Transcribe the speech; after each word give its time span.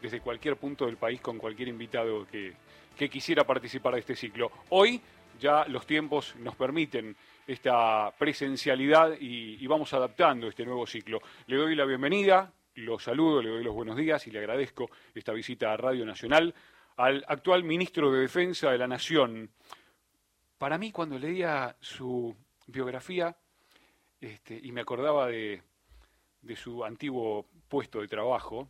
desde 0.00 0.20
cualquier 0.20 0.56
punto 0.56 0.86
del 0.86 0.96
país 0.96 1.20
con 1.20 1.38
cualquier 1.38 1.68
invitado 1.68 2.26
que, 2.26 2.54
quisiera 3.10 3.44
participar 3.44 3.94
de 3.94 4.00
este 4.00 4.16
ciclo. 4.16 4.50
Hoy 4.70 5.00
ya 5.38 5.64
los 5.68 5.86
tiempos 5.86 6.34
nos 6.36 6.56
permiten 6.56 7.14
esta 7.46 8.12
presencialidad 8.18 9.12
y, 9.20 9.64
vamos 9.66 9.92
adaptando 9.94 10.48
este 10.48 10.64
nuevo 10.64 10.86
ciclo. 10.86 11.20
Le 11.46 11.56
doy 11.56 11.76
la 11.76 11.84
bienvenida, 11.84 12.52
lo 12.74 12.98
saludo, 12.98 13.40
le 13.40 13.50
doy 13.50 13.62
los 13.62 13.74
buenos 13.74 13.96
días 13.96 14.26
y 14.26 14.32
le 14.32 14.40
agradezco 14.40 14.90
esta 15.14 15.32
visita 15.32 15.72
a 15.72 15.76
Radio 15.76 16.04
Nacional 16.04 16.52
al 16.96 17.24
actual 17.28 17.62
ministro 17.62 18.10
de 18.10 18.22
Defensa 18.22 18.72
de 18.72 18.78
la 18.78 18.88
Nación. 18.88 19.50
Para 20.58 20.76
mí, 20.76 20.90
cuando 20.90 21.16
leía 21.18 21.76
su 21.80 22.34
biografía 22.66 23.36
este, 24.20 24.58
y 24.60 24.72
me 24.72 24.80
acordaba 24.80 25.28
de, 25.28 25.62
su 26.56 26.84
antiguo 26.84 27.46
puesto 27.68 28.00
de 28.00 28.08
trabajo, 28.08 28.68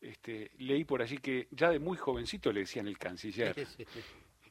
este, 0.00 0.52
leí 0.58 0.84
por 0.84 1.02
allí 1.02 1.18
que 1.18 1.48
ya 1.50 1.70
de 1.70 1.78
muy 1.78 1.96
jovencito 1.96 2.52
le 2.52 2.60
decían 2.60 2.86
el 2.86 2.98
canciller. 2.98 3.54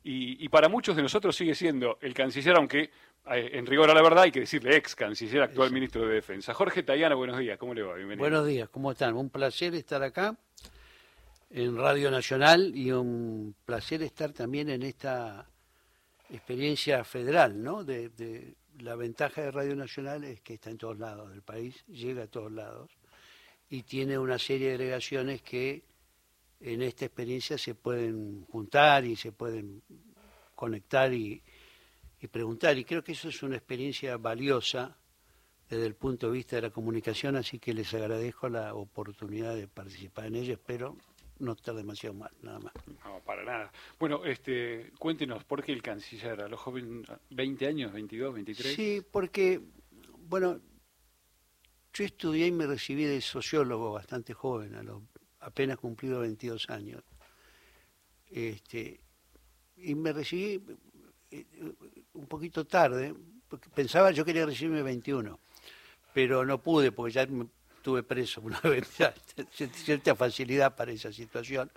Y, 0.02 0.48
para 0.48 0.70
muchos 0.70 0.96
de 0.96 1.02
nosotros 1.02 1.36
sigue 1.36 1.54
siendo 1.54 2.00
el 2.02 2.14
canciller, 2.14 2.56
aunque 2.56 2.90
eh, 3.32 3.50
en 3.54 3.66
rigor 3.66 3.92
a 3.92 3.94
la 3.94 4.02
verdad 4.02 4.24
hay 4.24 4.32
que 4.32 4.40
decirle 4.40 4.76
ex 4.76 4.96
canciller, 4.96 5.42
actual 5.42 5.72
ministro 5.72 6.08
de 6.08 6.16
Defensa. 6.16 6.54
Jorge 6.54 6.84
Tayana, 6.84 7.16
buenos 7.16 7.38
días, 7.38 7.60
¿cómo 7.60 7.74
le 7.74 7.84
va? 7.84 7.96
Bienvenido. 7.96 8.24
Buenos 8.24 8.48
días, 8.48 8.70
¿cómo 8.70 8.94
están? 8.94 9.16
Un 9.16 9.30
placer 9.30 9.76
estar 9.76 10.02
acá 10.02 10.38
en 11.50 11.78
Radio 11.78 12.10
Nacional 12.12 12.72
y 12.76 12.92
un 12.92 13.56
placer 13.66 14.02
estar 14.02 14.32
también 14.32 14.70
en 14.70 14.84
esta 14.84 15.48
experiencia 16.30 17.04
federal, 17.04 17.62
¿no? 17.62 17.84
De, 17.84 18.56
la 18.80 18.96
ventaja 18.96 19.42
de 19.42 19.52
Radio 19.52 19.76
Nacional 19.76 20.24
es 20.24 20.40
que 20.40 20.54
está 20.54 20.70
en 20.70 20.78
todos 20.78 20.98
lados 20.98 21.30
del 21.30 21.42
país, 21.42 21.84
llega 21.88 22.24
a 22.24 22.28
todos 22.28 22.52
lados 22.52 22.90
y 23.70 23.84
tiene 23.84 24.18
una 24.18 24.40
serie 24.40 24.72
de 24.72 24.78
delegaciones 24.78 25.42
que 25.42 25.84
en 26.60 26.82
esta 26.82 27.06
experiencia 27.06 27.58
se 27.58 27.76
pueden 27.76 28.46
juntar 28.46 29.06
y 29.06 29.16
se 29.16 29.32
pueden 29.32 29.82
conectar 30.56 31.14
y, 31.14 31.42
preguntar. 32.32 32.78
Y 32.78 32.84
creo 32.84 33.04
que 33.04 33.14
eso 33.14 33.30
es 33.30 33.44
una 33.44 33.56
experiencia 33.56 34.18
valiosa 34.18 34.98
desde 35.70 35.86
el 35.86 35.96
punto 35.96 36.28
de 36.28 36.34
vista 36.34 36.56
de 36.56 36.64
la 36.64 36.70
comunicación, 36.72 37.36
así 37.36 37.60
que 37.60 37.74
les 37.74 37.94
agradezco 37.94 38.50
la 38.50 38.74
oportunidad 38.74 39.56
de 39.56 39.68
participar 39.68 40.26
en 40.26 40.36
ella. 40.36 40.54
Espero 40.54 40.98
no 41.38 41.54
estar 41.54 41.76
demasiado 41.76 42.16
mal, 42.16 42.32
nada 42.42 42.60
más. 42.60 42.74
No, 43.06 43.22
para 43.22 43.46
nada. 43.46 43.72
Bueno, 44.00 44.26
este, 44.26 44.92
cuéntenos, 44.98 45.44
¿por 45.46 45.64
qué 45.64 45.72
el 45.72 45.82
canciller? 45.82 46.42
¿A 46.42 46.50
los 46.50 46.60
jóvenes, 46.60 47.08
20 47.30 47.68
años, 47.68 47.94
22, 47.94 48.34
23? 48.34 48.76
Sí, 48.76 49.02
porque, 49.10 49.62
bueno, 50.28 50.60
yo 51.94 52.06
estudié 52.06 52.48
y 52.48 52.52
me 52.52 52.68
recibí 52.68 53.06
de 53.06 53.22
sociólogo 53.22 53.94
bastante 53.94 54.34
joven, 54.34 54.76
a 54.76 54.84
los 54.84 55.02
apenas 55.40 55.78
cumplido 55.78 56.20
22 56.20 56.70
años. 56.70 57.04
Este, 58.30 59.00
y 59.78 59.96
me 59.96 60.14
recibí 60.14 60.62
eh, 61.32 61.46
un 62.14 62.28
poquito 62.28 62.66
tarde, 62.66 63.14
porque 63.48 63.70
pensaba 63.70 64.12
yo 64.12 64.24
quería 64.24 64.46
recibirme 64.46 64.84
21, 64.84 65.40
pero 66.14 66.46
no 66.46 66.62
pude 66.62 66.92
porque 66.92 67.14
ya 67.14 67.28
estuve 67.76 68.04
preso 68.04 68.42
una 68.42 68.60
vez, 68.64 68.88
cierta 69.74 70.16
facilidad 70.16 70.76
para 70.76 70.92
esa 70.92 71.12
situación. 71.12 71.72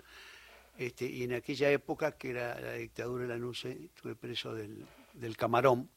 Este, 0.77 1.05
y 1.05 1.23
en 1.23 1.33
aquella 1.33 1.69
época, 1.69 2.13
que 2.13 2.31
era 2.31 2.59
la 2.59 2.73
dictadura 2.73 3.23
de 3.23 3.29
la 3.29 3.37
NUCE, 3.37 3.71
estuve 3.85 4.15
preso 4.15 4.53
del, 4.55 4.85
del 5.13 5.37
camarón, 5.37 5.89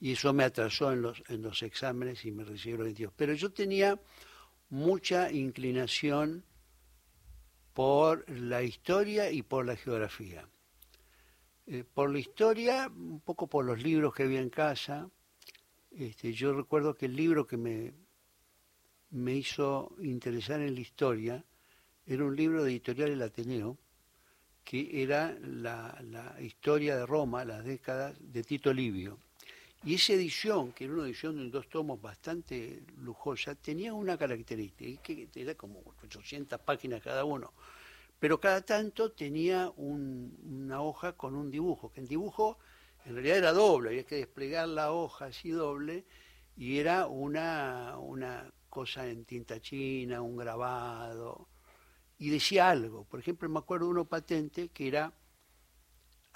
y 0.00 0.12
eso 0.12 0.32
me 0.32 0.44
atrasó 0.44 0.92
en 0.92 1.02
los, 1.02 1.22
en 1.28 1.42
los 1.42 1.62
exámenes 1.62 2.24
y 2.24 2.30
me 2.30 2.44
recibí 2.44 2.76
los 2.76 2.84
22. 2.84 3.12
Pero 3.16 3.32
yo 3.34 3.50
tenía 3.50 4.00
mucha 4.70 5.30
inclinación 5.32 6.44
por 7.72 8.28
la 8.30 8.62
historia 8.62 9.30
y 9.30 9.42
por 9.42 9.66
la 9.66 9.76
geografía. 9.76 10.48
Eh, 11.66 11.84
por 11.84 12.10
la 12.10 12.18
historia, 12.18 12.88
un 12.88 13.20
poco 13.20 13.46
por 13.46 13.64
los 13.64 13.82
libros 13.82 14.14
que 14.14 14.22
había 14.22 14.40
en 14.40 14.50
casa. 14.50 15.10
Este, 15.90 16.32
yo 16.32 16.52
recuerdo 16.52 16.94
que 16.94 17.06
el 17.06 17.16
libro 17.16 17.46
que 17.46 17.56
me, 17.56 17.92
me 19.10 19.34
hizo 19.34 19.94
interesar 20.00 20.60
en 20.60 20.74
la 20.74 20.80
historia 20.80 21.44
era 22.06 22.24
un 22.24 22.36
libro 22.36 22.62
de 22.64 22.70
editorial 22.70 23.10
El 23.10 23.22
Ateneo, 23.22 23.78
que 24.64 25.02
era 25.02 25.36
la, 25.40 25.98
la 26.02 26.40
historia 26.40 26.96
de 26.96 27.04
Roma, 27.04 27.44
las 27.44 27.64
décadas 27.64 28.16
de 28.20 28.42
Tito 28.44 28.72
Livio. 28.72 29.18
Y 29.84 29.94
esa 29.94 30.14
edición, 30.14 30.72
que 30.72 30.84
era 30.84 30.94
una 30.94 31.04
edición 31.04 31.36
de 31.36 31.50
dos 31.50 31.68
tomos 31.68 32.00
bastante 32.02 32.82
lujosa, 33.00 33.54
tenía 33.54 33.94
una 33.94 34.18
característica, 34.18 35.02
que 35.02 35.28
era 35.34 35.54
como 35.54 35.82
800 36.02 36.60
páginas 36.60 37.00
cada 37.00 37.24
uno, 37.24 37.52
pero 38.18 38.40
cada 38.40 38.60
tanto 38.62 39.12
tenía 39.12 39.70
una 39.76 40.82
hoja 40.82 41.12
con 41.12 41.36
un 41.36 41.50
dibujo, 41.50 41.92
que 41.92 42.00
el 42.00 42.08
dibujo 42.08 42.58
en 43.04 43.14
realidad 43.14 43.38
era 43.38 43.52
doble, 43.52 43.90
había 43.90 44.04
que 44.04 44.16
desplegar 44.16 44.68
la 44.68 44.92
hoja 44.92 45.26
así 45.26 45.50
doble, 45.50 46.04
y 46.56 46.78
era 46.78 47.06
una, 47.06 47.96
una 47.98 48.52
cosa 48.68 49.08
en 49.08 49.24
tinta 49.24 49.60
china, 49.60 50.20
un 50.20 50.36
grabado, 50.36 51.48
y 52.18 52.30
decía 52.30 52.68
algo. 52.68 53.04
Por 53.04 53.20
ejemplo, 53.20 53.48
me 53.48 53.60
acuerdo 53.60 53.86
de 53.86 53.92
uno 53.92 54.04
patente 54.04 54.68
que 54.70 54.88
era 54.88 55.12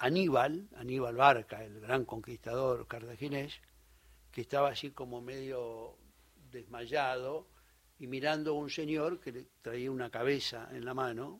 Aníbal, 0.03 0.67
Aníbal 0.75 1.15
Barca, 1.15 1.63
el 1.63 1.79
gran 1.79 2.03
conquistador 2.03 2.87
cartaginés, 2.87 3.61
que 4.33 4.41
estaba 4.41 4.67
así 4.67 4.91
como 4.91 5.21
medio 5.21 5.95
desmayado 6.51 7.47
y 7.99 8.07
mirando 8.07 8.51
a 8.51 8.55
un 8.55 8.69
señor 8.69 9.21
que 9.21 9.31
le 9.31 9.47
traía 9.61 9.89
una 9.89 10.09
cabeza 10.09 10.67
en 10.73 10.83
la 10.83 10.93
mano, 10.93 11.39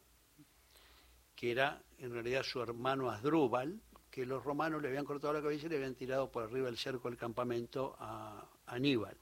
que 1.36 1.52
era 1.52 1.84
en 1.98 2.14
realidad 2.14 2.44
su 2.44 2.62
hermano 2.62 3.10
Asdrúbal, 3.10 3.82
que 4.10 4.26
los 4.26 4.42
romanos 4.42 4.82
le 4.82 4.88
habían 4.88 5.04
cortado 5.04 5.34
la 5.34 5.42
cabeza 5.42 5.66
y 5.66 5.70
le 5.70 5.76
habían 5.76 5.96
tirado 5.96 6.32
por 6.32 6.44
arriba 6.44 6.68
del 6.68 6.78
cerco 6.78 7.10
del 7.10 7.18
campamento 7.18 7.98
a 8.00 8.48
Aníbal. 8.68 9.18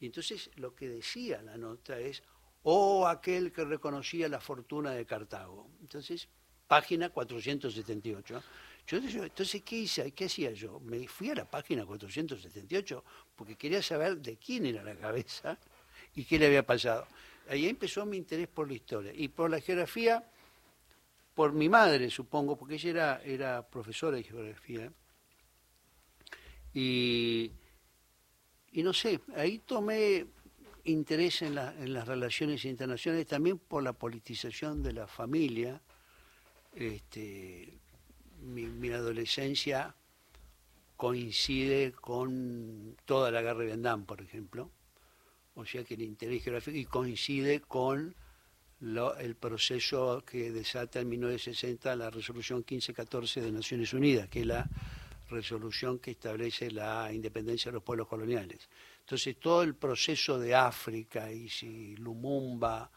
Y 0.00 0.06
entonces 0.06 0.50
lo 0.56 0.74
que 0.74 0.88
decía 0.88 1.42
la 1.42 1.58
nota 1.58 1.98
es, 1.98 2.22
oh 2.62 3.06
aquel 3.06 3.52
que 3.52 3.66
reconocía 3.66 4.26
la 4.30 4.40
fortuna 4.40 4.92
de 4.92 5.04
Cartago. 5.04 5.68
Entonces, 5.82 6.30
página 6.66 7.10
478. 7.10 8.42
Yo, 8.86 8.98
entonces, 8.98 9.62
¿qué 9.62 9.78
hice? 9.78 10.12
¿Qué 10.12 10.26
hacía 10.26 10.52
yo? 10.52 10.78
Me 10.78 11.08
fui 11.08 11.30
a 11.30 11.34
la 11.34 11.44
página 11.44 11.84
478 11.84 13.04
porque 13.34 13.56
quería 13.56 13.82
saber 13.82 14.18
de 14.18 14.36
quién 14.36 14.64
era 14.64 14.84
la 14.84 14.94
cabeza 14.94 15.58
y 16.14 16.24
qué 16.24 16.38
le 16.38 16.46
había 16.46 16.64
pasado. 16.64 17.06
Ahí 17.48 17.66
empezó 17.68 18.06
mi 18.06 18.16
interés 18.16 18.46
por 18.46 18.68
la 18.68 18.74
historia 18.74 19.12
y 19.12 19.26
por 19.26 19.50
la 19.50 19.60
geografía, 19.60 20.24
por 21.34 21.52
mi 21.52 21.68
madre, 21.68 22.10
supongo, 22.10 22.56
porque 22.56 22.74
ella 22.74 23.20
era, 23.24 23.66
profesora 23.66 24.18
de 24.18 24.22
geografía. 24.22 24.92
Y, 26.72 27.50
no 28.72 28.92
sé, 28.92 29.20
ahí 29.34 29.58
tomé 29.58 30.26
interés 30.84 31.42
en, 31.42 31.58
en 31.58 31.92
las 31.92 32.06
relaciones 32.06 32.64
internacionales, 32.64 33.26
también 33.26 33.58
por 33.58 33.82
la 33.82 33.92
politización 33.92 34.80
de 34.80 34.92
la 34.92 35.08
familia. 35.08 35.80
Este, 36.72 37.65
mi, 38.64 38.90
adolescencia 38.90 39.94
coincide 40.96 41.92
con 41.92 42.96
toda 43.04 43.30
la 43.30 43.42
guerra 43.42 43.60
de 43.60 43.66
Vietnam, 43.66 44.06
por 44.06 44.22
ejemplo, 44.22 44.70
o 45.54 45.64
sea 45.64 45.84
que 45.84 45.94
el 45.94 46.02
interés 46.02 46.42
geográfico, 46.42 46.76
y 46.76 46.84
coincide 46.86 47.60
con 47.60 48.14
el 49.20 49.36
proceso 49.36 50.22
que 50.24 50.50
desata 50.52 51.00
en 51.00 51.08
1960 51.08 51.96
la 51.96 52.10
resolución 52.10 52.58
1514 52.58 53.40
de 53.40 53.52
Naciones 53.52 53.92
Unidas, 53.92 54.28
que 54.28 54.40
es 54.40 54.46
la 54.46 54.68
resolución 55.28 55.98
que 55.98 56.12
establece 56.12 56.70
la 56.70 57.12
independencia 57.12 57.70
de 57.70 57.74
los 57.74 57.82
pueblos 57.82 58.06
coloniales. 58.06 58.68
Entonces 59.00 59.36
todo 59.38 59.62
el 59.62 59.74
proceso 59.74 60.38
de 60.38 60.54
África, 60.54 61.30
y 61.30 61.48
si 61.48 61.96
Lumumba, 61.96 62.90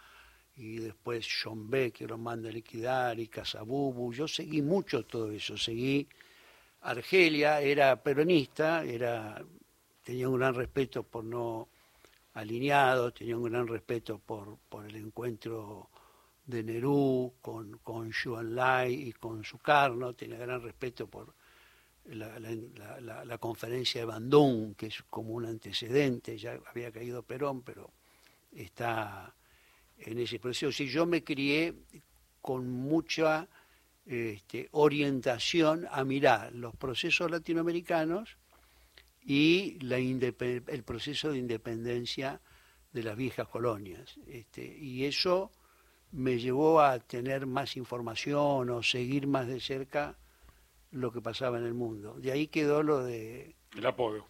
y 0.59 0.79
después 0.79 1.25
Beck 1.55 1.93
que 1.93 2.07
lo 2.07 2.17
manda 2.17 2.49
a 2.49 2.51
liquidar, 2.51 3.17
y 3.19 3.27
Casabubu. 3.27 4.11
Yo 4.13 4.27
seguí 4.27 4.61
mucho 4.61 5.05
todo 5.05 5.31
eso, 5.31 5.57
seguí. 5.57 6.07
Argelia 6.81 7.61
era 7.61 7.95
peronista, 8.03 8.83
era, 8.83 9.41
tenía 10.03 10.27
un 10.27 10.37
gran 10.37 10.53
respeto 10.53 11.03
por 11.03 11.23
no 11.23 11.69
alineado, 12.33 13.11
tenía 13.13 13.37
un 13.37 13.43
gran 13.43 13.67
respeto 13.67 14.19
por, 14.19 14.57
por 14.69 14.85
el 14.85 14.97
encuentro 14.97 15.89
de 16.45 16.63
Nerú 16.63 17.33
con, 17.41 17.79
con 17.79 18.11
Lai 18.55 18.93
y 18.93 19.13
con 19.13 19.43
Sukarno, 19.43 20.13
tenía 20.13 20.37
gran 20.39 20.61
respeto 20.61 21.07
por 21.07 21.33
la, 22.05 22.37
la, 22.39 23.37
conferencia 23.37 24.01
de 24.01 24.05
Bandung, 24.05 24.75
que 24.75 24.87
es 24.87 25.03
como 25.09 25.33
un 25.33 25.45
antecedente, 25.45 26.37
ya 26.37 26.59
había 26.67 26.91
caído 26.91 27.23
Perón, 27.23 27.61
pero 27.61 27.91
está 28.51 29.33
en 29.99 30.19
ese 30.19 30.39
proceso. 30.39 30.83
Yo 30.83 31.05
me 31.05 31.23
crié 31.23 31.73
con 32.41 32.69
mucha 32.69 33.47
este, 34.05 34.69
orientación 34.71 35.87
a 35.91 36.03
mirar 36.03 36.53
los 36.53 36.75
procesos 36.75 37.29
latinoamericanos 37.29 38.37
y 39.23 39.77
la 39.81 39.97
el 39.97 40.83
proceso 40.83 41.31
de 41.31 41.37
independencia 41.37 42.41
de 42.91 43.03
las 43.03 43.15
viejas 43.15 43.47
colonias. 43.47 44.15
Este, 44.27 44.65
y 44.65 45.05
eso 45.05 45.51
me 46.11 46.39
llevó 46.39 46.81
a 46.81 46.99
tener 46.99 47.45
más 47.45 47.77
información 47.77 48.69
o 48.69 48.81
seguir 48.81 49.27
más 49.27 49.47
de 49.47 49.59
cerca 49.59 50.17
lo 50.91 51.11
que 51.11 51.21
pasaba 51.21 51.59
en 51.59 51.65
el 51.65 51.73
mundo. 51.73 52.15
De 52.19 52.31
ahí 52.31 52.47
quedó 52.47 52.81
lo 52.81 53.03
de... 53.03 53.55
El 53.77 53.85
apodo. 53.85 54.25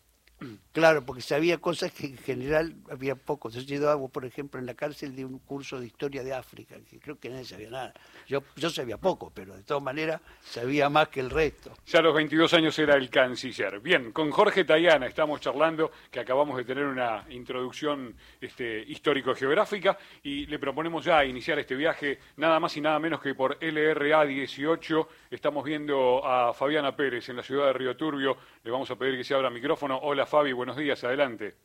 Claro, 0.72 1.06
porque 1.06 1.22
sabía 1.22 1.58
cosas 1.58 1.92
que 1.92 2.08
en 2.08 2.18
general 2.18 2.76
había 2.90 3.16
poco. 3.16 3.50
Yo 3.50 3.60
he 3.60 4.10
por 4.10 4.26
ejemplo, 4.26 4.60
en 4.60 4.66
la 4.66 4.74
cárcel 4.74 5.16
de 5.16 5.26
un 5.26 5.40
curso 5.40 5.80
de 5.80 5.88
historia 5.88 6.24
de 6.24 6.34
África, 6.34 6.76
que 6.90 7.00
creo 7.00 7.20
que 7.20 7.30
nadie 7.30 7.46
sabía 7.46 7.70
nada. 7.70 7.94
Yo, 8.28 8.44
yo 8.56 8.70
sabía 8.70 8.98
poco, 8.98 9.32
pero 9.34 9.56
de 9.56 9.64
todas 9.64 9.84
maneras 9.84 10.22
sabía 10.42 10.90
más 10.90 11.10
que 11.10 11.20
el 11.20 11.30
resto. 11.30 11.74
Ya 11.86 12.00
a 12.00 12.02
los 12.02 12.16
22 12.16 12.54
años 12.54 12.78
era 12.80 12.96
el 12.96 13.10
canciller. 13.10 13.80
Bien, 13.80 14.12
con 14.12 14.32
Jorge 14.32 14.64
Tayana 14.64 15.08
estamos 15.08 15.42
charlando, 15.42 15.92
que 16.12 16.20
acabamos 16.20 16.58
de 16.58 16.64
tener 16.64 16.86
una 16.86 17.26
introducción 17.30 18.16
este, 18.40 18.82
histórico-geográfica, 18.84 19.98
y 20.24 20.46
le 20.46 20.60
proponemos 20.60 21.04
ya 21.04 21.26
iniciar 21.26 21.60
este 21.60 21.76
viaje 21.76 22.20
nada 22.38 22.60
más 22.60 22.76
y 22.78 22.82
nada 22.82 23.00
menos 23.00 23.22
que 23.22 23.36
por 23.36 23.58
LRA 23.62 24.26
18. 24.26 25.10
Estamos 25.32 25.64
viendo 25.64 26.26
a 26.26 26.54
Fabiana 26.54 26.96
Pérez 26.96 27.28
en 27.30 27.38
la 27.38 27.44
ciudad 27.44 27.68
de 27.68 27.74
Río 27.74 27.98
Turbio. 27.98 28.38
Le 28.64 28.72
vamos 28.72 28.90
a 28.92 28.96
pedir 28.96 29.18
que 29.18 29.24
se 29.24 29.34
abra 29.34 29.50
micrófono. 29.50 29.98
Hola 29.98 30.26
Fabi, 30.30 30.54
buenos 30.54 30.78
días, 30.78 31.04
adelante. 31.04 31.56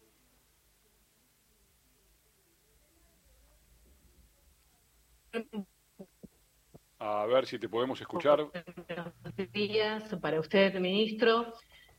A 6.98 7.26
ver 7.26 7.44
si 7.44 7.58
te 7.58 7.68
podemos 7.68 8.00
escuchar. 8.00 8.42
Buenos 8.42 9.52
días 9.52 10.16
para 10.22 10.40
usted, 10.40 10.80
ministro. 10.80 11.52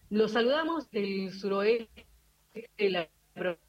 Lo 0.09 0.27
saludamos 0.27 0.89
del 0.89 1.31
suroeste 1.33 2.07
de 2.77 2.89
la 2.89 3.07
provincia. 3.35 3.63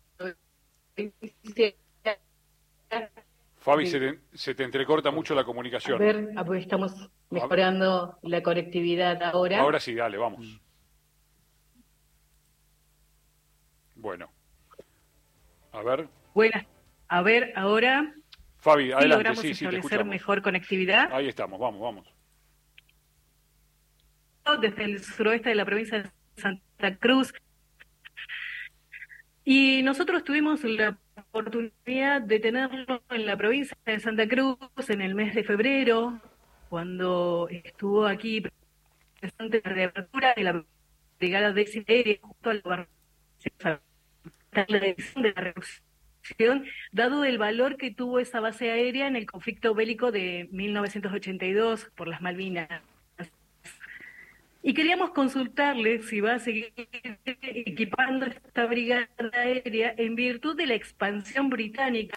Fabi, 3.58 3.86
se 3.88 4.00
te, 4.00 4.20
se 4.32 4.54
te, 4.54 4.64
entrecorta 4.64 5.10
mucho 5.10 5.34
la 5.34 5.44
comunicación. 5.44 6.00
A 6.00 6.04
ver, 6.04 6.30
ah, 6.34 6.46
pues 6.46 6.62
estamos 6.62 7.10
mejorando 7.28 8.18
la 8.22 8.42
conectividad 8.42 9.22
ahora. 9.22 9.60
Ahora 9.60 9.80
sí, 9.80 9.94
dale, 9.94 10.16
vamos. 10.16 10.62
Bueno. 13.96 14.30
A 15.76 15.82
ver. 15.82 16.08
Buenas. 16.32 16.64
A 17.08 17.22
ver, 17.22 17.52
ahora. 17.54 18.14
Fabi, 18.56 18.92
adelante. 18.92 19.08
logramos 19.08 19.40
sí, 19.40 19.50
establecer 19.50 20.04
mejor 20.06 20.40
conectividad. 20.40 21.12
Ahí 21.12 21.28
estamos, 21.28 21.60
vamos, 21.60 21.80
vamos. 21.80 22.06
Desde 24.62 24.84
el 24.84 25.04
suroeste 25.04 25.50
de 25.50 25.54
la 25.54 25.66
provincia 25.66 26.02
de 26.02 26.10
Santa 26.36 26.96
Cruz. 26.96 27.34
Y 29.44 29.82
nosotros 29.82 30.24
tuvimos 30.24 30.64
la 30.64 30.98
oportunidad 31.14 32.22
de 32.22 32.40
tenerlo 32.40 33.02
en 33.10 33.26
la 33.26 33.36
provincia 33.36 33.76
de 33.84 34.00
Santa 34.00 34.26
Cruz 34.26 34.58
en 34.88 35.02
el 35.02 35.14
mes 35.14 35.34
de 35.34 35.44
febrero, 35.44 36.18
cuando 36.70 37.48
estuvo 37.50 38.06
aquí 38.06 38.42
presente 39.20 39.60
la 39.62 39.72
reapertura 39.72 40.32
de 40.34 40.42
la 40.42 40.64
brigada 41.18 41.52
de 41.52 41.84
aérea 41.86 42.18
justo 42.22 42.50
al 42.50 42.88
decisión 43.38 43.85
de 44.52 45.32
la 45.34 45.40
reducción, 45.40 46.64
dado 46.92 47.24
el 47.24 47.38
valor 47.38 47.76
que 47.76 47.90
tuvo 47.90 48.18
esa 48.18 48.40
base 48.40 48.70
aérea 48.70 49.06
en 49.06 49.16
el 49.16 49.26
conflicto 49.26 49.74
bélico 49.74 50.10
de 50.12 50.48
1982 50.52 51.90
por 51.94 52.08
las 52.08 52.20
Malvinas. 52.20 52.68
Y 54.62 54.74
queríamos 54.74 55.10
consultarle 55.10 56.02
si 56.02 56.20
va 56.20 56.34
a 56.34 56.38
seguir 56.40 56.72
equipando 57.42 58.26
esta 58.26 58.66
brigada 58.66 59.08
aérea 59.32 59.94
en 59.96 60.16
virtud 60.16 60.56
de 60.56 60.66
la 60.66 60.74
expansión 60.74 61.48
británica 61.48 62.16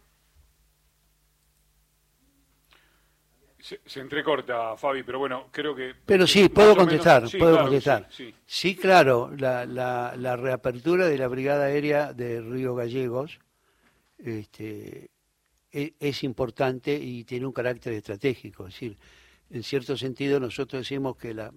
Se, 3.60 4.00
entrecorta, 4.00 4.78
Fabi, 4.78 5.04
pero 5.04 5.20
bueno, 5.20 5.48
creo 5.52 5.76
que... 5.76 5.94
Pero 6.06 6.26
sí, 6.26 6.48
puedo 6.48 6.76
contestar, 6.78 7.26
puedo 7.38 7.60
contestar. 7.60 8.08
Sí, 8.46 8.76
claro, 8.76 9.32
la, 9.38 9.66
la, 9.66 10.36
reapertura 10.38 11.08
de 11.08 11.18
la 11.18 11.28
Brigada 11.28 11.66
Aérea 11.66 12.14
de 12.14 12.40
Río 12.40 12.74
Gallegos 12.74 13.40
este, 14.18 15.10
e, 15.72 15.94
es, 16.00 16.24
importante 16.24 16.94
y 16.94 17.26
tiene 17.26 17.46
un 17.46 17.52
carácter 17.52 17.94
estratégico. 17.94 18.68
Es 18.68 18.76
decir, 18.76 18.98
en 19.50 19.64
cierto 19.64 19.98
sentido 19.98 20.40
nosotros 20.40 20.82
decimos 20.84 21.18
que 21.18 21.34
la, 21.34 21.52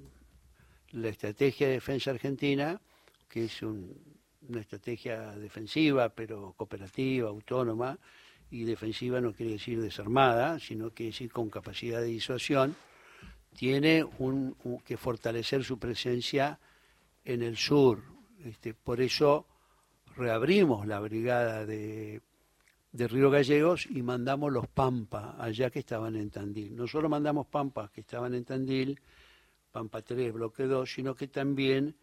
la 0.90 1.08
estrategia 1.08 1.68
de 1.68 1.74
defensa 1.74 2.10
argentina, 2.10 2.80
que 3.28 3.44
es 3.44 3.62
una 3.62 4.60
estrategia 4.60 5.32
defensiva, 5.36 6.08
pero 6.08 6.52
cooperativa, 6.56 7.28
autónoma, 7.28 7.96
y 8.52 8.64
defensiva 8.64 9.20
no 9.20 9.32
quiere 9.32 9.52
decir 9.52 9.80
desarmada, 9.80 10.58
sino 10.58 10.90
quiere 10.90 11.10
decir 11.10 11.32
con 11.32 11.48
capacidad 11.48 12.00
de 12.00 12.08
disuasión, 12.08 12.76
tiene 13.56 14.04
un, 14.18 14.54
que 14.84 14.96
fortalecer 14.98 15.64
su 15.64 15.78
presencia 15.78 16.60
en 17.24 17.42
el 17.42 17.56
sur. 17.56 18.02
Este, 18.44 18.74
por 18.74 19.00
eso 19.00 19.46
reabrimos 20.16 20.86
la 20.86 21.00
brigada 21.00 21.64
de, 21.64 22.20
de 22.92 23.08
Río 23.08 23.30
Gallegos 23.30 23.86
y 23.86 24.02
mandamos 24.02 24.52
los 24.52 24.68
Pampa, 24.68 25.36
allá 25.38 25.70
que 25.70 25.78
estaban 25.78 26.14
en 26.16 26.30
Tandil. 26.30 26.76
No 26.76 26.86
solo 26.86 27.08
mandamos 27.08 27.46
Pampas 27.46 27.90
que 27.90 28.02
estaban 28.02 28.34
en 28.34 28.44
Tandil, 28.44 29.00
Pampa 29.70 30.02
3, 30.02 30.30
bloque 30.30 30.64
2, 30.64 30.92
sino 30.92 31.14
que 31.14 31.28
también 31.28 31.96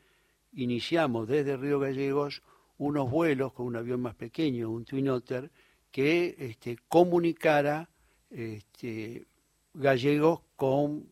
iniciamos 0.53 1.27
desde 1.27 1.57
Río 1.57 1.79
Gallegos 1.79 2.41
unos 2.79 3.11
vuelos 3.11 3.53
con 3.53 3.67
un 3.67 3.75
avión 3.75 4.01
más 4.01 4.15
pequeño, 4.15 4.71
un 4.71 4.85
Twin 4.85 5.09
Otter, 5.09 5.51
que 5.91 6.35
este, 6.37 6.77
comunicara 6.87 7.89
este, 8.29 9.25
gallegos 9.73 10.41
con 10.55 11.11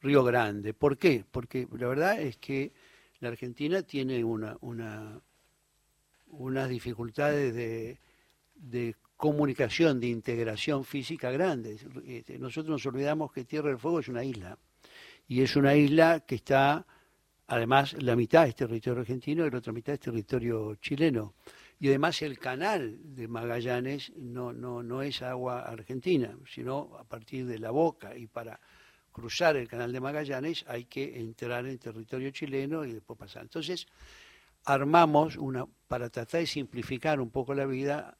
Río 0.00 0.22
Grande. 0.24 0.74
¿Por 0.74 0.96
qué? 0.96 1.24
Porque 1.30 1.66
la 1.76 1.88
verdad 1.88 2.20
es 2.20 2.36
que 2.36 2.72
la 3.20 3.28
Argentina 3.28 3.82
tiene 3.82 4.22
una, 4.22 4.56
una 4.60 5.20
unas 6.28 6.68
dificultades 6.68 7.54
de, 7.54 8.96
comunicación, 9.16 9.98
de 9.98 10.08
integración 10.08 10.84
física 10.84 11.30
grandes. 11.30 11.86
Este, 12.06 12.38
nosotros 12.38 12.70
nos 12.70 12.86
olvidamos 12.86 13.32
que 13.32 13.44
Tierra 13.44 13.70
del 13.70 13.78
Fuego 13.78 14.00
es 14.00 14.08
una 14.08 14.24
isla. 14.24 14.58
Y 15.26 15.40
es 15.40 15.56
una 15.56 15.74
isla 15.74 16.20
que 16.20 16.36
está, 16.36 16.86
además, 17.46 17.94
la 18.02 18.14
mitad 18.14 18.46
es 18.46 18.54
territorio 18.54 19.00
argentino 19.00 19.46
y 19.46 19.50
la 19.50 19.58
otra 19.58 19.72
mitad 19.72 19.94
es 19.94 20.00
territorio 20.00 20.74
chileno 20.76 21.34
y 21.78 21.88
además 21.88 22.22
el 22.22 22.38
canal 22.38 22.98
de 23.02 23.28
Magallanes 23.28 24.12
no, 24.16 24.52
no, 24.52 24.82
no 24.82 25.02
es 25.02 25.22
agua 25.22 25.60
argentina, 25.60 26.36
sino 26.50 26.96
a 26.98 27.04
partir 27.04 27.46
de 27.46 27.58
la 27.58 27.70
boca 27.70 28.16
y 28.16 28.26
para 28.26 28.58
cruzar 29.12 29.56
el 29.56 29.68
canal 29.68 29.92
de 29.92 30.00
Magallanes 30.00 30.64
hay 30.68 30.84
que 30.84 31.18
entrar 31.18 31.66
en 31.66 31.78
territorio 31.78 32.30
chileno 32.30 32.84
y 32.84 32.92
después 32.92 33.18
pasar. 33.18 33.42
Entonces, 33.42 33.86
armamos 34.64 35.36
una, 35.36 35.66
para 35.88 36.08
tratar 36.08 36.40
de 36.40 36.46
simplificar 36.46 37.20
un 37.20 37.30
poco 37.30 37.54
la 37.54 37.66
vida, 37.66 38.16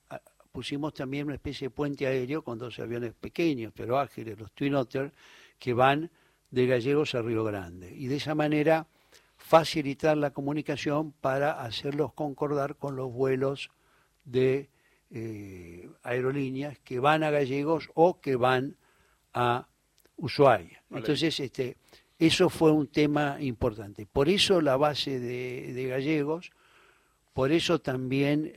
pusimos 0.53 0.95
también 0.95 1.27
una 1.27 1.35
especie 1.35 1.67
de 1.69 1.71
puente 1.71 2.07
aéreo 2.07 2.43
con 2.43 2.59
dos 2.59 2.79
aviones 2.79 3.15
pequeños, 3.15 3.73
pero 3.75 3.99
ágiles, 3.99 4.39
los 4.39 4.53
Twin 4.53 4.75
Otter, 4.75 5.13
que 5.59 5.73
van 5.73 6.11
de 6.51 6.67
Gallegos 6.67 7.15
a 7.15 7.23
Río 7.23 7.45
Grande. 7.45 7.95
Y 7.95 8.07
de 8.07 8.17
esa 8.17 8.35
manera 8.35 8.87
facilitar 9.47 10.17
la 10.17 10.33
comunicación 10.33 11.13
para 11.13 11.63
hacerlos 11.63 12.13
concordar 12.15 12.75
con 12.75 12.97
los 12.97 13.13
vuelos 13.13 13.71
de 14.25 14.69
eh, 15.13 15.89
aerolíneas 16.03 16.81
que 16.81 16.99
van 16.99 17.23
a 17.23 17.31
Gallegos 17.31 17.89
o 17.95 18.21
que 18.21 18.35
van 18.35 18.77
a 19.33 19.69
Ushuaia. 20.17 20.83
Entonces, 20.91 21.39
este, 21.39 21.77
eso 22.19 22.51
fue 22.51 22.73
un 22.73 22.89
tema 22.89 23.37
importante. 23.39 24.05
Por 24.05 24.29
eso 24.29 24.61
la 24.61 24.77
base 24.77 25.21
de, 25.21 25.87
Gallegos, 25.87 26.51
por 27.33 27.53
eso 27.53 27.81
también 27.81 28.53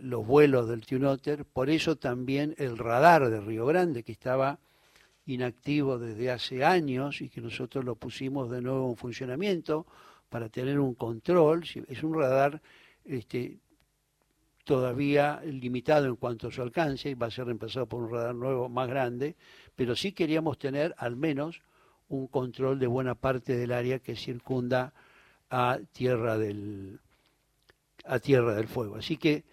los 0.00 0.26
vuelos 0.26 0.68
del 0.68 0.84
Tunotter, 0.84 1.44
por 1.44 1.70
eso 1.70 1.94
también 1.94 2.56
el 2.58 2.76
radar 2.76 3.30
de 3.30 3.40
Río 3.40 3.66
Grande, 3.66 4.02
que 4.02 4.10
estaba 4.10 4.58
inactivo 5.26 5.98
desde 5.98 6.30
hace 6.30 6.64
años 6.64 7.20
y 7.20 7.28
que 7.28 7.40
nosotros 7.40 7.84
lo 7.84 7.96
pusimos 7.96 8.50
de 8.50 8.62
nuevo 8.62 8.88
en 8.90 8.96
funcionamiento 8.96 9.86
para 10.28 10.48
tener 10.48 10.78
un 10.78 10.94
control. 10.94 11.64
Es 11.88 12.02
un 12.02 12.14
radar 12.14 12.60
este, 13.04 13.58
todavía 14.64 15.40
limitado 15.44 16.06
en 16.06 16.16
cuanto 16.16 16.48
a 16.48 16.52
su 16.52 16.62
alcance 16.62 17.10
y 17.10 17.14
va 17.14 17.26
a 17.26 17.30
ser 17.30 17.46
reemplazado 17.46 17.86
por 17.86 18.02
un 18.02 18.10
radar 18.10 18.34
nuevo 18.34 18.68
más 18.68 18.88
grande, 18.88 19.36
pero 19.74 19.94
sí 19.96 20.12
queríamos 20.12 20.58
tener 20.58 20.94
al 20.98 21.16
menos 21.16 21.62
un 22.08 22.28
control 22.28 22.78
de 22.78 22.86
buena 22.86 23.14
parte 23.14 23.56
del 23.56 23.72
área 23.72 23.98
que 23.98 24.14
circunda 24.14 24.92
a 25.50 25.78
Tierra 25.92 26.38
del, 26.38 27.00
a 28.04 28.18
Tierra 28.18 28.54
del 28.54 28.68
Fuego. 28.68 28.96
Así 28.96 29.16
que 29.16 29.44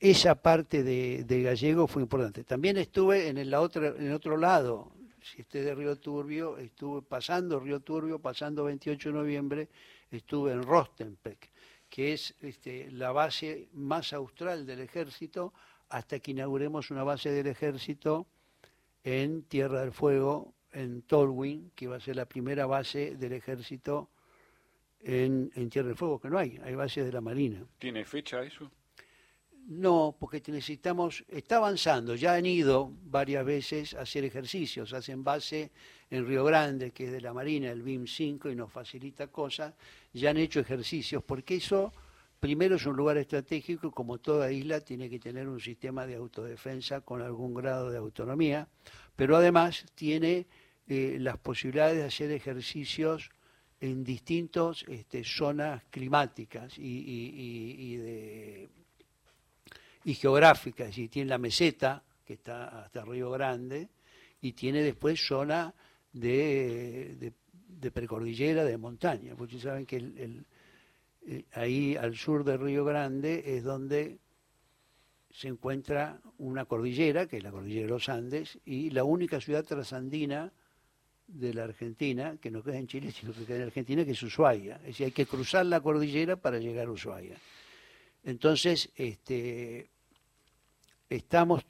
esa 0.00 0.36
parte 0.36 0.84
de, 0.84 1.24
de 1.24 1.42
Gallego 1.42 1.88
fue 1.88 2.02
importante. 2.02 2.44
También 2.44 2.76
estuve 2.76 3.28
en 3.28 3.38
el, 3.38 3.52
otra, 3.54 3.88
en 3.88 4.12
otro 4.12 4.36
lado, 4.36 4.92
si 5.28 5.42
esté 5.42 5.62
de 5.62 5.74
Río 5.74 5.96
Turbio, 5.96 6.58
estuve 6.58 7.02
pasando 7.02 7.60
Río 7.60 7.80
Turbio, 7.80 8.18
pasando 8.18 8.64
28 8.64 9.10
de 9.10 9.14
noviembre, 9.14 9.68
estuve 10.10 10.52
en 10.52 10.62
Rostenpeck, 10.62 11.50
que 11.88 12.12
es 12.14 12.34
este, 12.40 12.90
la 12.90 13.12
base 13.12 13.68
más 13.72 14.12
austral 14.12 14.66
del 14.66 14.80
ejército, 14.80 15.52
hasta 15.90 16.18
que 16.20 16.32
inauguremos 16.32 16.90
una 16.90 17.02
base 17.02 17.30
del 17.30 17.46
ejército 17.46 18.26
en 19.04 19.42
Tierra 19.44 19.80
del 19.80 19.92
Fuego, 19.92 20.54
en 20.72 21.02
Tolwyn, 21.02 21.70
que 21.74 21.86
va 21.86 21.96
a 21.96 22.00
ser 22.00 22.16
la 22.16 22.26
primera 22.26 22.66
base 22.66 23.16
del 23.16 23.32
ejército 23.32 24.10
en 25.00 25.50
Tierra 25.70 25.88
del 25.88 25.96
Fuego, 25.96 26.20
que 26.20 26.28
no 26.28 26.38
hay, 26.38 26.58
hay 26.62 26.74
bases 26.74 27.04
de 27.04 27.12
la 27.12 27.20
Marina. 27.20 27.64
¿Tiene 27.78 28.04
fecha 28.04 28.42
eso? 28.42 28.70
No, 29.68 30.16
porque 30.18 30.40
necesitamos, 30.46 31.26
está 31.28 31.58
avanzando, 31.58 32.14
ya 32.14 32.32
han 32.32 32.46
ido 32.46 32.90
varias 33.02 33.44
veces 33.44 33.92
a 33.92 34.00
hacer 34.00 34.24
ejercicios, 34.24 34.94
hacen 34.94 35.22
base 35.22 35.72
en 36.08 36.26
Río 36.26 36.42
Grande, 36.42 36.90
que 36.90 37.04
es 37.04 37.12
de 37.12 37.20
la 37.20 37.34
Marina, 37.34 37.70
el 37.70 37.82
BIM 37.82 38.06
5, 38.06 38.48
y 38.48 38.56
nos 38.56 38.72
facilita 38.72 39.26
cosas, 39.26 39.74
ya 40.14 40.30
han 40.30 40.38
hecho 40.38 40.60
ejercicios, 40.60 41.22
porque 41.22 41.56
eso 41.56 41.92
primero 42.40 42.76
es 42.76 42.86
un 42.86 42.96
lugar 42.96 43.18
estratégico, 43.18 43.90
como 43.90 44.16
toda 44.16 44.50
isla 44.50 44.80
tiene 44.80 45.10
que 45.10 45.18
tener 45.18 45.46
un 45.46 45.60
sistema 45.60 46.06
de 46.06 46.14
autodefensa 46.14 47.02
con 47.02 47.20
algún 47.20 47.52
grado 47.52 47.90
de 47.90 47.98
autonomía, 47.98 48.66
pero 49.16 49.36
además 49.36 49.84
tiene 49.94 50.46
eh, 50.86 51.18
las 51.20 51.36
posibilidades 51.36 51.98
de 51.98 52.04
hacer 52.04 52.30
ejercicios 52.30 53.30
en 53.82 54.02
distintas 54.02 54.82
este, 54.88 55.24
zonas 55.24 55.84
climáticas 55.90 56.72
y 56.78 57.96
de 57.96 58.70
y 60.08 60.14
geográficas, 60.14 60.96
y 60.96 61.08
tiene 61.08 61.28
la 61.28 61.36
meseta, 61.36 62.02
que 62.24 62.32
está 62.32 62.80
hasta 62.80 63.04
Río 63.04 63.30
Grande, 63.30 63.90
y 64.40 64.52
tiene 64.52 64.82
después 64.82 65.20
zona 65.20 65.74
de, 66.14 67.34
de, 67.68 67.90
precordillera, 67.90 68.64
de 68.64 68.78
montaña. 68.78 69.34
Ustedes 69.34 69.64
saben 69.64 69.84
que 69.84 69.96
eh, 71.26 71.44
ahí 71.52 71.94
al 71.94 72.16
sur 72.16 72.42
de 72.42 72.56
Río 72.56 72.86
Grande 72.86 73.42
es 73.44 73.64
donde 73.64 74.18
se 75.30 75.48
encuentra 75.48 76.18
una 76.38 76.64
cordillera, 76.64 77.26
que 77.26 77.36
es 77.36 77.42
la 77.42 77.50
cordillera 77.50 77.82
de 77.82 77.92
los 77.92 78.08
Andes, 78.08 78.58
y 78.64 78.88
la 78.88 79.04
única 79.04 79.42
ciudad 79.42 79.62
trasandina 79.62 80.50
de 81.26 81.52
la 81.52 81.64
Argentina, 81.64 82.38
que 82.40 82.50
no 82.50 82.62
queda 82.62 82.78
en 82.78 82.86
Chile, 82.86 83.12
sino 83.12 83.34
que 83.34 83.44
queda 83.44 83.58
en 83.58 83.64
Argentina, 83.64 84.06
que 84.06 84.12
es 84.12 84.22
Ushuaia. 84.22 84.76
Es 84.76 84.86
decir, 84.86 85.04
hay 85.04 85.12
que 85.12 85.26
cruzar 85.26 85.66
la 85.66 85.82
cordillera 85.82 86.36
para 86.36 86.58
llegar 86.58 86.86
a 86.86 86.92
Ushuaia. 86.92 87.36
Entonces, 88.24 88.90
este, 88.96 89.90
estamos 91.08 91.64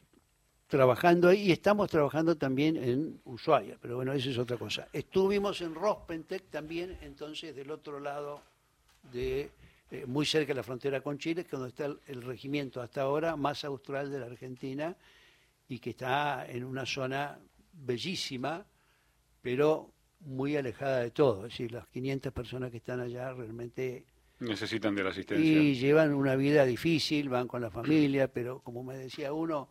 trabajando 0.66 1.28
ahí 1.28 1.48
y 1.48 1.52
estamos 1.52 1.90
trabajando 1.90 2.36
también 2.36 2.76
en 2.76 3.20
Ushuaia, 3.24 3.78
pero 3.80 3.96
bueno, 3.96 4.12
eso 4.12 4.30
es 4.30 4.38
otra 4.38 4.56
cosa. 4.56 4.86
Estuvimos 4.92 5.60
en 5.62 5.74
Rospentec 5.74 6.50
también, 6.50 6.98
entonces 7.00 7.56
del 7.56 7.70
otro 7.70 7.98
lado 7.98 8.42
de 9.10 9.50
eh, 9.90 10.04
muy 10.06 10.26
cerca 10.26 10.48
de 10.48 10.56
la 10.56 10.62
frontera 10.62 11.00
con 11.00 11.18
Chile, 11.18 11.44
que 11.44 11.56
es 11.56 11.58
donde 11.58 11.68
está 11.68 11.86
el, 11.86 12.22
regimiento 12.22 12.82
hasta 12.82 13.02
ahora 13.02 13.36
más 13.36 13.64
austral 13.64 14.10
de 14.10 14.20
la 14.20 14.26
Argentina 14.26 14.94
y 15.66 15.78
que 15.78 15.90
está 15.90 16.46
en 16.46 16.64
una 16.64 16.84
zona 16.84 17.38
bellísima, 17.72 18.66
pero 19.40 19.90
muy 20.20 20.56
alejada 20.56 20.98
de 20.98 21.10
todo. 21.10 21.46
Es 21.46 21.52
decir, 21.52 21.72
las 21.72 21.86
500 21.88 22.32
personas 22.34 22.70
que 22.70 22.76
están 22.76 23.00
allá 23.00 23.32
realmente 23.32 24.04
Necesitan 24.40 24.94
de 24.94 25.02
la 25.02 25.10
asistencia. 25.10 25.44
Y 25.44 25.74
llevan 25.74 26.14
una 26.14 26.36
vida 26.36 26.64
difícil, 26.64 27.28
van 27.28 27.48
con 27.48 27.60
la 27.60 27.70
familia, 27.70 28.28
pero 28.28 28.60
como 28.60 28.84
me 28.84 28.96
decía 28.96 29.32
uno, 29.32 29.68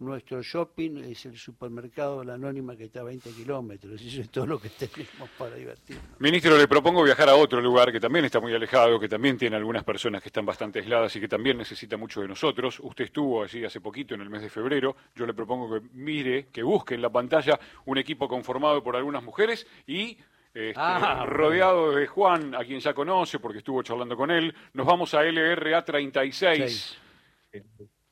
nuestro 0.00 0.42
shopping 0.42 1.02
es 1.04 1.26
el 1.26 1.36
supermercado 1.36 2.20
de 2.20 2.26
la 2.26 2.34
Anónima 2.34 2.76
que 2.76 2.84
está 2.84 3.00
a 3.00 3.04
20 3.04 3.30
kilómetros. 3.30 4.00
Eso 4.00 4.20
es 4.20 4.30
todo 4.30 4.46
lo 4.46 4.60
que 4.60 4.68
tenemos 4.78 5.28
para 5.36 5.56
divertirnos. 5.56 6.20
Ministro, 6.20 6.56
le 6.56 6.68
propongo 6.68 7.02
viajar 7.02 7.28
a 7.28 7.34
otro 7.34 7.60
lugar 7.60 7.90
que 7.90 7.98
también 7.98 8.24
está 8.24 8.38
muy 8.38 8.54
alejado, 8.54 9.00
que 9.00 9.08
también 9.08 9.36
tiene 9.36 9.56
algunas 9.56 9.82
personas 9.82 10.22
que 10.22 10.28
están 10.28 10.46
bastante 10.46 10.78
aisladas 10.78 11.14
y 11.16 11.20
que 11.20 11.28
también 11.28 11.58
necesita 11.58 11.96
mucho 11.96 12.20
de 12.20 12.28
nosotros. 12.28 12.78
Usted 12.80 13.06
estuvo 13.06 13.42
allí 13.42 13.64
hace 13.64 13.80
poquito, 13.80 14.14
en 14.14 14.20
el 14.20 14.30
mes 14.30 14.42
de 14.42 14.50
febrero. 14.50 14.94
Yo 15.16 15.26
le 15.26 15.34
propongo 15.34 15.74
que 15.74 15.86
mire, 15.94 16.46
que 16.52 16.62
busque 16.62 16.94
en 16.94 17.02
la 17.02 17.10
pantalla 17.10 17.58
un 17.86 17.98
equipo 17.98 18.28
conformado 18.28 18.82
por 18.82 18.94
algunas 18.94 19.22
mujeres 19.24 19.66
y 19.86 20.16
este, 20.54 20.72
ah, 20.76 21.24
rodeado 21.26 21.92
de 21.92 22.06
Juan, 22.06 22.54
a 22.54 22.64
quien 22.64 22.80
ya 22.80 22.94
conoce 22.94 23.38
porque 23.38 23.58
estuvo 23.58 23.82
charlando 23.82 24.16
con 24.16 24.30
él. 24.30 24.54
Nos 24.72 24.86
vamos 24.86 25.14
a 25.14 25.22
LRA 25.22 25.84
36, 25.84 26.98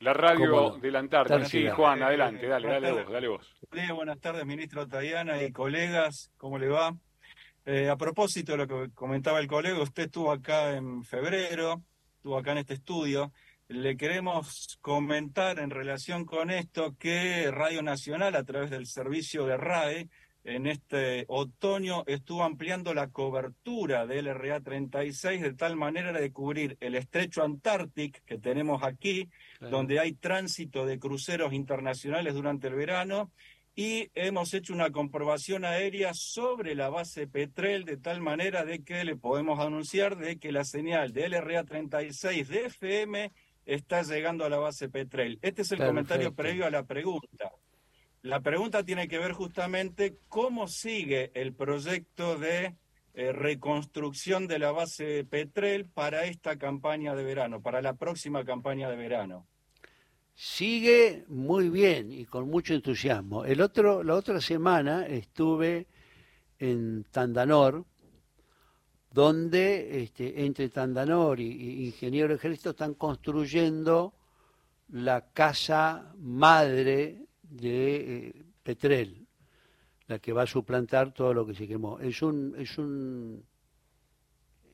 la 0.01 0.13
radio 0.13 0.79
de 0.79 0.91
la 0.91 0.99
Antártida. 0.99 1.45
Sí, 1.45 1.69
Juan, 1.69 2.03
adelante, 2.03 2.47
dale, 2.47 2.69
dale 2.69 2.93
vos, 2.93 3.13
dale 3.13 3.29
vos. 3.29 3.57
Buenas 3.95 4.21
tardes, 4.21 4.45
ministro 4.45 4.87
Tayana 4.87 5.43
y 5.43 5.51
colegas, 5.53 6.31
¿cómo 6.37 6.59
le 6.59 6.69
va? 6.69 6.95
Eh, 7.65 7.89
a 7.89 7.97
propósito 7.97 8.53
de 8.53 8.59
lo 8.59 8.67
que 8.69 8.95
comentaba 8.95 9.41
el 9.41 9.49
colega, 9.49 9.83
usted 9.83 10.05
estuvo 10.05 10.31
acá 10.31 10.77
en 10.77 11.03
febrero, 11.03 11.83
estuvo 12.17 12.39
acá 12.39 12.53
en 12.53 12.59
este 12.59 12.75
estudio. 12.75 13.33
Le 13.69 13.97
queremos 13.97 14.79
comentar 14.81 15.59
en 15.59 15.71
relación 15.71 16.25
con 16.25 16.53
esto 16.53 16.95
que 16.97 17.51
Radio 17.51 17.83
Nacional, 17.83 18.37
a 18.37 18.45
través 18.45 18.71
del 18.71 18.87
servicio 18.87 19.47
de 19.47 19.57
RAE, 19.57 20.09
en 20.47 20.67
este 20.67 21.25
otoño 21.27 22.05
estuvo 22.07 22.45
ampliando 22.45 22.95
la 22.95 23.09
cobertura 23.09 24.07
del 24.07 24.27
LRA 24.27 24.61
36 24.61 25.43
de 25.43 25.55
tal 25.55 25.75
manera 25.75 26.13
de 26.13 26.33
cubrir 26.33 26.77
el 26.81 26.95
estrecho 26.95 27.43
Antártico 27.43 28.21
que 28.25 28.39
tenemos 28.39 28.83
aquí, 28.85 29.29
donde 29.61 29.99
hay 29.99 30.13
tránsito 30.13 30.87
de 30.87 31.01
cruceros 31.01 31.53
internacionales 31.53 32.35
durante 32.35 32.69
el 32.69 32.75
verano, 32.75 33.33
y 33.75 34.09
hemos 34.15 34.55
hecho 34.55 34.73
una 34.73 34.91
comprobación 34.91 35.65
aérea 35.65 36.15
sobre 36.15 36.75
la 36.75 36.89
base 36.89 37.27
Petrel 37.27 37.85
de 37.85 37.97
tal 37.97 38.21
manera 38.21 38.65
de 38.65 38.85
que 38.85 39.05
le 39.05 39.17
podemos 39.17 39.59
anunciar 39.59 40.17
de 40.17 40.39
que 40.39 40.53
la 40.53 40.65
señal 40.65 41.13
del 41.13 41.33
LRA 41.33 41.65
36 41.65 42.49
de 42.49 42.67
FM 42.67 43.33
está 43.67 44.03
llegando 44.03 44.45
a 44.45 44.49
la 44.49 44.59
base 44.59 44.89
Petrel. 44.89 45.41
Este 45.43 45.63
es 45.63 45.73
el 45.73 45.79
comentario 45.79 46.33
previo 46.35 46.65
a 46.67 46.71
la 46.71 46.85
pregunta. 46.85 47.51
La 48.27 48.41
pregunta 48.41 48.83
tiene 48.83 49.07
que 49.07 49.21
ver 49.21 49.31
justamente 49.31 50.19
cómo 50.29 50.67
sigue 50.67 51.31
el 51.35 51.55
proyecto 51.55 52.37
de 52.37 52.75
eh, 53.15 53.31
reconstrucción 53.31 54.49
de 54.49 54.59
la 54.59 54.73
base 54.73 55.25
Petrel 55.25 55.87
para 55.87 56.25
esta 56.25 56.59
campaña 56.59 57.15
de 57.15 57.23
verano, 57.23 57.63
para 57.63 57.81
la 57.81 57.93
próxima 57.93 58.45
campaña 58.45 58.91
de 58.91 58.97
verano. 58.97 59.47
Sigue 60.35 61.25
muy 61.29 61.69
bien 61.69 62.11
y 62.11 62.25
con 62.25 62.51
mucho 62.51 62.75
entusiasmo. 62.75 63.45
La 63.45 64.15
otra 64.17 64.41
semana 64.41 65.07
estuve 65.07 65.87
en 66.59 67.05
Tandanor, 67.05 67.85
donde 69.13 70.03
este, 70.03 70.45
entre 70.45 70.69
Tandanor 70.71 71.39
y, 71.39 71.87
Ingeniero 71.87 72.35
Ejército 72.35 72.71
están 72.71 72.95
construyendo 72.95 74.15
la 74.89 75.31
casa 75.33 76.13
madre 76.19 77.26
de 77.49 77.97
eh, 78.29 78.45
Petrel, 78.63 79.27
la 80.07 80.19
que 80.19 80.33
va 80.33 80.43
a 80.43 80.47
suplantar 80.47 81.13
todo 81.13 81.35
lo 81.35 81.47
que 81.47 81.55
se 81.55 81.67
quemó. 81.67 81.99
Es 82.01 82.23
un, 82.23 82.55
es 82.59 82.79
un, 82.79 83.45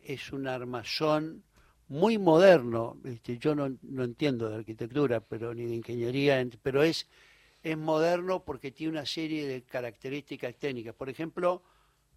es 0.02 0.33
un 0.33 0.47
armazón 0.47 1.45
muy 1.88 2.19
moderno. 2.19 2.99
Este, 3.05 3.38
yo 3.38 3.55
no, 3.55 3.76
no 3.83 4.05
entiendo 4.05 4.49
de 4.49 4.57
arquitectura, 4.57 5.21
pero 5.21 5.55
ni 5.55 5.64
de 5.64 5.75
ingeniería, 5.75 6.45
pero 6.62 6.83
es, 6.83 7.09
es 7.62 7.76
moderno 7.76 8.45
porque 8.45 8.73
tiene 8.73 8.93
una 8.93 9.07
serie 9.07 9.47
de 9.47 9.62
características 9.62 10.55
técnicas. 10.57 10.95
Por 10.95 11.09
ejemplo, 11.09 11.62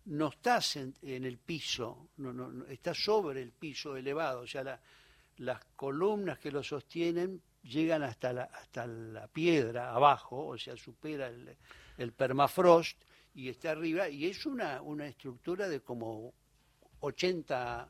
no 0.05 0.29
estás 0.29 0.75
en, 0.75 0.93
el 1.01 1.37
piso, 1.37 2.09
no, 2.17 2.31
no, 2.31 2.65
está 2.67 2.93
sobre 2.93 3.41
el 3.41 3.51
piso 3.51 3.97
elevado, 3.97 4.41
o 4.41 4.47
sea, 4.47 4.79
las 5.37 5.65
columnas 5.75 6.39
que 6.39 6.51
lo 6.51 6.63
sostienen 6.63 7.41
llegan 7.65 8.03
hasta 8.03 8.31
la, 8.31 8.43
hasta 8.43 8.85
la 8.87 9.27
piedra 9.27 9.93
abajo, 9.93 10.47
o 10.47 10.57
sea, 10.57 10.77
supera 10.77 11.27
el, 11.97 12.13
permafrost 12.13 13.01
y 13.33 13.49
está 13.49 13.71
arriba, 13.71 14.07
y 14.07 14.25
es 14.25 14.45
una, 14.45 14.81
una 14.81 15.07
estructura 15.07 15.67
de 15.67 15.81
como 15.81 16.33
80, 16.99 17.89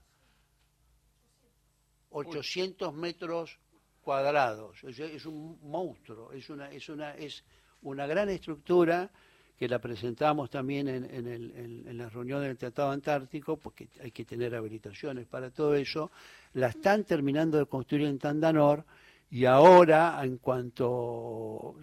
800 2.09 2.93
metros 2.93 3.59
cuadrados, 4.01 4.83
es 4.83 5.25
un 5.25 5.59
monstruo, 5.63 6.31
es 6.31 6.49
una, 6.49 6.71
es 6.71 6.89
una, 6.89 7.15
es 7.15 7.43
una 7.81 8.07
gran 8.07 8.29
estructura 8.29 9.11
que 9.57 9.69
la 9.69 9.79
presentamos 9.79 10.49
también 10.49 10.87
en, 10.87 11.05
en, 11.05 11.97
la 11.97 12.09
reunión 12.09 12.41
del 12.41 12.57
Tratado 12.57 12.91
Antártico, 12.91 13.57
porque 13.57 13.87
hay 14.01 14.11
que 14.11 14.25
tener 14.25 14.53
habilitaciones 14.53 15.27
para 15.27 15.49
todo 15.49 15.75
eso, 15.75 16.11
la 16.53 16.67
están 16.67 17.05
terminando 17.05 17.57
de 17.57 17.65
construir 17.65 18.05
en 18.05 18.19
Tandanor, 18.19 18.85
y 19.29 19.45
ahora, 19.45 20.19
en 20.23 20.37
cuanto 20.37 21.75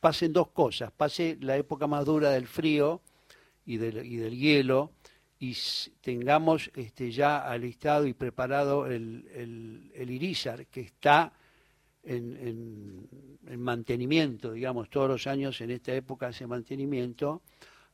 pasen 0.00 0.32
dos 0.32 0.48
cosas, 0.48 0.92
pase 0.92 1.38
la 1.40 1.56
época 1.56 1.86
más 1.86 2.04
dura 2.04 2.30
del 2.30 2.46
frío 2.46 3.00
y 3.64 3.76
del, 3.76 4.04
y 4.04 4.16
del 4.16 4.36
hielo, 4.36 4.92
y 5.38 5.56
tengamos 6.00 6.70
este, 6.74 7.10
ya 7.10 7.38
alistado 7.38 8.06
y 8.06 8.14
preparado 8.14 8.86
el, 8.86 9.28
el, 9.34 9.92
el 9.94 10.10
Irizar, 10.10 10.66
que 10.66 10.80
está 10.80 11.32
en, 12.04 13.08
en, 13.46 13.60
mantenimiento, 13.60 14.52
digamos, 14.52 14.88
todos 14.90 15.08
los 15.08 15.26
años 15.26 15.60
en 15.60 15.70
esta 15.70 15.92
época 15.94 16.28
hace 16.28 16.46
mantenimiento, 16.46 17.42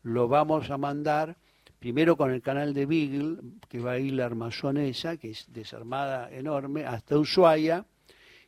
lo 0.03 0.29
vamos 0.29 0.71
a 0.71 0.77
mandar 0.77 1.37
primero 1.79 2.17
con 2.17 2.31
el 2.31 2.43
canal 2.43 2.75
de 2.75 2.87
Beagle, 2.87 3.39
que 3.69 3.81
va 3.81 3.93
a 3.93 3.99
ir 3.99 4.13
la 4.13 4.27
armazonesa, 4.27 5.17
que 5.17 5.31
es 5.31 5.47
desarmada 5.53 6.31
enorme, 6.31 6.85
hasta 6.85 7.19
Ushuaia, 7.19 7.87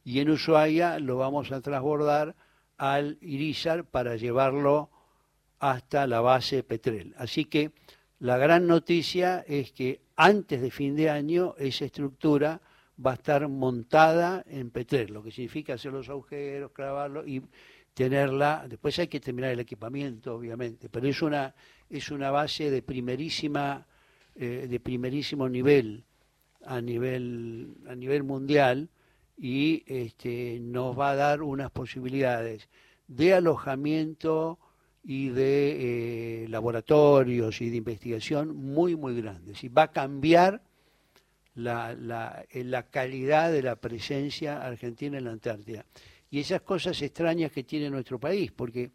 y 0.05 0.21
en 0.21 0.31
Ushuaia 0.31 0.99
lo 0.99 1.17
vamos 1.17 1.51
a 1.51 1.61
transbordar 1.61 2.37
al 2.77 3.17
Irizar 3.21 3.85
para 3.85 4.17
llevarlo 4.17 4.91
hasta 5.59 6.07
la 6.07 6.21
base 6.21 6.63
Petrel. 6.63 7.15
Así 7.17 7.47
que 7.47 7.73
la 8.19 8.37
gran 8.37 8.67
noticia 8.67 9.45
es 9.49 9.73
que 9.73 10.03
antes 10.17 10.61
de 10.61 10.71
fin 10.71 10.95
de 10.95 11.11
año 11.11 11.55
esa 11.59 11.87
estructura 11.87 12.61
va 13.05 13.13
a 13.13 13.15
estar 13.15 13.49
montada 13.49 14.45
en 14.47 14.71
Petrel, 14.71 15.13
lo 15.13 15.23
que 15.23 15.31
significa 15.31 15.75
hacer 15.75 15.93
los 15.93 16.09
agujeros, 16.09 16.71
clavarlo 16.73 17.27
y 17.27 17.43
tenerla. 17.95 18.67
Después 18.69 18.99
hay 18.99 19.09
que 19.09 19.21
terminar 19.21 19.51
el 19.51 19.61
equipamiento, 19.61 20.35
obviamente, 20.35 20.89
pero 20.89 21.09
es 21.09 21.23
una 21.23 21.55
es 21.89 22.11
una 22.11 22.31
base 22.31 22.71
de 22.71 22.83
primerísima 22.83 23.87
eh, 24.35 24.67
de 24.69 24.81
primerísimo 24.81 25.49
nivel 25.49 26.05
a 26.65 26.81
nivel 26.81 27.77
a 27.89 27.95
nivel 27.95 28.23
mundial 28.23 28.89
y 29.37 29.83
este, 29.87 30.59
nos 30.61 30.99
va 30.99 31.11
a 31.11 31.17
dar 31.17 31.43
unas 31.43 31.71
posibilidades 31.71 32.69
de 33.09 33.35
alojamiento 33.35 34.59
y 35.03 35.29
de 35.29 36.45
eh, 36.45 36.49
laboratorios 36.49 37.61
y 37.61 37.69
de 37.69 37.77
investigación 37.77 38.57
muy, 38.57 38.97
muy 38.97 39.21
grandes. 39.21 39.63
Y 39.63 39.69
va 39.69 39.85
a 39.85 39.93
cambiar 39.93 40.63
la, 41.55 41.95
la, 41.95 42.45
la, 42.53 42.83
calidad 42.85 43.53
de 43.53 43.63
la 43.63 43.77
presencia 43.77 44.63
argentina 44.63 45.19
en 45.19 45.25
la 45.25 45.33
Antártida. 45.33 45.85
Y 46.31 46.41
esas 46.41 46.63
cosas 46.63 47.01
extrañas 47.03 47.53
que 47.53 47.65
tiene 47.65 47.91
nuestro 47.91 48.19
país, 48.19 48.51
porque 48.51 48.91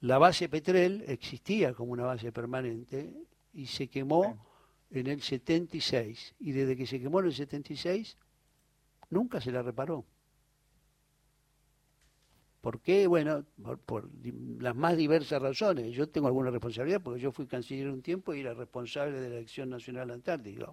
la 0.00 0.18
base 0.18 0.48
Petrel 0.48 1.04
existía 1.06 1.72
como 1.72 1.92
una 1.92 2.04
base 2.04 2.32
permanente 2.32 3.14
y 3.54 3.66
se 3.66 3.88
quemó 3.88 4.44
en 4.90 5.06
el 5.06 5.22
76. 5.22 6.34
Y 6.40 6.52
desde 6.52 6.76
que 6.76 6.86
se 6.86 7.00
quemó 7.00 7.20
en 7.20 7.26
el 7.26 7.34
76 7.34 8.16
nunca 9.10 9.40
se 9.40 9.52
la 9.52 9.62
reparó. 9.62 10.04
¿Por 12.66 12.80
qué? 12.80 13.06
Bueno, 13.06 13.44
por, 13.84 14.10
las 14.58 14.74
más 14.74 14.96
diversas 14.96 15.40
razones. 15.40 15.94
Yo 15.94 16.08
tengo 16.08 16.26
alguna 16.26 16.50
responsabilidad 16.50 17.00
porque 17.00 17.20
yo 17.20 17.30
fui 17.30 17.46
canciller 17.46 17.88
un 17.88 18.02
tiempo 18.02 18.34
y 18.34 18.40
era 18.40 18.54
responsable 18.54 19.20
de 19.20 19.30
la 19.30 19.38
Acción 19.38 19.70
Nacional 19.70 20.10
Antártica. 20.10 20.72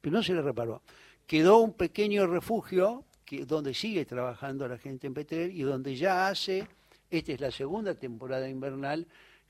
Pero 0.00 0.16
no 0.16 0.22
se 0.22 0.32
le 0.32 0.40
reparó. 0.40 0.80
Quedó 1.26 1.58
un 1.58 1.74
pequeño 1.74 2.26
refugio 2.26 3.04
que, 3.26 3.44
donde 3.44 3.74
sigue 3.74 4.06
trabajando 4.06 4.66
la 4.66 4.78
gente 4.78 5.06
en 5.06 5.12
Petrel 5.12 5.50
y 5.52 5.64
donde 5.64 5.96
ya 5.96 6.28
hace, 6.28 6.66
esta 7.10 7.32
es 7.32 7.40
la 7.42 7.50
segunda 7.50 7.94
temporada 7.94 8.48
invernal, 8.48 9.06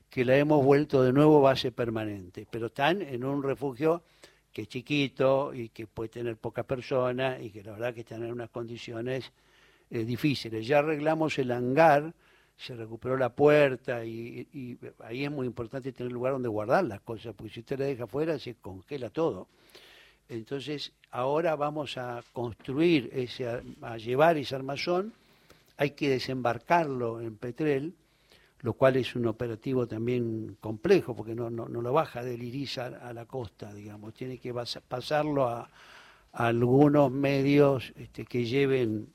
que 0.09 0.25
la 0.25 0.35
hemos 0.35 0.65
vuelto 0.65 1.01
de 1.01 1.13
nuevo 1.13 1.39
base 1.39 1.71
permanente. 1.71 2.45
Pero 2.51 2.65
están 2.65 3.01
en 3.01 3.23
un 3.23 3.41
refugio 3.41 4.03
que 4.57 4.63
es 4.63 4.69
chiquito 4.69 5.53
y 5.53 5.69
que 5.69 5.85
puede 5.85 6.09
tener 6.09 6.35
pocas 6.35 6.65
personas 6.65 7.39
y 7.39 7.51
que 7.51 7.61
la 7.61 7.73
verdad 7.73 7.93
que 7.93 7.99
están 7.99 8.23
en 8.23 8.31
unas 8.31 8.49
condiciones 8.49 9.31
eh, 9.91 10.03
difíciles. 10.03 10.65
Ya 10.65 10.79
arreglamos 10.79 11.37
el 11.37 11.51
hangar, 11.51 12.11
se 12.57 12.75
recuperó 12.75 13.17
la 13.17 13.29
puerta 13.29 14.03
y, 14.03 14.75
ahí 15.03 15.25
es 15.25 15.29
muy 15.29 15.45
importante 15.45 15.91
tener 15.91 16.11
lugar 16.11 16.33
donde 16.33 16.49
guardar 16.49 16.85
las 16.85 17.01
cosas, 17.01 17.35
porque 17.35 17.53
si 17.53 17.59
usted 17.59 17.77
la 17.77 17.85
deja 17.85 18.05
afuera 18.05 18.39
se 18.39 18.55
congela 18.55 19.11
todo. 19.11 19.47
Entonces 20.27 20.91
ahora 21.11 21.55
vamos 21.55 21.95
a 21.99 22.23
construir, 22.33 23.11
ese, 23.13 23.61
a 23.83 23.97
llevar 23.97 24.37
ese 24.37 24.55
armazón, 24.55 25.13
hay 25.77 25.91
que 25.91 26.09
desembarcarlo 26.09 27.21
en 27.21 27.37
Petrel, 27.37 27.93
lo 28.67 28.73
cual 28.73 28.97
es 28.97 29.15
un 29.15 29.25
operativo 29.27 29.87
también 29.87 30.57
complejo, 30.59 31.15
porque 31.15 31.33
no, 31.33 31.49
no, 31.49 31.69
no 31.69 31.81
lo 31.81 31.93
baja 31.93 32.21
del 32.21 32.43
Irizar 32.43 32.95
a 32.95 33.13
la 33.13 33.25
costa, 33.25 33.73
digamos, 33.73 34.13
tiene 34.13 34.39
que 34.39 34.53
pasarlo 34.53 35.47
a, 35.47 35.69
algunos 36.33 37.09
medios 37.09 37.93
este, 37.95 38.25
que 38.25 38.43
lleven, 38.43 39.13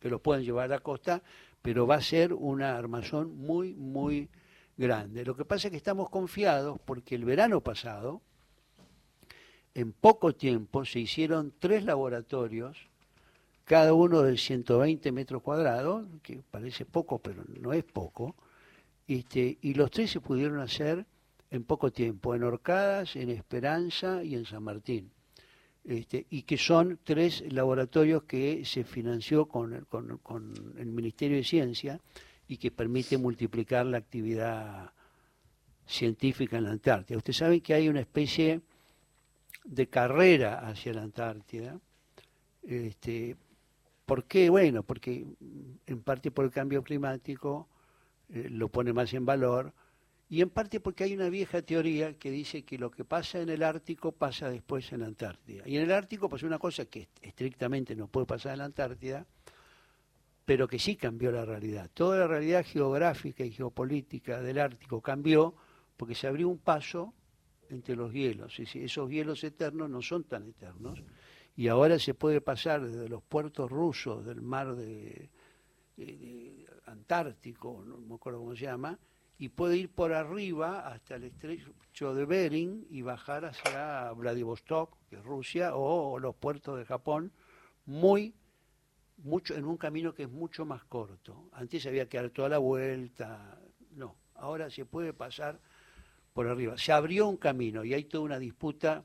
que 0.00 0.10
lo 0.10 0.20
puedan 0.20 0.42
llevar 0.42 0.64
a 0.64 0.78
la 0.78 0.80
costa, 0.80 1.22
pero 1.62 1.86
va 1.86 1.94
a 1.94 2.02
ser 2.02 2.32
una 2.32 2.76
armazón 2.76 3.36
muy, 3.36 3.72
muy 3.72 4.30
grande. 4.76 5.24
Lo 5.24 5.36
que 5.36 5.44
pasa 5.44 5.68
es 5.68 5.70
que 5.70 5.76
estamos 5.76 6.10
confiados 6.10 6.80
porque 6.84 7.14
el 7.14 7.24
verano 7.24 7.60
pasado, 7.60 8.20
en 9.74 9.92
poco 9.92 10.34
tiempo, 10.34 10.84
se 10.84 10.98
hicieron 10.98 11.54
tres 11.60 11.84
laboratorios, 11.84 12.76
cada 13.64 13.94
uno 13.94 14.22
de 14.22 14.36
120 14.36 15.12
metros 15.12 15.40
cuadrados, 15.40 16.04
que 16.20 16.42
parece 16.50 16.84
poco, 16.84 17.20
pero 17.20 17.44
no 17.60 17.72
es 17.72 17.84
poco, 17.84 18.34
este, 19.08 19.58
y 19.62 19.74
los 19.74 19.90
tres 19.90 20.10
se 20.10 20.20
pudieron 20.20 20.60
hacer 20.60 21.06
en 21.50 21.64
poco 21.64 21.90
tiempo, 21.90 22.34
en 22.34 22.42
Orcadas, 22.42 23.16
en 23.16 23.30
Esperanza 23.30 24.22
y 24.22 24.34
en 24.34 24.44
San 24.44 24.62
Martín. 24.62 25.10
Este, 25.84 26.26
y 26.28 26.42
que 26.42 26.58
son 26.58 26.98
tres 27.02 27.42
laboratorios 27.50 28.24
que 28.24 28.62
se 28.66 28.84
financió 28.84 29.46
con, 29.46 29.86
con, 30.22 30.52
el 30.76 30.92
Ministerio 30.92 31.38
de 31.38 31.44
Ciencia 31.44 31.98
y 32.46 32.58
que 32.58 32.70
permite 32.70 33.16
multiplicar 33.16 33.86
la 33.86 33.96
actividad 33.96 34.92
científica 35.86 36.58
en 36.58 36.64
la 36.64 36.72
Antártida. 36.72 37.16
Usted 37.16 37.32
sabe 37.32 37.62
que 37.62 37.72
hay 37.72 37.88
una 37.88 38.00
especie 38.00 38.60
de 39.64 39.86
carrera 39.86 40.68
hacia 40.68 40.92
la 40.92 41.02
Antártida. 41.02 41.80
Este, 42.62 43.36
¿Por 44.04 44.24
qué? 44.24 44.50
Bueno, 44.50 44.82
porque 44.82 45.24
en 45.86 46.02
parte 46.02 46.30
por 46.30 46.44
el 46.44 46.50
cambio 46.50 46.82
climático, 46.82 47.68
eh, 48.30 48.48
lo 48.50 48.68
pone 48.68 48.92
más 48.92 49.12
en 49.14 49.24
valor, 49.24 49.72
y 50.30 50.42
en 50.42 50.50
parte 50.50 50.78
porque 50.80 51.04
hay 51.04 51.14
una 51.14 51.30
vieja 51.30 51.62
teoría 51.62 52.18
que 52.18 52.30
dice 52.30 52.62
que 52.62 52.76
lo 52.76 52.90
que 52.90 53.04
pasa 53.04 53.40
en 53.40 53.48
el 53.48 53.62
Ártico 53.62 54.12
pasa 54.12 54.50
después 54.50 54.92
en 54.92 55.00
la 55.00 55.06
Antártida. 55.06 55.62
Y 55.66 55.76
en 55.76 55.82
el 55.82 55.92
Ártico 55.92 56.28
pasa 56.28 56.46
una 56.46 56.58
cosa 56.58 56.84
que 56.84 57.08
estrictamente 57.22 57.96
no 57.96 58.08
puede 58.08 58.26
pasar 58.26 58.52
en 58.52 58.58
la 58.58 58.66
Antártida, 58.66 59.26
pero 60.44 60.68
que 60.68 60.78
sí 60.78 60.96
cambió 60.96 61.32
la 61.32 61.46
realidad. 61.46 61.90
Toda 61.94 62.18
la 62.18 62.26
realidad 62.26 62.64
geográfica 62.66 63.42
y 63.44 63.52
geopolítica 63.52 64.42
del 64.42 64.58
Ártico 64.58 65.00
cambió 65.00 65.54
porque 65.96 66.14
se 66.14 66.26
abrió 66.26 66.48
un 66.48 66.58
paso 66.58 67.14
entre 67.70 67.96
los 67.96 68.12
hielos. 68.12 68.58
Y 68.58 68.84
esos 68.84 69.10
hielos 69.10 69.42
eternos 69.44 69.88
no 69.88 70.02
son 70.02 70.24
tan 70.24 70.46
eternos. 70.46 71.02
Y 71.56 71.68
ahora 71.68 71.98
se 71.98 72.12
puede 72.12 72.42
pasar 72.42 72.86
desde 72.86 73.08
los 73.08 73.22
puertos 73.22 73.70
rusos 73.70 74.26
del 74.26 74.42
mar 74.42 74.76
de 74.76 75.30
Antártico, 76.86 77.82
no 77.84 77.98
me 77.98 78.14
acuerdo 78.14 78.40
cómo 78.40 78.54
se 78.54 78.64
llama, 78.64 78.98
y 79.38 79.50
puede 79.50 79.76
ir 79.76 79.90
por 79.90 80.12
arriba 80.12 80.88
hasta 80.88 81.16
el 81.16 81.24
estrecho 81.24 82.14
de 82.14 82.24
Bering 82.24 82.86
y 82.90 83.02
bajar 83.02 83.44
hacia 83.44 84.10
Vladivostok, 84.12 84.96
que 85.08 85.16
es 85.16 85.24
Rusia, 85.24 85.76
o 85.76 86.18
los 86.18 86.34
puertos 86.34 86.78
de 86.78 86.84
Japón, 86.84 87.32
muy 87.86 88.34
mucho 89.18 89.54
en 89.54 89.64
un 89.64 89.76
camino 89.76 90.14
que 90.14 90.24
es 90.24 90.30
mucho 90.30 90.64
más 90.64 90.84
corto. 90.84 91.48
Antes 91.52 91.86
había 91.86 92.08
que 92.08 92.18
dar 92.18 92.30
toda 92.30 92.48
la 92.48 92.58
vuelta, 92.58 93.60
no, 93.92 94.16
ahora 94.34 94.70
se 94.70 94.84
puede 94.84 95.12
pasar 95.12 95.60
por 96.32 96.46
arriba. 96.46 96.78
Se 96.78 96.92
abrió 96.92 97.28
un 97.28 97.36
camino 97.36 97.84
y 97.84 97.94
hay 97.94 98.04
toda 98.04 98.24
una 98.24 98.38
disputa 98.38 99.04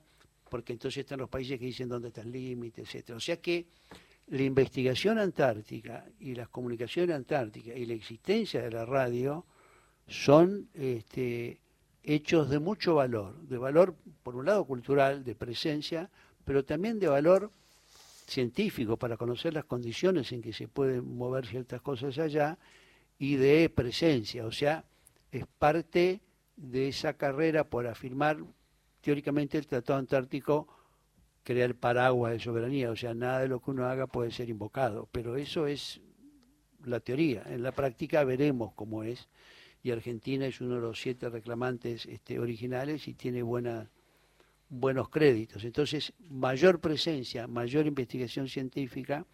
porque 0.49 0.73
entonces 0.73 0.99
están 0.99 1.19
los 1.19 1.29
países 1.29 1.57
que 1.57 1.65
dicen 1.65 1.89
dónde 1.89 2.09
está 2.09 2.21
el 2.21 2.31
límite, 2.31 2.81
etcétera. 2.81 3.17
O 3.17 3.19
sea 3.19 3.41
que 3.41 3.67
la 4.27 4.43
investigación 4.43 5.19
antártica 5.19 6.05
y 6.19 6.35
las 6.35 6.49
comunicaciones 6.49 7.15
antárticas 7.15 7.75
y 7.77 7.85
la 7.85 7.93
existencia 7.93 8.61
de 8.61 8.71
la 8.71 8.85
radio 8.85 9.45
son 10.07 10.69
este, 10.73 11.59
hechos 12.03 12.49
de 12.49 12.59
mucho 12.59 12.95
valor, 12.95 13.39
de 13.41 13.57
valor 13.57 13.95
por 14.23 14.35
un 14.35 14.45
lado 14.45 14.65
cultural, 14.65 15.23
de 15.23 15.35
presencia, 15.35 16.09
pero 16.45 16.63
también 16.63 16.99
de 16.99 17.07
valor 17.07 17.51
científico 18.27 18.97
para 18.97 19.17
conocer 19.17 19.53
las 19.53 19.65
condiciones 19.65 20.31
en 20.31 20.41
que 20.41 20.53
se 20.53 20.67
pueden 20.67 21.17
mover 21.17 21.45
ciertas 21.45 21.81
cosas 21.81 22.17
allá 22.17 22.57
y 23.19 23.35
de 23.35 23.69
presencia, 23.69 24.45
o 24.45 24.51
sea, 24.51 24.85
es 25.31 25.45
parte 25.59 26.21
de 26.55 26.87
esa 26.87 27.13
carrera 27.13 27.63
por 27.63 27.87
afirmar 27.87 28.37
teóricamente 29.01 29.57
el 29.57 29.67
Tratado 29.67 29.99
Antártico 29.99 30.67
crear 31.43 31.75
paraguas 31.75 32.33
de 32.33 32.39
soberanía, 32.39 32.89
o 32.89 32.95
sea, 32.95 33.13
nada 33.13 33.39
de 33.39 33.47
lo 33.47 33.61
que 33.61 33.71
uno 33.71 33.85
haga 33.85 34.07
puede 34.07 34.31
ser 34.31 34.49
invocado, 34.49 35.09
pero 35.11 35.35
eso 35.35 35.67
es 35.67 36.01
la 36.85 36.99
teoría, 36.99 37.43
en 37.47 37.63
la 37.63 37.71
práctica 37.71 38.23
veremos 38.23 38.73
cómo 38.73 39.03
es, 39.03 39.29
y 39.83 39.91
Argentina 39.91 40.45
es 40.45 40.61
uno 40.61 40.75
de 40.75 40.81
los 40.81 41.01
siete 41.01 41.29
reclamantes 41.29 42.05
este, 42.05 42.39
originales 42.39 43.07
y 43.09 43.13
tiene 43.13 43.43
buena, 43.43 43.89
buenos 44.69 45.09
créditos. 45.09 45.65
Entonces, 45.65 46.13
mayor 46.29 46.79
presencia, 46.79 47.47
mayor 47.47 47.85
investigación 47.85 48.47
científica 48.47 49.25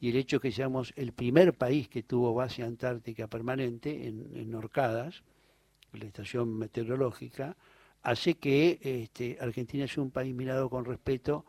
y 0.00 0.10
el 0.10 0.16
hecho 0.16 0.40
que 0.40 0.50
seamos 0.50 0.92
el 0.96 1.12
primer 1.12 1.54
país 1.54 1.88
que 1.88 2.02
tuvo 2.02 2.34
base 2.34 2.64
antártica 2.64 3.28
permanente 3.28 4.08
en, 4.08 4.36
en 4.36 4.54
Orcadas, 4.54 5.22
la 5.92 6.06
estación 6.06 6.58
meteorológica, 6.58 7.56
hace 8.04 8.34
que 8.34 8.78
este, 8.82 9.38
Argentina 9.40 9.88
sea 9.88 10.02
un 10.02 10.10
país 10.10 10.34
mirado 10.34 10.70
con 10.70 10.84
respeto 10.84 11.44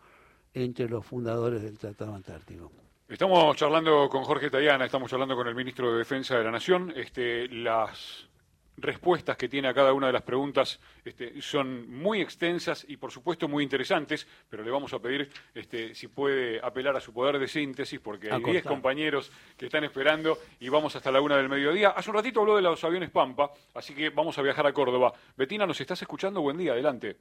entre 0.54 0.89
los 0.89 1.06
fundadores 1.06 1.62
del 1.62 1.78
Tratado 1.78 2.15
Antártico. 2.15 2.72
Estamos 3.08 3.56
charlando 3.56 4.10
con 4.10 4.24
Jorge 4.24 4.50
Tayana, 4.50 4.86
estamos 4.86 5.12
hablando 5.13 5.36
con 5.36 5.48
el 5.48 5.54
ministro 5.54 5.91
de 5.91 6.00
Defensa 6.00 6.38
de 6.38 6.44
la 6.44 6.52
Nación. 6.52 6.91
Este, 6.96 7.48
las 7.50 8.28
respuestas 8.77 9.38
que 9.38 9.47
tiene 9.47 9.67
a 9.67 9.73
cada 9.73 9.93
una 9.93 10.07
de 10.07 10.13
las 10.13 10.21
preguntas 10.21 10.79
este, 11.03 11.41
son 11.41 11.89
muy 11.89 12.21
extensas 12.21 12.85
y 12.88 12.97
por 12.97 13.11
supuesto 13.11 13.47
muy 13.47 13.63
interesantes, 13.63 14.27
pero 14.49 14.63
le 14.63 14.71
vamos 14.71 14.93
a 14.93 14.99
pedir 14.99 15.29
este, 15.53 15.95
si 15.95 16.07
puede 16.07 16.59
apelar 16.63 16.95
a 16.95 16.99
su 16.99 17.13
poder 17.13 17.39
de 17.39 17.47
síntesis 17.47 17.99
porque 17.99 18.31
hay 18.31 18.43
10 18.43 18.63
compañeros 18.65 19.31
que 19.57 19.65
están 19.65 19.83
esperando 19.83 20.38
y 20.59 20.69
vamos 20.69 20.95
hasta 20.95 21.11
la 21.11 21.21
una 21.21 21.38
del 21.38 21.49
mediodía. 21.49 21.89
Hace 21.89 22.09
un 22.09 22.17
ratito 22.17 22.41
habló 22.41 22.55
de 22.55 22.61
los 22.61 22.83
aviones 22.83 23.09
Pampa, 23.09 23.51
así 23.73 23.93
que 23.93 24.09
vamos 24.09 24.38
a 24.38 24.41
viajar 24.41 24.67
a 24.67 24.73
Córdoba. 24.73 25.13
Betina, 25.38 25.65
¿nos 25.65 25.79
estás 25.79 26.01
escuchando? 26.01 26.41
Buen 26.41 26.57
día, 26.57 26.73
adelante. 26.73 27.17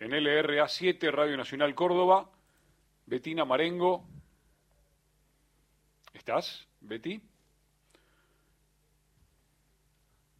En 0.00 0.12
LRA 0.12 0.68
7, 0.68 1.10
Radio 1.10 1.36
Nacional 1.36 1.74
Córdoba, 1.74 2.30
Betina 3.06 3.44
Marengo. 3.44 4.04
¿Estás, 6.12 6.68
Betty? 6.80 7.20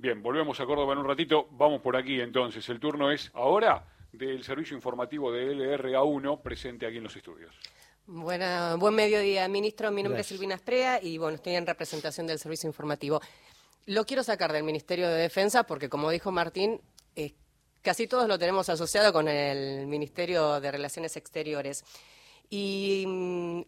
Bien, 0.01 0.23
volvemos 0.23 0.61
a 0.61 0.65
Córdoba 0.65 0.93
en 0.93 1.01
un 1.01 1.07
ratito. 1.07 1.49
Vamos 1.51 1.83
por 1.83 1.97
aquí 1.97 2.21
entonces. 2.21 2.69
El 2.69 2.79
turno 2.79 3.11
es 3.11 3.33
ahora 3.35 3.85
del 4.13 4.45
servicio 4.45 4.77
informativo 4.77 5.33
de 5.33 5.53
LRA1 5.57 6.41
presente 6.41 6.87
aquí 6.87 6.99
en 6.99 7.03
los 7.03 7.17
estudios. 7.17 7.53
Buena, 8.07 8.77
buen 8.77 8.95
mediodía, 8.95 9.49
ministro. 9.49 9.91
Mi 9.91 10.05
nombre 10.05 10.21
es 10.21 10.29
Silvina 10.29 10.55
Esprea 10.55 11.03
y 11.03 11.19
bueno, 11.19 11.35
estoy 11.35 11.57
en 11.57 11.67
representación 11.67 12.29
del 12.29 12.39
servicio 12.39 12.69
informativo. 12.69 13.21
Lo 13.87 14.07
quiero 14.07 14.23
sacar 14.23 14.53
del 14.53 14.63
Ministerio 14.63 15.09
de 15.09 15.17
Defensa 15.17 15.65
porque, 15.65 15.89
como 15.89 16.11
dijo 16.11 16.31
Martín, 16.31 16.81
casi 17.83 18.07
todos 18.07 18.29
lo 18.29 18.39
tenemos 18.39 18.69
asociado 18.69 19.13
con 19.13 19.27
el 19.27 19.89
Ministerio 19.89 20.61
de 20.61 20.71
Relaciones 20.71 21.17
Exteriores. 21.17 21.85
Y 22.49 23.05
mm, 23.05 23.61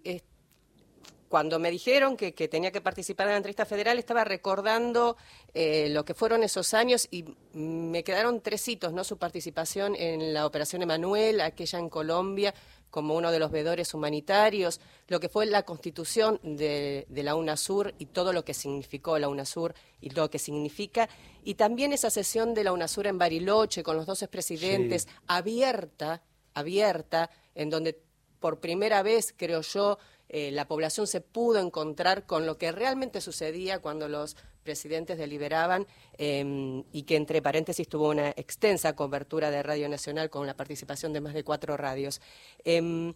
cuando 1.30 1.60
me 1.60 1.70
dijeron 1.70 2.16
que, 2.16 2.32
tenía 2.32 2.72
que 2.72 2.80
participar 2.80 3.28
en 3.28 3.34
la 3.34 3.36
entrevista 3.36 3.64
federal, 3.64 4.00
estaba 4.00 4.24
recordando 4.24 5.16
eh, 5.54 5.88
lo 5.88 6.04
que 6.04 6.12
fueron 6.12 6.42
esos 6.42 6.74
años 6.74 7.06
y 7.08 7.24
me 7.52 8.02
quedaron 8.02 8.40
tres 8.40 8.66
hitos, 8.66 8.92
¿no? 8.92 9.04
Su 9.04 9.16
participación 9.16 9.94
en 9.94 10.34
la 10.34 10.44
Operación 10.44 10.82
Emanuel, 10.82 11.40
aquella 11.40 11.78
en 11.78 11.88
Colombia, 11.88 12.52
como 12.90 13.14
uno 13.14 13.30
de 13.30 13.38
los 13.38 13.52
veedores 13.52 13.94
humanitarios, 13.94 14.80
lo 15.06 15.20
que 15.20 15.28
fue 15.28 15.46
la 15.46 15.62
constitución 15.62 16.40
de, 16.42 17.06
la 17.08 17.36
UNASUR 17.36 17.94
y 17.96 18.06
todo 18.06 18.32
lo 18.32 18.44
que 18.44 18.52
significó 18.52 19.16
la 19.16 19.28
UNASUR 19.28 19.72
y 20.00 20.10
lo 20.10 20.28
que 20.30 20.40
significa, 20.40 21.08
y 21.44 21.54
también 21.54 21.92
esa 21.92 22.10
sesión 22.10 22.54
de 22.54 22.64
la 22.64 22.72
UNASUR 22.72 23.06
en 23.06 23.18
Bariloche 23.18 23.84
con 23.84 23.96
los 23.96 24.04
dos 24.04 24.26
presidentes, 24.28 25.06
abierta, 25.28 26.24
abierta, 26.54 27.30
en 27.54 27.70
donde 27.70 28.02
por 28.40 28.58
primera 28.58 29.04
vez, 29.04 29.32
creo 29.36 29.60
yo, 29.60 29.98
eh, 30.32 30.52
la 30.52 30.68
población 30.68 31.08
se 31.08 31.20
pudo 31.20 31.58
encontrar 31.58 32.24
con 32.24 32.46
lo 32.46 32.56
que 32.56 32.70
realmente 32.70 33.20
sucedía 33.20 33.80
cuando 33.80 34.08
los 34.08 34.36
presidentes 34.62 35.18
deliberaban 35.18 35.88
em, 36.18 36.84
y 36.92 37.02
que 37.02 37.16
entre 37.16 37.42
paréntesis 37.42 37.88
tuvo 37.88 38.10
una 38.10 38.30
extensa 38.30 38.94
cobertura 38.94 39.50
de 39.50 39.60
Radio 39.60 39.88
Nacional 39.88 40.30
con 40.30 40.46
la 40.46 40.54
participación 40.54 41.12
de 41.12 41.20
más 41.20 41.34
de 41.34 41.42
cuatro 41.42 41.76
radios. 41.76 42.20
Em, 42.62 43.12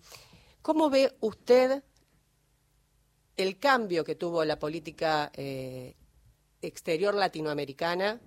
¿Cómo 0.61 0.91
ve 0.91 1.15
usted 1.21 1.85
el 3.37 3.59
cambio 3.61 4.03
que 4.03 4.17
tuvo 4.17 4.45
la 4.45 4.59
política 4.59 5.31
eh, 5.37 5.95
exterior 6.63 7.15
latinoamericana, 7.15 8.21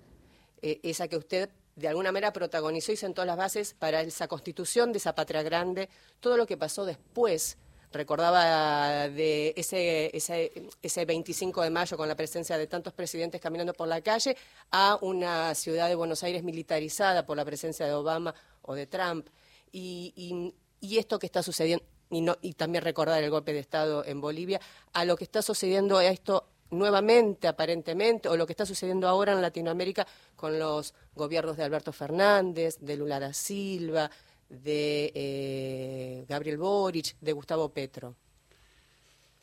eh, 0.62 0.80
esa 0.82 1.08
que 1.08 1.18
usted 1.18 1.50
de 1.76 1.88
alguna 1.88 2.10
manera 2.10 2.32
protagonizó 2.32 2.92
y 2.92 2.96
sentó 2.96 3.26
las 3.26 3.36
bases 3.36 3.74
para 3.74 4.00
esa 4.00 4.28
constitución 4.28 4.92
de 4.92 4.98
esa 4.98 5.14
patria 5.14 5.42
grande, 5.42 5.90
todo 6.20 6.38
lo 6.38 6.46
que 6.46 6.56
pasó 6.56 6.86
después 6.86 7.58
recordaba 7.92 9.08
de 9.08 9.54
ese, 9.56 10.14
ese, 10.16 10.52
ese 10.82 11.04
25 11.04 11.62
de 11.62 11.70
mayo 11.70 11.96
con 11.96 12.08
la 12.08 12.14
presencia 12.14 12.58
de 12.58 12.66
tantos 12.66 12.92
presidentes 12.92 13.40
caminando 13.40 13.72
por 13.72 13.88
la 13.88 14.00
calle 14.00 14.36
a 14.70 14.98
una 15.00 15.54
ciudad 15.54 15.88
de 15.88 15.94
Buenos 15.94 16.22
Aires 16.22 16.42
militarizada 16.42 17.24
por 17.24 17.36
la 17.36 17.44
presencia 17.44 17.86
de 17.86 17.92
Obama 17.92 18.34
o 18.62 18.74
de 18.74 18.86
Trump. 18.86 19.28
Y, 19.72 20.52
y, 20.80 20.98
esto 20.98 21.18
que 21.18 21.26
está 21.26 21.42
sucediendo, 21.42 21.84
y, 22.10 22.20
no, 22.20 22.36
y 22.40 22.54
también 22.54 22.84
recordar 22.84 23.22
el 23.22 23.30
golpe 23.30 23.52
de 23.52 23.58
Estado 23.58 24.04
en 24.04 24.20
Bolivia, 24.20 24.60
a 24.92 25.04
lo 25.04 25.16
que 25.16 25.24
está 25.24 25.42
sucediendo 25.42 25.98
a 25.98 26.04
esto 26.06 26.48
nuevamente, 26.70 27.48
aparentemente, 27.48 28.28
o 28.28 28.36
lo 28.36 28.46
que 28.46 28.52
está 28.52 28.66
sucediendo 28.66 29.08
ahora 29.08 29.32
en 29.32 29.42
Latinoamérica 29.42 30.06
con 30.36 30.58
los 30.58 30.94
gobiernos 31.14 31.56
de 31.56 31.64
Alberto 31.64 31.92
Fernández, 31.92 32.78
de 32.80 32.96
Lula 32.96 33.20
da 33.20 33.32
Silva, 33.32 34.10
de 34.48 35.12
eh, 35.14 36.24
Gabriel 36.28 36.58
Boric, 36.58 37.16
de 37.20 37.32
Gustavo 37.32 37.68
Petro? 37.70 38.16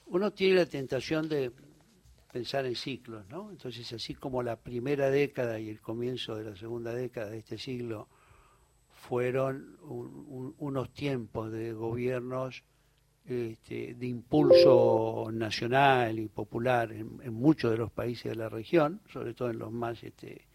Uno 0.08 0.32
tiene 0.32 0.56
la 0.56 0.66
tentación 0.66 1.28
de 1.28 1.52
pensar 2.32 2.66
en 2.66 2.76
ciclos, 2.76 3.26
¿no? 3.30 3.50
Entonces, 3.50 3.92
así 3.94 4.14
como 4.14 4.44
la 4.44 4.58
primera 4.58 5.10
década 5.10 5.60
y 5.60 5.70
el 5.70 5.80
comienzo 5.80 6.36
de 6.36 6.44
la 6.44 6.56
segunda 6.56 6.94
década 6.94 7.30
de 7.30 7.38
este 7.38 7.58
siglo 7.58 8.08
fueron 8.90 9.78
unos 10.58 10.92
tiempos 10.92 11.52
de 11.52 11.74
gobiernos 11.74 12.64
este, 13.26 13.96
de 13.96 14.06
impulso 14.06 15.30
nacional 15.32 16.20
y 16.20 16.28
popular 16.28 16.92
en, 16.92 17.34
muchos 17.34 17.72
de 17.72 17.78
los 17.78 17.92
países 17.92 18.32
de 18.32 18.36
la 18.36 18.50
región, 18.50 19.02
sobre 19.12 19.34
todo 19.34 19.50
en 19.50 19.60
los 19.60 19.72
más 19.72 20.04
este, 20.04 20.46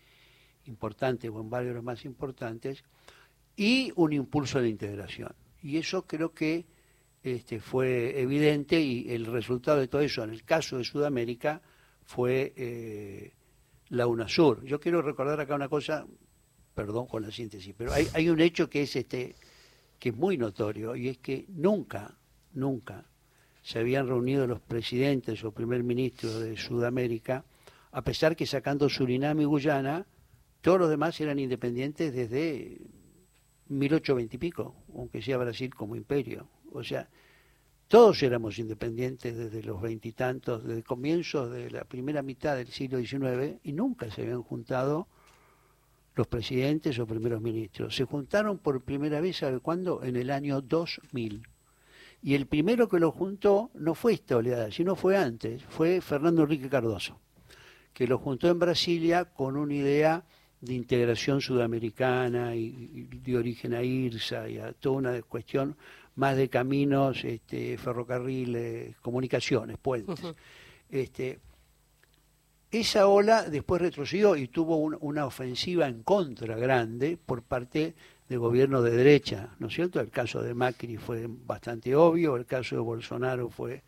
importantes 0.67 1.31
o 1.33 1.41
en 1.41 1.51
varios 1.51 1.71
de 1.71 1.75
los 1.75 1.85
más 1.85 2.05
importantes, 2.05 2.85
y 3.61 3.93
un 3.97 4.15
impulso 4.15 4.59
de 4.63 4.71
integración. 4.71 5.35
Y 5.61 5.77
eso 5.77 6.07
creo 6.07 6.33
que 6.33 6.65
este, 7.23 7.61
fue 7.61 8.19
evidente 8.19 8.81
y 8.81 9.13
el 9.13 9.27
resultado 9.27 9.81
de 9.81 9.87
todo 9.87 10.01
eso, 10.01 10.25
en 10.25 10.31
el 10.31 10.45
caso 10.45 10.79
de 10.79 10.85
Sudamérica, 10.85 11.61
fue 12.07 12.55
eh, 12.57 13.35
la 13.91 14.07
UNASUR. 14.07 14.65
Yo 14.65 14.81
quiero 14.81 15.03
recordar 15.03 15.39
acá 15.41 15.57
una 15.57 15.69
cosa, 15.69 16.07
perdón 16.75 17.07
con 17.07 17.23
la 17.23 17.31
síntesis, 17.31 17.75
pero 17.77 17.93
hay, 17.93 18.09
hay 18.15 18.31
un 18.31 18.41
hecho 18.41 18.71
que 18.71 18.81
es 18.85 18.97
este 18.97 19.35
que 19.99 20.09
es 20.09 20.17
muy 20.17 20.39
notorio 20.39 20.97
y 20.97 21.09
es 21.09 21.19
que 21.19 21.45
nunca, 21.51 22.17
nunca 22.55 23.05
se 23.61 23.79
habían 23.79 24.09
reunido 24.09 24.47
los 24.47 24.63
presidentes 24.63 25.45
o 25.45 25.53
primer 25.53 25.83
ministros 25.83 26.41
de 26.41 26.57
Sudamérica, 26.57 27.45
a 27.93 28.01
pesar 28.01 28.37
que 28.37 28.47
sacando 28.47 28.89
Surinam 28.89 29.39
y 29.39 29.45
Guyana, 29.45 30.07
todos 30.63 30.79
los 30.79 30.89
demás 30.89 31.21
eran 31.21 31.39
independientes 31.39 32.15
desde 32.15 32.81
1820 33.71 34.37
y 34.37 34.39
pico, 34.39 34.75
aunque 34.95 35.23
sea 35.23 35.39
Brasil 35.39 35.75
como 35.75 35.97
imperio. 35.97 36.49
O 36.73 36.83
sea, 36.83 37.09
todos 37.89 38.23
éramos 38.23 38.59
independientes 38.59 39.37
desde 39.37 39.63
los 39.63 39.81
veintitantos, 39.81 40.65
desde 40.65 40.83
comienzos 40.83 41.51
de 41.51 41.71
la 41.71 41.85
primera 41.85 42.23
mitad 42.23 42.57
del 42.57 42.69
siglo 42.69 42.99
XIX, 42.99 43.59
y 43.65 43.73
nunca 43.73 44.11
se 44.11 44.23
habían 44.23 44.43
juntado 44.43 45.09
los 46.15 46.27
presidentes 46.27 46.99
o 46.99 47.07
primeros 47.07 47.41
ministros. 47.41 47.95
Se 47.95 48.05
juntaron 48.05 48.59
por 48.59 48.83
primera 48.83 49.21
vez, 49.21 49.39
¿sabe 49.39 49.61
cuándo? 49.61 50.03
En 50.03 50.17
el 50.17 50.31
año 50.31 50.61
2000. 50.61 51.43
Y 52.23 52.35
el 52.35 52.47
primero 52.47 52.89
que 52.89 53.01
lo 53.01 53.13
juntó 53.13 53.71
no 53.75 53.95
fue 53.95 54.13
esta 54.13 54.37
oleada, 54.37 54.71
sino 54.71 54.95
fue 54.95 55.17
antes, 55.17 55.65
fue 55.65 56.01
Fernando 56.01 56.43
Enrique 56.43 56.69
Cardoso, 56.69 57.19
que 57.95 58.07
lo 58.07 58.19
juntó 58.19 58.49
en 58.49 58.59
Brasilia 58.59 59.25
con 59.25 59.57
una 59.57 59.75
idea 59.75 60.25
de 60.61 60.75
integración 60.75 61.41
sudamericana 61.41 62.55
y, 62.55 63.09
de 63.23 63.37
origen 63.37 63.75
a 63.75 63.83
IRSA 63.83 64.49
y 64.49 64.59
a 64.59 64.73
toda 64.73 64.97
una 64.97 65.23
cuestión 65.23 65.77
más 66.17 66.37
de 66.37 66.49
caminos, 66.49 67.25
este, 67.25 67.79
ferrocarriles, 67.79 68.97
comunicaciones, 68.99 69.79
puentes. 69.79 70.21
este, 70.91 71.39
esa 72.71 73.09
ola 73.09 73.45
después 73.45 73.83
retrocedió 73.83 74.37
y 74.37 74.49
tuvo 74.49 74.77
una 74.77 75.27
ofensiva 75.27 75.89
en 75.89 76.03
contra 76.03 76.57
grande 76.57 77.19
por 77.25 77.43
parte 77.43 77.95
del 78.29 78.39
gobierno 78.39 78.81
de 78.81 78.93
derecha, 78.93 79.49
¿no 79.59 79.67
es 79.67 79.75
cierto? 79.75 79.99
El 79.99 80.11
caso 80.11 80.41
de 80.41 80.55
Macri 80.55 80.97
fue 80.97 81.27
bastante 81.29 81.97
obvio, 81.97 82.37
el 82.37 82.47
caso 82.47 82.77
de 82.77 82.81
Bolsonaro 82.81 83.51
fue 83.51 83.83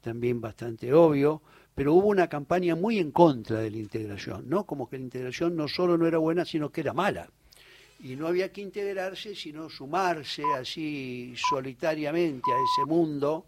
también 0.00 0.40
bastante 0.40 0.94
obvio, 0.94 1.42
pero 1.78 1.94
hubo 1.94 2.08
una 2.08 2.26
campaña 2.26 2.74
muy 2.74 2.98
en 2.98 3.12
contra 3.12 3.60
de 3.60 3.70
la 3.70 3.76
integración, 3.76 4.48
¿no? 4.48 4.64
Como 4.64 4.90
que 4.90 4.98
la 4.98 5.04
integración 5.04 5.54
no 5.54 5.68
solo 5.68 5.96
no 5.96 6.08
era 6.08 6.18
buena, 6.18 6.44
sino 6.44 6.72
que 6.72 6.80
era 6.80 6.92
mala. 6.92 7.30
Y 8.00 8.16
no 8.16 8.26
había 8.26 8.50
que 8.50 8.62
integrarse, 8.62 9.36
sino 9.36 9.70
sumarse 9.70 10.42
así 10.56 11.34
solitariamente 11.36 12.50
a 12.50 12.56
ese 12.56 12.84
mundo 12.84 13.46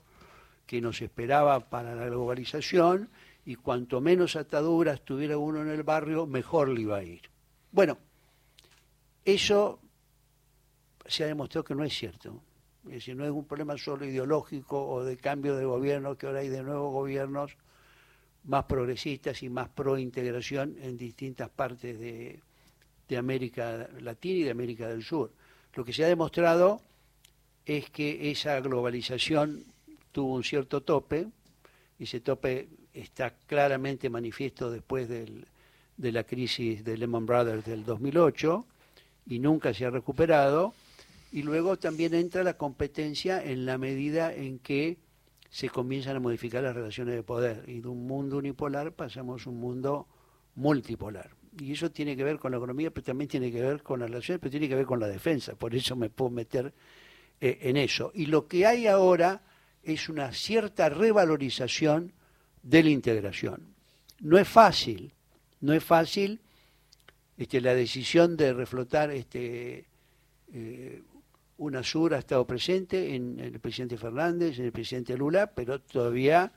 que 0.65 0.81
nos 0.81 1.03
esperaba 1.03 1.59
para 1.69 1.97
la 1.97 2.07
globalización 2.07 3.11
y 3.45 3.57
cuanto 3.57 4.01
menos 4.01 4.37
ataduras 4.37 5.01
tuviera 5.01 5.37
uno 5.37 5.63
en 5.63 5.69
el 5.69 5.83
barrio, 5.83 6.25
mejor 6.25 6.69
le 6.69 6.83
iba 6.83 6.99
a 6.99 7.03
ir. 7.03 7.23
Bueno, 7.73 7.99
eso 9.25 9.81
se 11.05 11.25
ha 11.25 11.27
demostrado 11.27 11.65
que 11.65 11.75
no 11.75 11.83
es 11.83 11.93
cierto. 11.93 12.41
Es 12.85 12.93
decir, 12.93 13.17
no 13.17 13.25
es 13.25 13.33
un 13.33 13.45
problema 13.45 13.77
solo 13.77 14.05
ideológico 14.05 14.89
o 14.89 15.03
de 15.03 15.17
cambio 15.17 15.57
de 15.57 15.65
gobierno, 15.65 16.17
que 16.17 16.29
ahora 16.29 16.39
hay 16.39 16.49
de 16.49 16.63
nuevos 16.63 16.93
gobiernos 16.93 17.57
más 18.45 18.65
progresistas 18.65 19.43
y 19.43 19.49
más 19.49 19.69
pro 19.69 19.99
integración 19.99 20.77
en 20.81 20.97
distintas 20.97 21.51
partes 21.51 21.99
de, 21.99 22.41
América 23.17 23.89
Latina 24.01 24.39
y 24.39 24.43
de 24.45 24.51
América 24.51 24.89
del 24.89 25.03
Sur. 25.03 25.33
Lo 25.75 25.85
que 25.85 25.93
se 25.93 26.05
ha 26.05 26.09
demostrado 26.09 26.81
es 27.67 27.91
que 27.91 28.31
esa 28.31 28.61
globalización 28.61 29.65
tuvo 30.13 30.35
un 30.35 30.45
cierto 30.45 30.83
tope, 30.83 31.27
y 31.99 32.05
ese 32.05 32.21
tope 32.21 32.69
está 32.95 33.35
claramente 33.47 34.09
manifiesto 34.09 34.71
después 34.71 35.09
del, 35.09 35.45
de 35.97 36.13
la 36.13 36.25
crisis 36.25 36.83
de 36.85 36.97
Lehman 36.97 37.27
Brothers 37.27 37.65
del 37.65 37.85
2008 37.85 38.65
y 39.27 39.39
nunca 39.39 39.75
se 39.75 39.85
ha 39.85 39.91
recuperado. 39.91 40.73
Y 41.31 41.43
luego 41.43 41.79
también 41.79 42.15
entra 42.15 42.43
la 42.43 42.55
competencia 42.55 43.43
en 43.45 43.67
la 43.67 43.79
medida 43.79 44.35
en 44.35 44.59
que 44.59 44.99
se 45.51 45.69
comienzan 45.69 46.17
a 46.17 46.21
modificar 46.21 46.63
las 46.63 46.75
relaciones 46.75 47.17
de 47.17 47.23
poder. 47.23 47.65
Y 47.67 47.81
de 47.81 47.89
un 47.89 48.07
mundo 48.07 48.39
unipolar 48.39 48.93
pasamos 48.93 49.47
a 49.47 49.51
un 49.51 49.59
mundo 49.59 50.07
multipolar. 50.55 51.31
Y 51.59 51.73
eso 51.73 51.91
tiene 51.91 52.17
que 52.17 52.23
ver 52.23 52.39
con 52.39 52.53
la 52.53 52.59
economía, 52.59 52.91
pero 52.91 53.07
también 53.07 53.29
tiene 53.29 53.51
que 53.51 53.61
ver 53.61 53.83
con 53.83 53.99
las 53.99 54.09
relaciones, 54.09 54.41
pero 54.41 54.53
tiene 54.53 54.69
que 54.69 54.77
ver 54.77 54.87
con 54.87 55.01
la 55.01 55.09
defensa. 55.09 55.57
Por 55.57 55.75
eso 55.75 55.97
me 55.97 56.09
puedo 56.09 56.31
meter 56.31 56.73
eh, 57.41 57.59
en 57.63 57.77
eso. 57.77 58.13
Y 58.15 58.27
lo 58.27 58.47
que 58.47 58.65
hay 58.65 58.87
ahora 58.87 59.43
es 59.83 60.09
una 60.09 60.33
cierta 60.33 60.89
revalorización 60.89 62.13
de 62.63 62.83
la 62.85 62.91
integración. 62.91 63.75
No 64.21 64.39
es 64.39 64.47
fácil, 64.47 65.13
no 65.61 65.73
es 65.73 65.83
fácil 65.83 66.41
este, 67.37 67.61
la 67.61 67.75
decisión 67.75 68.37
de 68.37 68.53
reflotar 68.53 69.11
este, 69.11 69.87
eh, 70.53 71.03
UNASUR 71.61 72.15
ha 72.15 72.19
estado 72.19 72.47
presente 72.47 73.15
en 73.15 73.39
el 73.39 73.61
presidente 73.61 73.99
Fernández, 73.99 74.59
en 74.59 74.65
el 74.65 74.73
presidente 74.73 75.15
Lula, 75.17 75.53
pero 75.55 75.79
todavía 75.79 76.51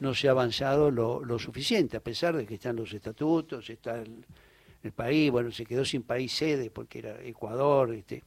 no 0.00 0.14
se 0.14 0.26
ha 0.26 0.32
avanzado 0.32 0.90
lo, 0.90 1.38
suficiente, 1.38 1.96
a 1.96 2.00
pesar 2.00 2.36
de 2.36 2.44
que 2.44 2.54
están 2.54 2.74
los 2.74 2.92
estatutos, 2.92 3.70
está 3.70 4.02
el, 4.02 4.92
país, 4.92 5.30
bueno, 5.30 5.52
se 5.52 5.64
quedó 5.64 5.84
sin 5.84 6.02
país 6.02 6.32
sede 6.32 6.70
porque 6.70 6.98
era 6.98 7.22
Ecuador, 7.22 7.94
este, 7.94 8.24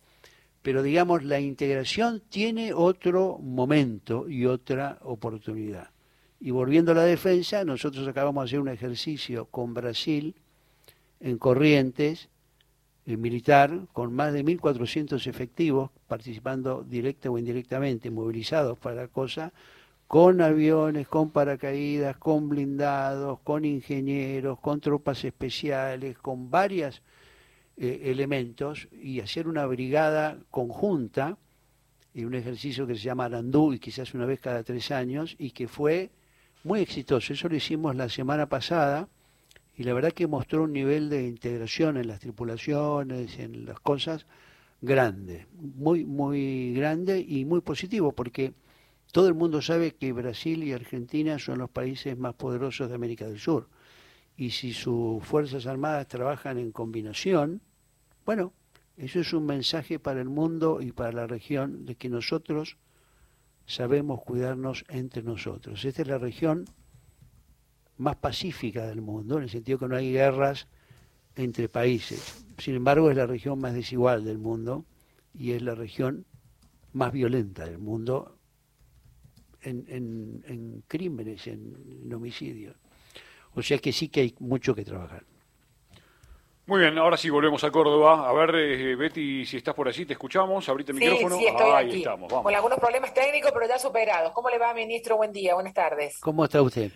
pero 0.62 0.84
digamos, 0.84 1.24
la 1.24 1.40
integración 1.40 2.22
tiene 2.30 2.74
otro 2.74 3.38
momento 3.40 4.30
y 4.30 4.46
otra 4.46 5.00
oportunidad. 5.02 5.90
Y 6.40 6.52
volviendo 6.52 6.94
a 6.94 6.96
la 6.96 7.04
defensa, 7.04 7.66
nosotros 7.66 8.08
acabamos 8.08 8.44
de 8.44 8.50
hacer 8.50 8.60
un 8.62 8.70
ejercicio 8.70 9.46
con 9.48 9.74
Brasil 9.74 10.36
en 11.20 11.38
Corrientes, 11.38 12.30
militar 13.06 13.88
con 13.92 14.14
más 14.14 14.34
de 14.34 14.46
1.400 14.46 15.28
efectivos 15.28 15.92
participando 16.08 16.84
directa 16.84 17.30
o 17.30 17.38
indirectamente, 17.38 18.10
movilizados 18.10 18.78
para 18.78 18.96
la 18.96 19.08
cosa, 19.08 19.52
con 20.08 20.42
aviones, 20.42 21.08
con 21.08 21.32
paracaídas, 21.32 22.18
con 22.18 22.48
blindados, 22.48 23.40
con 23.40 23.66
ingenieros, 23.66 24.60
con 24.60 24.80
tropas 24.80 25.24
especiales, 25.26 26.18
con 26.18 26.50
varios 26.50 27.02
eh, 27.78 28.02
elementos 28.06 28.88
y 28.92 29.20
hacer 29.20 29.48
una 29.48 29.66
brigada 29.66 30.38
conjunta 30.52 31.38
y 32.14 32.26
un 32.26 32.36
ejercicio 32.36 32.86
que 32.86 32.96
se 32.96 33.02
llama 33.02 33.26
Arandú 33.26 33.74
y 33.74 33.80
quizás 33.80 34.14
una 34.14 34.26
vez 34.26 34.40
cada 34.40 34.64
tres 34.64 34.92
años 34.92 35.36
y 35.40 35.52
que 35.52 35.68
fue 35.68 36.12
muy 36.64 36.82
exitoso. 36.82 37.34
Eso 37.34 37.50
lo 37.50 37.56
hicimos 37.56 37.96
la 37.96 38.08
semana 38.08 38.48
pasada 38.48 39.08
y 39.76 39.84
la 39.84 39.94
verdad 39.94 40.12
que 40.12 40.28
mostró 40.28 40.64
un 40.64 40.74
nivel 40.74 41.10
de 41.10 41.28
integración 41.28 41.98
en 41.98 42.08
las 42.08 42.20
tripulaciones, 42.20 43.40
en 43.40 43.66
las 43.66 43.80
cosas, 43.80 44.26
grande, 44.82 45.48
muy, 45.60 46.06
muy 46.06 46.74
grande 46.74 47.20
y 47.20 47.46
muy 47.46 47.62
positivo, 47.62 48.12
porque 48.12 48.54
todo 49.12 49.28
el 49.28 49.34
mundo 49.34 49.62
sabe 49.62 49.96
que 49.96 50.12
Brasil 50.12 50.64
y 50.64 50.74
Argentina 50.74 51.40
son 51.40 51.60
los 51.60 51.70
países 51.70 52.18
más 52.18 52.34
poderosos 52.36 52.90
de 52.90 52.96
América 52.96 53.26
del 53.26 53.40
Sur. 53.40 53.68
Y 54.36 54.52
si 54.52 54.74
sus 54.74 55.24
Fuerzas 55.24 55.68
Armadas 55.68 56.08
trabajan 56.08 56.58
en 56.58 56.72
combinación, 56.72 57.62
bueno, 58.26 58.54
eso 58.98 59.20
es 59.20 59.34
un 59.34 59.46
mensaje 59.46 60.00
para 60.00 60.22
el 60.22 60.30
mundo 60.30 60.82
y 60.82 60.92
para 60.92 61.12
la 61.12 61.28
región 61.28 61.86
de 61.86 61.96
que 61.96 62.10
nosotros 62.10 62.78
sabemos 63.66 64.22
cuidarnos 64.22 64.86
entre 64.90 65.24
nosotros. 65.24 65.86
Esta 65.86 66.02
es 66.02 66.08
la 66.08 66.18
región 66.18 66.66
más 68.04 68.18
pacífica 68.18 68.86
del 68.86 69.02
mundo, 69.02 69.38
en 69.38 69.44
el 69.44 69.50
sentido 69.50 69.80
que 69.80 69.88
no 69.88 69.96
hay 69.96 70.12
guerras 70.12 70.68
entre 71.36 71.70
países. 71.70 72.46
Sin 72.58 72.76
embargo, 72.76 73.10
es 73.10 73.18
la 73.18 73.26
región 73.26 73.60
más 73.60 73.74
desigual 73.74 74.24
del 74.24 74.38
mundo 74.38 74.86
y 75.34 75.54
es 75.54 75.62
la 75.62 75.74
región 75.74 76.26
más 76.92 77.12
violenta 77.12 77.66
del 77.66 77.80
mundo 77.80 78.38
en, 79.62 79.86
en, 80.46 80.84
crímenes, 80.88 81.48
en, 81.48 82.14
homicidios. 82.14 82.76
O 83.56 83.62
sea 83.62 83.78
que 83.78 83.92
sí 83.92 84.10
que 84.10 84.22
hay 84.22 84.36
mucho 84.40 84.76
que 84.76 84.84
trabajar. 84.84 85.24
Muy 86.66 86.80
bien, 86.80 86.98
ahora 86.98 87.18
sí 87.18 87.30
volvemos 87.30 87.64
a 87.64 87.72
Córdoba. 87.72 88.30
A 88.30 88.34
ver, 88.34 88.56
eh, 88.56 88.96
Betty, 88.96 89.46
si 89.46 89.58
estás 89.58 89.74
por 89.74 89.88
allí, 89.88 90.06
te 90.06 90.14
escuchamos. 90.14 90.68
Abrite 90.70 90.94
el 90.94 90.98
micrófono. 90.98 91.38
Sí, 91.38 91.46
estoy 91.46 91.72
Ahí 91.72 91.98
estamos, 91.98 92.32
vamos. 92.32 92.44
Con 92.44 92.56
algunos 92.56 92.80
problemas 92.80 93.14
técnicos, 93.14 93.52
pero 93.52 93.68
ya 93.68 93.78
superados. 93.78 94.32
¿Cómo 94.32 94.50
le 94.50 94.58
va, 94.58 94.74
ministro? 94.74 95.18
Buen 95.18 95.34
día, 95.34 95.56
buenas 95.56 95.74
tardes. 95.74 96.20
¿Cómo 96.20 96.46
está 96.46 96.62
usted? 96.62 96.92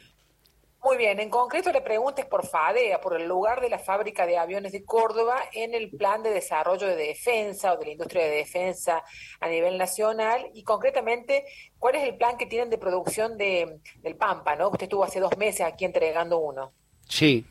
Muy 0.87 0.95
bien, 0.95 1.19
en 1.19 1.29
concreto 1.29 1.69
le 1.73 1.81
preguntes 1.81 2.25
por 2.25 2.47
FADEA, 2.47 3.01
por 3.01 3.19
el 3.19 3.27
lugar 3.27 3.59
de 3.59 3.69
la 3.69 3.77
fábrica 3.77 4.25
de 4.25 4.37
aviones 4.37 4.71
de 4.71 4.85
Córdoba 4.85 5.35
en 5.51 5.73
el 5.73 5.89
plan 5.89 6.23
de 6.23 6.29
desarrollo 6.29 6.87
de 6.87 6.95
defensa 6.95 7.73
o 7.73 7.77
de 7.77 7.87
la 7.87 7.91
industria 7.91 8.23
de 8.23 8.37
defensa 8.37 9.03
a 9.41 9.49
nivel 9.49 9.77
nacional 9.77 10.49
y 10.53 10.63
concretamente 10.63 11.43
cuál 11.77 11.95
es 11.95 12.07
el 12.07 12.15
plan 12.15 12.37
que 12.37 12.45
tienen 12.45 12.69
de 12.69 12.77
producción 12.77 13.37
de, 13.37 13.81
del 14.01 14.15
Pampa, 14.15 14.55
¿no? 14.55 14.69
Usted 14.69 14.83
estuvo 14.83 15.03
hace 15.03 15.19
dos 15.19 15.37
meses 15.37 15.67
aquí 15.67 15.83
entregando 15.83 16.39
uno. 16.39 16.71
Sí, 17.09 17.43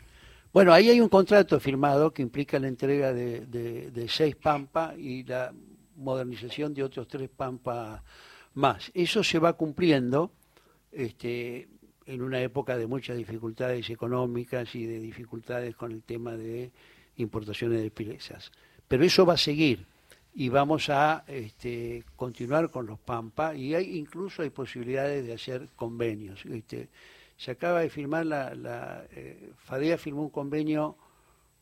bueno, 0.51 0.73
ahí 0.73 0.89
hay 0.89 1.03
un 1.03 1.11
contrato 1.11 1.61
firmado 1.61 2.15
que 2.15 2.23
implica 2.23 2.59
la 2.59 2.69
entrega 2.69 3.13
de, 3.13 3.41
de 3.45 4.09
seis 4.09 4.35
Pampa 4.35 4.95
y 4.97 5.25
la 5.25 5.53
modernización 5.97 6.73
de 6.73 6.85
otros 6.85 7.07
tres 7.07 7.29
Pampa 7.29 8.03
más. 8.55 8.91
Eso 8.95 9.23
se 9.23 9.39
va 9.39 9.53
cumpliendo. 9.53 10.31
Este, 10.91 11.69
en 12.07 12.23
una 12.23 12.41
época 12.41 12.77
de 12.77 12.87
muchas 12.87 13.17
dificultades 13.17 13.91
económicas 13.91 14.75
y 14.75 14.87
de 14.87 15.01
dificultades 15.01 15.75
con 15.75 15.93
el 15.93 16.03
tema 16.03 16.37
de 16.37 16.71
importaciones 17.17 17.83
de 17.83 17.91
piezas. 17.91 18.53
Pero 18.89 19.05
eso 19.05 19.27
va 19.27 19.35
a 19.35 19.39
seguir 19.39 19.85
y 20.35 20.49
vamos 20.49 20.89
a 20.91 21.25
este, 21.27 22.05
continuar 22.15 22.71
con 22.71 22.87
los 22.87 22.99
Pampa 22.99 23.55
y 23.55 23.75
hay 23.75 23.97
incluso 23.97 24.43
hay 24.43 24.51
posibilidades 24.51 25.27
de 25.27 25.33
hacer 25.33 25.69
convenios. 25.75 26.45
Se 27.37 27.51
acaba 27.51 27.81
de 27.81 27.91
firmar, 27.91 28.27
la, 28.27 28.55
la 28.55 29.05
eh, 29.11 29.51
FADEA 29.57 29.99
firmó 29.99 30.23
un 30.23 30.31
convenio 30.31 30.97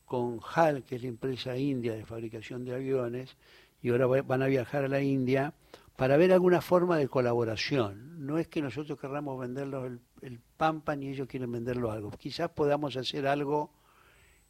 con 0.04 0.38
HAL, 0.54 0.84
que 0.84 0.96
es 0.96 1.02
la 1.02 1.08
empresa 1.08 1.56
india 1.56 1.94
de 1.94 2.04
fabricación 2.04 2.64
de 2.64 2.74
aviones, 2.74 3.36
y 3.82 3.90
ahora 3.90 4.06
van 4.22 4.42
a 4.42 4.46
viajar 4.46 4.84
a 4.84 4.88
la 4.88 5.02
India 5.02 5.52
para 5.96 6.16
ver 6.16 6.32
alguna 6.32 6.60
forma 6.60 6.98
de 6.98 7.08
colaboración. 7.08 8.26
No 8.26 8.38
es 8.38 8.48
que 8.48 8.62
nosotros 8.62 8.98
querramos 8.98 9.38
venderlos 9.38 9.92
el, 10.22 10.40
Pampa 10.56 10.96
ni 10.96 11.08
ellos 11.08 11.28
quieren 11.28 11.52
venderlo 11.52 11.90
algo. 11.90 12.10
Quizás 12.10 12.50
podamos 12.50 12.96
hacer 12.96 13.26
algo 13.26 13.72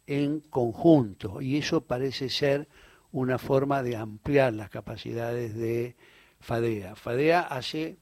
en 0.06 0.40
conjunto 0.40 1.40
y 1.40 1.56
eso 1.56 1.82
parece 1.82 2.28
ser 2.28 2.68
una 3.10 3.38
forma 3.38 3.82
de 3.82 3.96
ampliar 3.96 4.54
las 4.54 4.70
capacidades 4.70 5.54
de 5.54 5.96
FADEA. 6.40 6.94
FADEA 6.94 7.40
hace 7.40 7.98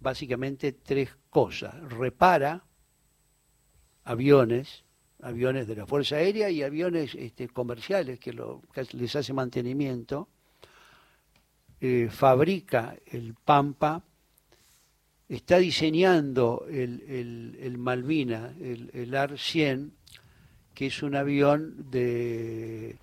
básicamente 0.00 0.72
tres 0.72 1.16
cosas. 1.30 1.74
Repara 1.90 2.64
aviones, 4.04 4.84
aviones 5.20 5.66
de 5.66 5.76
la 5.76 5.86
Fuerza 5.86 6.16
Aérea 6.16 6.50
y 6.50 6.62
aviones 6.62 7.14
este, 7.14 7.48
comerciales 7.48 8.18
que, 8.18 8.32
lo, 8.32 8.62
que 8.72 8.86
les 8.92 9.16
hace 9.16 9.32
mantenimiento 9.32 10.28
eh, 11.80 12.08
fabrica 12.10 12.96
el 13.06 13.34
Pampa, 13.34 14.02
está 15.28 15.58
diseñando 15.58 16.66
el, 16.70 17.56
el, 17.60 17.78
Malvina, 17.78 18.54
el, 18.60 18.90
el 18.94 19.14
AR-100, 19.14 19.90
que 20.74 20.86
es 20.86 21.02
un 21.02 21.14
avión 21.14 21.90
de, 21.90 22.96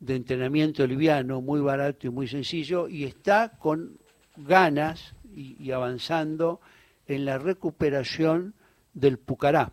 de 0.00 0.16
entrenamiento 0.16 0.86
liviano, 0.86 1.40
muy 1.40 1.60
barato 1.60 2.06
y 2.06 2.10
muy 2.10 2.28
sencillo, 2.28 2.88
y 2.88 3.04
está 3.04 3.58
con 3.58 3.98
ganas 4.36 5.14
y, 5.34 5.70
avanzando 5.70 6.60
en 7.06 7.24
la 7.24 7.38
recuperación 7.38 8.54
del 8.94 9.18
Pucará, 9.18 9.72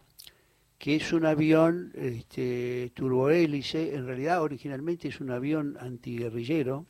que 0.77 0.95
es 0.95 1.13
un 1.13 1.25
avión 1.25 1.91
este, 1.95 2.91
turbohélice, 2.93 3.95
en 3.95 4.05
realidad 4.05 4.41
originalmente 4.41 5.07
es 5.07 5.19
un 5.21 5.31
avión 5.31 5.77
antiguerrillero, 5.79 6.85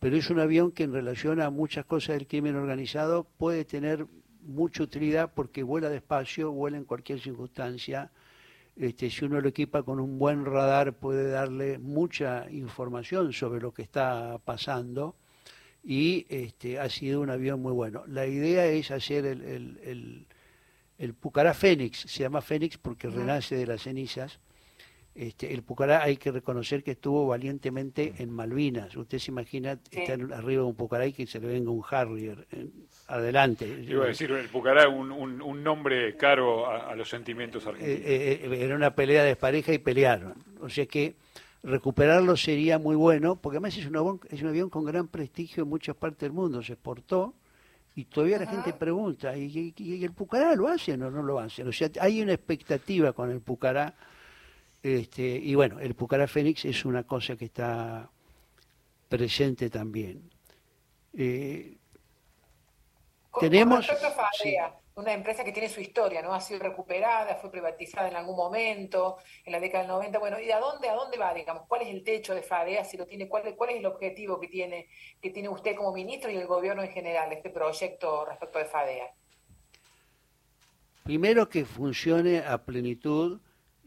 pero 0.00 0.16
es 0.16 0.30
un 0.30 0.40
avión 0.40 0.72
que 0.72 0.82
en 0.82 0.92
relación 0.92 1.40
a 1.40 1.50
muchas 1.50 1.84
cosas 1.84 2.16
del 2.16 2.26
crimen 2.26 2.56
organizado 2.56 3.24
puede 3.36 3.64
tener 3.66 4.06
mucha 4.42 4.82
utilidad 4.82 5.32
porque 5.34 5.62
vuela 5.62 5.90
despacio, 5.90 6.50
vuela 6.50 6.78
en 6.78 6.84
cualquier 6.84 7.20
circunstancia. 7.20 8.10
Este, 8.76 9.10
si 9.10 9.26
uno 9.26 9.40
lo 9.42 9.48
equipa 9.48 9.82
con 9.82 10.00
un 10.00 10.18
buen 10.18 10.46
radar 10.46 10.94
puede 10.94 11.30
darle 11.30 11.78
mucha 11.78 12.50
información 12.50 13.34
sobre 13.34 13.60
lo 13.60 13.74
que 13.74 13.82
está 13.82 14.38
pasando 14.42 15.16
y 15.84 16.26
este, 16.30 16.78
ha 16.78 16.88
sido 16.88 17.20
un 17.20 17.28
avión 17.28 17.60
muy 17.60 17.72
bueno. 17.72 18.02
La 18.06 18.26
idea 18.26 18.64
es 18.66 18.90
hacer 18.90 19.26
el, 19.26 19.42
el, 19.42 20.26
el, 20.96 21.14
Pucará 21.14 21.52
Fénix, 21.52 22.00
se 22.00 22.22
llama 22.22 22.40
Fénix 22.40 22.78
porque 22.78 23.08
renace 23.08 23.54
de 23.56 23.66
las 23.66 23.82
cenizas, 23.82 24.40
Este, 25.14 25.52
el 25.52 25.62
Pucará 25.62 26.02
hay 26.02 26.16
que 26.16 26.30
reconocer 26.30 26.84
que 26.84 26.92
estuvo 26.92 27.26
valientemente 27.26 28.14
en 28.18 28.30
Malvinas. 28.30 28.96
Usted 28.96 29.18
se 29.18 29.30
imagina 29.30 29.78
estar 29.90 30.20
arriba 30.32 30.62
de 30.62 30.68
un 30.68 30.76
Pucará 30.76 31.06
y 31.06 31.12
que 31.12 31.26
se 31.26 31.40
le 31.40 31.48
venga 31.48 31.70
un 31.70 31.82
Harrier. 31.88 32.46
adelante. 33.08 33.84
Iba 33.88 34.04
a 34.04 34.08
decir, 34.08 34.30
el 34.30 34.48
Pucará 34.48 34.88
un, 34.88 35.10
un, 35.10 35.62
nombre 35.64 36.16
caro 36.16 36.70
a, 36.70 36.94
los 36.94 37.08
sentimientos 37.08 37.66
argentinos. 37.66 38.00
Eh, 38.00 38.40
eh, 38.44 38.58
era 38.60 38.76
una 38.76 38.94
pelea 38.94 39.24
de 39.24 39.34
pareja 39.36 39.72
y 39.72 39.78
pelearon. 39.78 40.34
O 40.60 40.68
sea 40.68 40.86
que 40.86 41.16
recuperarlo 41.62 42.36
sería 42.36 42.78
muy 42.78 42.96
bueno, 42.96 43.36
porque 43.36 43.56
además 43.56 43.76
es 43.76 43.86
un, 43.86 43.96
avión, 43.96 44.20
es 44.30 44.42
un 44.42 44.48
avión 44.48 44.70
con 44.70 44.84
gran 44.84 45.08
prestigio 45.08 45.64
en 45.64 45.68
muchas 45.68 45.96
partes 45.96 46.20
del 46.20 46.32
mundo. 46.32 46.62
Se 46.62 46.74
exportó 46.74 47.34
y 47.96 48.04
todavía 48.04 48.38
la 48.38 48.46
gente 48.46 48.72
pregunta, 48.72 49.36
¿y, 49.36 49.74
el 50.02 50.12
Pucará 50.12 50.54
lo 50.54 50.68
hacen 50.68 51.02
o 51.02 51.10
no 51.10 51.22
lo 51.22 51.38
hacen? 51.38 51.68
O 51.68 51.72
sea, 51.72 51.90
hay 52.00 52.22
una 52.22 52.32
expectativa 52.32 53.12
con 53.12 53.30
el 53.30 53.40
Pucará 53.40 53.92
este, 54.82 55.22
y 55.22 55.54
bueno, 55.54 55.78
el 55.80 55.94
Pucará 55.94 56.26
Fénix 56.26 56.64
es 56.64 56.84
una 56.84 57.04
cosa 57.04 57.36
que 57.36 57.46
está 57.46 58.10
presente 59.08 59.68
también. 59.68 60.30
Eh, 61.16 61.76
tenemos 63.38 63.88
una 64.94 65.12
empresa 65.12 65.44
que 65.44 65.52
tiene 65.52 65.68
su 65.68 65.80
historia, 65.80 66.22
¿no? 66.22 66.32
Ha 66.32 66.40
sido 66.40 66.60
recuperada, 66.60 67.36
fue 67.36 67.50
privatizada 67.50 68.08
en 68.08 68.16
algún 68.16 68.36
momento, 68.36 69.18
en 69.44 69.52
la 69.52 69.60
década 69.60 69.84
del 69.84 69.92
90. 69.92 70.18
Bueno, 70.18 70.40
¿y 70.40 70.50
a 70.50 70.58
dónde, 70.58 70.88
a 70.88 70.94
dónde 70.94 71.18
va, 71.18 71.32
digamos? 71.34 71.64
¿Cuál 71.68 71.82
es 71.82 71.88
el 71.88 72.02
techo 72.02 72.34
de 72.34 72.42
FADEA? 72.42 72.84
Si 72.84 72.96
lo 72.96 73.06
tiene, 73.06 73.28
¿cuál, 73.28 73.54
cuál 73.56 73.70
es 73.70 73.76
el 73.76 73.86
objetivo 73.86 74.40
que 74.40 74.48
tiene, 74.48 74.88
que 75.20 75.30
tiene 75.30 75.48
usted 75.48 75.74
como 75.76 75.92
ministro 75.92 76.30
y 76.30 76.36
el 76.36 76.46
gobierno 76.46 76.82
en 76.82 76.90
general, 76.90 77.32
este 77.32 77.50
proyecto 77.50 78.24
respecto 78.24 78.58
de 78.58 78.64
FADEA? 78.64 79.14
Primero 81.04 81.48
que 81.48 81.64
funcione 81.64 82.40
a 82.40 82.58
plenitud 82.64 83.40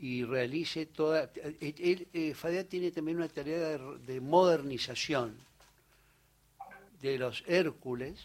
y 0.03 0.25
realice 0.25 0.87
toda... 0.87 1.31
El, 1.61 2.07
eh, 2.11 2.33
FADEA 2.33 2.67
tiene 2.67 2.91
también 2.91 3.15
una 3.15 3.29
tarea 3.29 3.77
de, 3.77 4.19
modernización 4.19 5.33
de 7.01 7.17
los 7.17 7.41
Hércules 7.47 8.19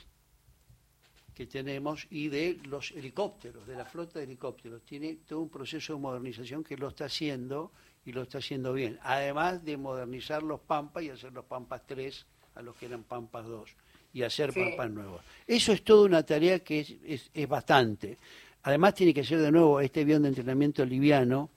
que 1.37 1.47
tenemos 1.47 2.09
y 2.11 2.27
de 2.27 2.59
los 2.65 2.91
helicópteros, 2.91 3.65
de 3.65 3.77
la 3.77 3.85
flota 3.85 4.19
de 4.19 4.25
helicópteros. 4.25 4.83
Tiene 4.83 5.19
todo 5.25 5.39
un 5.39 5.51
proceso 5.51 5.93
de 5.93 6.01
modernización 6.01 6.65
que 6.65 6.77
lo 6.77 6.89
está 6.89 7.05
haciendo 7.05 7.71
y 8.05 8.11
lo 8.11 8.23
está 8.23 8.39
haciendo 8.39 8.73
bien. 8.73 8.99
Además 9.05 9.65
de 9.65 9.77
modernizar 9.77 10.43
los 10.43 10.59
Pampas 10.59 11.05
y 11.05 11.11
hacer 11.11 11.33
los 11.33 11.45
Pampas 11.45 11.83
3 11.87 12.27
a 12.57 12.63
los 12.63 12.75
que 12.75 12.87
eran 12.87 13.05
Pampas 13.05 13.47
2 13.47 13.71
y 14.15 14.25
hacer 14.25 14.53
Pampas 14.53 14.91
nuevos. 14.91 15.21
Eso 15.47 15.71
es 15.71 15.85
toda 15.85 16.07
una 16.07 16.25
tarea 16.25 16.59
que 16.59 16.81
es, 16.81 17.31
es 17.33 17.49
bastante. 17.49 18.19
Además 18.65 18.97
tiene 18.97 19.15
que 19.15 19.23
ser 19.23 19.39
de 19.39 19.53
nuevo 19.53 19.79
este 19.81 20.01
avión 20.01 20.23
de 20.23 20.31
entrenamiento 20.31 20.85
liviano 20.85 21.51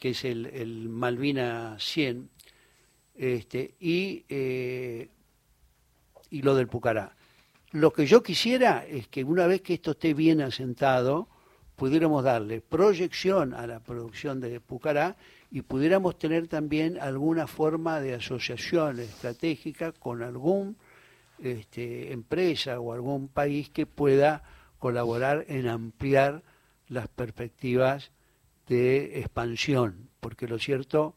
que 0.00 0.10
es 0.10 0.24
el, 0.24 0.88
Malvina 0.88 1.76
100, 1.78 2.28
este, 3.14 3.74
y, 3.78 4.24
eh, 4.28 5.08
y 6.30 6.42
lo 6.42 6.54
del 6.54 6.66
Pucará. 6.66 7.14
Lo 7.72 7.92
que 7.92 8.06
yo 8.06 8.22
quisiera 8.22 8.84
es 8.86 9.06
que 9.08 9.22
una 9.22 9.46
vez 9.46 9.60
que 9.60 9.74
esto 9.74 9.92
esté 9.92 10.14
bien 10.14 10.40
asentado, 10.40 11.28
pudiéramos 11.76 12.24
darle 12.24 12.62
proyección 12.62 13.54
a 13.54 13.66
la 13.66 13.80
producción 13.80 14.40
de 14.40 14.58
Pucará 14.58 15.16
y 15.50 15.62
pudiéramos 15.62 16.18
tener 16.18 16.48
también 16.48 16.98
alguna 16.98 17.46
forma 17.46 18.00
de 18.00 18.14
asociación 18.14 19.00
estratégica 19.00 19.92
con 19.92 20.22
algún 20.22 20.76
este, 21.42 22.12
empresa 22.12 22.80
o 22.80 22.94
algún 22.94 23.28
país 23.28 23.68
que 23.68 23.84
pueda 23.84 24.42
colaborar 24.78 25.44
en 25.48 25.68
ampliar 25.68 26.42
las 26.88 27.08
perspectivas 27.08 28.10
de 28.70 29.18
expansión, 29.18 30.08
porque 30.20 30.46
lo 30.46 30.56
cierto 30.56 31.16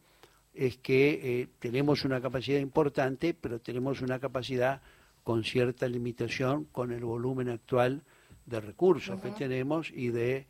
es 0.56 0.78
que 0.78 1.42
eh, 1.42 1.48
tenemos 1.60 2.04
una 2.04 2.20
capacidad 2.20 2.60
importante, 2.60 3.36
pero 3.36 3.60
tenemos 3.60 4.02
una 4.02 4.18
capacidad 4.18 4.82
con 5.24 5.44
cierta 5.44 5.88
limitación 5.88 6.66
con 6.72 6.92
el 6.92 7.06
volumen 7.06 7.50
actual 7.50 8.02
de 8.48 8.60
recursos 8.60 9.22
que 9.22 9.30
tenemos 9.30 9.92
y 9.92 10.10
de 10.10 10.48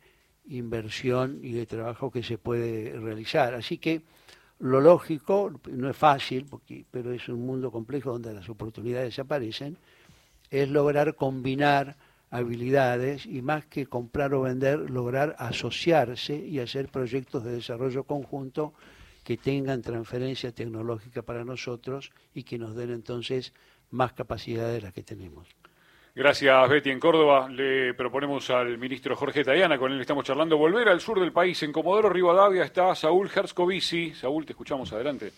inversión 0.48 1.40
y 1.42 1.52
de 1.52 1.66
trabajo 1.66 2.10
que 2.10 2.22
se 2.22 2.38
puede 2.38 2.98
realizar. 2.98 3.52
Así 3.52 3.76
que 3.76 4.00
lo 4.60 4.80
lógico, 4.80 5.60
no 5.70 5.90
es 5.90 5.96
fácil, 5.96 6.46
porque, 6.48 6.86
pero 6.90 7.12
es 7.12 7.28
un 7.28 7.44
mundo 7.44 7.70
complejo 7.70 8.12
donde 8.12 8.32
las 8.32 8.48
oportunidades 8.48 9.18
aparecen, 9.18 9.76
es 10.50 10.70
lograr 10.70 11.16
combinar 11.16 11.96
habilidades 12.34 13.26
y 13.26 13.42
más 13.42 13.64
que 13.66 13.86
comprar 13.86 14.34
o 14.34 14.42
vender, 14.42 14.90
lograr 14.90 15.36
asociarse 15.38 16.34
y 16.34 16.58
hacer 16.58 16.88
proyectos 16.88 17.44
de 17.44 17.52
desarrollo 17.52 18.02
conjunto 18.02 18.74
que 19.22 19.36
tengan 19.36 19.82
transferencia 19.82 20.50
tecnológica 20.50 21.22
para 21.22 21.44
nosotros 21.44 22.10
y 22.34 22.42
que 22.42 22.58
nos 22.58 22.74
den 22.74 22.90
entonces 22.90 23.54
más 23.90 24.14
capacidades 24.14 24.74
de 24.74 24.80
las 24.82 24.92
que 24.92 25.04
tenemos. 25.04 25.46
Gracias, 26.12 26.68
Betty. 26.68 26.90
En 26.90 26.98
Córdoba 26.98 27.48
le 27.48 27.94
proponemos 27.94 28.50
al 28.50 28.78
ministro 28.78 29.14
Jorge 29.14 29.44
Tayana, 29.44 29.78
con 29.78 29.92
él 29.92 30.00
estamos 30.00 30.24
charlando, 30.24 30.58
volver 30.58 30.88
al 30.88 31.00
sur 31.00 31.20
del 31.20 31.32
país. 31.32 31.62
En 31.62 31.70
Comodoro 31.70 32.08
Rivadavia 32.08 32.64
está 32.64 32.94
Saúl 32.96 33.30
Herscovici. 33.32 34.12
Saúl, 34.12 34.44
te 34.44 34.52
escuchamos 34.54 34.92
adelante. 34.92 35.32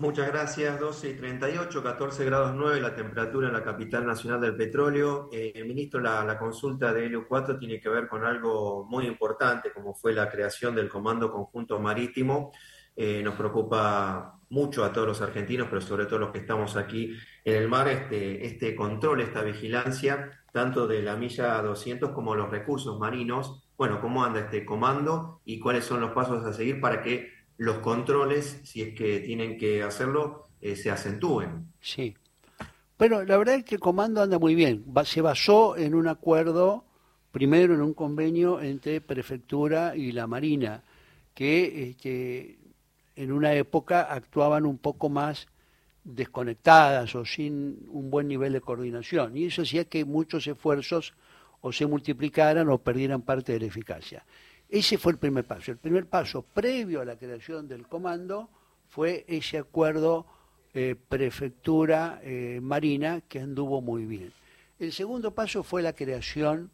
Muchas 0.00 0.28
gracias. 0.28 0.80
12 0.80 1.10
y 1.10 1.12
38, 1.12 1.82
14 1.82 2.24
grados 2.24 2.54
9 2.56 2.80
la 2.80 2.94
temperatura 2.94 3.48
en 3.48 3.52
la 3.52 3.62
capital 3.62 4.06
nacional 4.06 4.40
del 4.40 4.56
petróleo. 4.56 5.28
Eh, 5.30 5.62
ministro, 5.66 6.00
la, 6.00 6.38
consulta 6.38 6.90
de 6.94 7.04
Helio 7.04 7.28
4 7.28 7.58
tiene 7.58 7.78
que 7.78 7.90
ver 7.90 8.08
con 8.08 8.24
algo 8.24 8.86
muy 8.88 9.06
importante, 9.06 9.70
como 9.74 9.92
fue 9.92 10.14
la 10.14 10.30
creación 10.30 10.74
del 10.74 10.88
Comando 10.88 11.30
Conjunto 11.30 11.78
Marítimo. 11.78 12.50
Eh, 12.96 13.20
nos 13.22 13.34
preocupa 13.34 14.40
mucho 14.48 14.86
a 14.86 14.92
todos 14.94 15.06
los 15.06 15.20
argentinos, 15.20 15.68
pero 15.68 15.82
sobre 15.82 16.06
todo 16.06 16.18
los 16.18 16.30
que 16.30 16.38
estamos 16.38 16.78
aquí 16.78 17.14
en 17.44 17.56
el 17.56 17.68
mar, 17.68 17.86
este, 17.88 18.46
este 18.46 18.74
control, 18.74 19.20
esta 19.20 19.42
vigilancia, 19.42 20.30
tanto 20.50 20.86
de 20.86 21.02
la 21.02 21.14
milla 21.16 21.60
200 21.60 22.12
como 22.12 22.34
los 22.34 22.48
recursos 22.48 22.98
marinos. 22.98 23.68
Bueno, 23.76 24.00
¿cómo 24.00 24.24
anda 24.24 24.40
este 24.40 24.64
comando 24.64 25.42
y 25.44 25.60
cuáles 25.60 25.84
son 25.84 26.00
los 26.00 26.12
pasos 26.12 26.42
a 26.46 26.54
seguir 26.54 26.80
para 26.80 27.02
que 27.02 27.39
los 27.60 27.80
controles, 27.80 28.58
si 28.64 28.80
es 28.80 28.94
que 28.94 29.20
tienen 29.20 29.58
que 29.58 29.82
hacerlo, 29.82 30.46
eh, 30.62 30.76
se 30.76 30.90
acentúen. 30.90 31.66
Sí. 31.78 32.16
Bueno, 32.98 33.22
la 33.22 33.36
verdad 33.36 33.56
es 33.56 33.64
que 33.64 33.74
el 33.74 33.80
comando 33.82 34.22
anda 34.22 34.38
muy 34.38 34.54
bien. 34.54 34.82
se 35.04 35.20
basó 35.20 35.76
en 35.76 35.94
un 35.94 36.08
acuerdo, 36.08 36.86
primero 37.30 37.74
en 37.74 37.82
un 37.82 37.92
convenio 37.92 38.62
entre 38.62 39.02
prefectura 39.02 39.94
y 39.94 40.12
la 40.12 40.26
Marina, 40.26 40.84
que 41.34 41.90
este, 41.90 42.58
en 43.14 43.30
una 43.30 43.52
época 43.52 44.04
actuaban 44.04 44.64
un 44.64 44.78
poco 44.78 45.10
más 45.10 45.46
desconectadas 46.02 47.14
o 47.14 47.26
sin 47.26 47.86
un 47.90 48.08
buen 48.08 48.26
nivel 48.26 48.54
de 48.54 48.62
coordinación. 48.62 49.36
Y 49.36 49.44
eso 49.44 49.62
hacía 49.62 49.84
que 49.84 50.06
muchos 50.06 50.46
esfuerzos 50.46 51.12
o 51.60 51.72
se 51.72 51.84
multiplicaran 51.84 52.70
o 52.70 52.78
perdieran 52.78 53.20
parte 53.20 53.52
de 53.52 53.60
la 53.60 53.66
eficacia. 53.66 54.24
Ese 54.70 54.98
fue 54.98 55.12
el 55.12 55.18
primer 55.18 55.44
paso. 55.44 55.72
El 55.72 55.78
primer 55.78 56.06
paso 56.06 56.42
previo 56.42 57.00
a 57.00 57.04
la 57.04 57.16
creación 57.16 57.66
del 57.66 57.88
comando 57.88 58.48
fue 58.88 59.24
ese 59.26 59.58
acuerdo 59.58 60.26
eh, 60.72 60.94
prefectura 61.08 62.20
eh, 62.22 62.60
marina 62.62 63.20
que 63.28 63.40
anduvo 63.40 63.80
muy 63.80 64.04
bien. 64.04 64.32
El 64.78 64.92
segundo 64.92 65.34
paso 65.34 65.64
fue 65.64 65.82
la 65.82 65.92
creación 65.92 66.70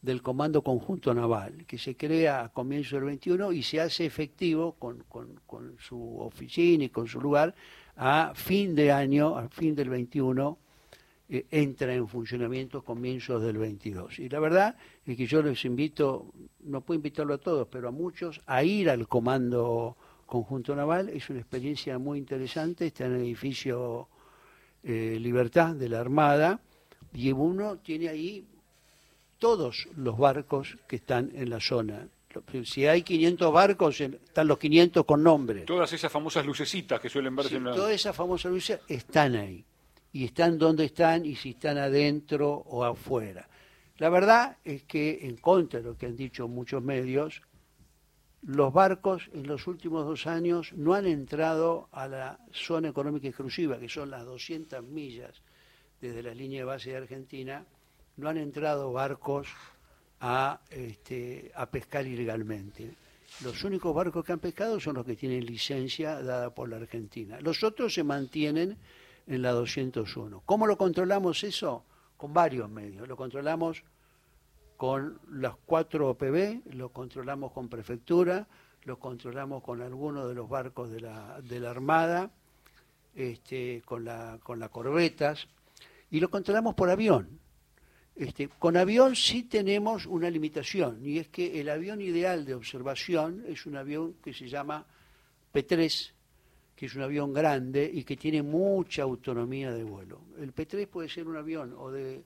del 0.00 0.22
Comando 0.22 0.62
Conjunto 0.62 1.12
Naval, 1.12 1.64
que 1.66 1.78
se 1.78 1.96
crea 1.96 2.44
a 2.44 2.48
comienzos 2.48 2.92
del 2.92 3.04
21 3.04 3.52
y 3.52 3.62
se 3.62 3.80
hace 3.80 4.06
efectivo 4.06 4.72
con, 4.78 5.04
con, 5.08 5.76
su 5.78 6.18
oficina 6.20 6.84
y 6.84 6.88
con 6.88 7.06
su 7.06 7.20
lugar 7.20 7.54
a 7.96 8.32
fin 8.34 8.74
de 8.74 8.92
año, 8.92 9.36
a 9.36 9.48
fin 9.48 9.74
del 9.74 9.90
21, 9.90 10.58
eh, 11.26 11.46
entra 11.50 11.94
en 11.94 12.06
funcionamiento 12.06 12.82
comienzos 12.82 13.42
del 13.42 13.56
22. 13.56 14.18
Y 14.18 14.28
la 14.28 14.40
verdad 14.40 14.76
es 15.06 15.16
que 15.16 15.26
yo 15.26 15.42
les 15.42 15.64
invito, 15.64 16.32
no 16.60 16.82
puedo 16.82 16.96
invitarlo 16.96 17.34
a 17.34 17.38
todos, 17.38 17.66
pero 17.70 17.88
a 17.88 17.90
muchos, 17.90 18.42
a 18.46 18.62
ir 18.62 18.90
al 18.90 19.08
Comando 19.08 19.96
Conjunto 20.26 20.76
Naval. 20.76 21.08
Es 21.08 21.30
una 21.30 21.40
experiencia 21.40 21.98
muy 21.98 22.18
interesante, 22.18 22.86
está 22.86 23.06
en 23.06 23.14
el 23.14 23.22
edificio 23.22 24.08
eh, 24.82 25.16
Libertad 25.18 25.74
de 25.74 25.88
la 25.88 26.00
Armada 26.00 26.60
y 27.14 27.32
uno 27.32 27.78
tiene 27.78 28.10
ahí 28.10 28.44
todos 29.38 29.88
los 29.96 30.18
barcos 30.18 30.76
que 30.86 30.96
están 30.96 31.30
en 31.34 31.48
la 31.48 31.60
zona. 31.60 32.06
Si 32.64 32.86
hay 32.86 33.02
500 33.02 33.52
barcos, 33.52 33.98
están 34.00 34.46
los 34.46 34.58
500 34.58 35.06
con 35.06 35.22
nombre. 35.22 35.62
Todas 35.62 35.90
esas 35.92 36.12
famosas 36.12 36.44
lucecitas 36.44 37.00
que 37.00 37.08
suelen 37.08 37.34
verse 37.34 37.56
en 37.56 37.64
la... 37.64 37.74
Todas 37.74 37.92
esas 37.92 38.14
famosas 38.14 38.52
luces 38.52 38.80
están 38.88 39.36
ahí 39.36 39.64
y 40.14 40.26
están 40.26 40.58
donde 40.58 40.84
están 40.84 41.26
y 41.26 41.34
si 41.34 41.50
están 41.50 41.76
adentro 41.76 42.48
o 42.48 42.84
afuera. 42.84 43.48
La 43.98 44.08
verdad 44.08 44.58
es 44.64 44.84
que, 44.84 45.26
en 45.26 45.36
contra 45.38 45.80
de 45.80 45.86
lo 45.86 45.98
que 45.98 46.06
han 46.06 46.14
dicho 46.14 46.46
muchos 46.46 46.84
medios, 46.84 47.42
los 48.42 48.72
barcos 48.72 49.28
en 49.32 49.48
los 49.48 49.66
últimos 49.66 50.06
dos 50.06 50.28
años 50.28 50.72
no 50.74 50.94
han 50.94 51.06
entrado 51.06 51.88
a 51.90 52.06
la 52.06 52.38
zona 52.52 52.90
económica 52.90 53.26
exclusiva, 53.26 53.80
que 53.80 53.88
son 53.88 54.08
las 54.08 54.24
200 54.24 54.84
millas 54.84 55.42
desde 56.00 56.22
la 56.22 56.32
línea 56.32 56.60
de 56.60 56.64
base 56.64 56.90
de 56.90 56.98
Argentina, 56.98 57.66
no 58.16 58.28
han 58.28 58.38
entrado 58.38 58.92
barcos 58.92 59.48
a, 60.20 60.60
este, 60.70 61.50
a 61.56 61.68
pescar 61.68 62.06
ilegalmente. 62.06 62.94
Los 63.42 63.64
únicos 63.64 63.92
barcos 63.92 64.24
que 64.24 64.30
han 64.30 64.38
pescado 64.38 64.78
son 64.78 64.94
los 64.94 65.04
que 65.04 65.16
tienen 65.16 65.44
licencia 65.44 66.22
dada 66.22 66.54
por 66.54 66.68
la 66.68 66.76
Argentina. 66.76 67.40
Los 67.40 67.64
otros 67.64 67.92
se 67.92 68.04
mantienen 68.04 68.78
en 69.26 69.42
la 69.42 69.52
201. 69.52 70.42
¿Cómo 70.44 70.66
lo 70.66 70.76
controlamos 70.76 71.44
eso? 71.44 71.84
Con 72.16 72.32
varios 72.32 72.68
medios. 72.70 73.08
Lo 73.08 73.16
controlamos 73.16 73.82
con 74.76 75.18
las 75.30 75.54
cuatro 75.64 76.10
OPB, 76.10 76.74
lo 76.74 76.90
controlamos 76.90 77.52
con 77.52 77.68
prefectura, 77.68 78.46
lo 78.84 78.98
controlamos 78.98 79.62
con 79.62 79.80
algunos 79.80 80.28
de 80.28 80.34
los 80.34 80.48
barcos 80.48 80.90
de 80.90 81.00
la, 81.00 81.40
de 81.40 81.60
la 81.60 81.70
Armada, 81.70 82.30
este, 83.14 83.82
con, 83.84 84.04
la, 84.04 84.38
con 84.42 84.58
las 84.58 84.70
corbetas, 84.70 85.46
y 86.10 86.20
lo 86.20 86.28
controlamos 86.28 86.74
por 86.74 86.90
avión. 86.90 87.40
Este, 88.16 88.48
con 88.48 88.76
avión 88.76 89.16
sí 89.16 89.44
tenemos 89.44 90.06
una 90.06 90.30
limitación, 90.30 91.04
y 91.04 91.18
es 91.18 91.28
que 91.28 91.60
el 91.60 91.68
avión 91.68 92.00
ideal 92.00 92.44
de 92.44 92.54
observación 92.54 93.44
es 93.48 93.66
un 93.66 93.76
avión 93.76 94.14
que 94.22 94.32
se 94.32 94.48
llama 94.48 94.84
P3, 95.52 96.13
que 96.74 96.86
es 96.86 96.94
un 96.94 97.02
avión 97.02 97.32
grande 97.32 97.88
y 97.92 98.04
que 98.04 98.16
tiene 98.16 98.42
mucha 98.42 99.02
autonomía 99.02 99.72
de 99.72 99.84
vuelo. 99.84 100.20
El 100.38 100.54
P3 100.54 100.88
puede 100.88 101.08
ser 101.08 101.28
un 101.28 101.36
avión 101.36 101.74
o 101.78 101.90
de, 101.90 102.24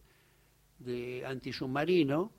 de 0.79 1.25
antisubmarino 1.27 2.33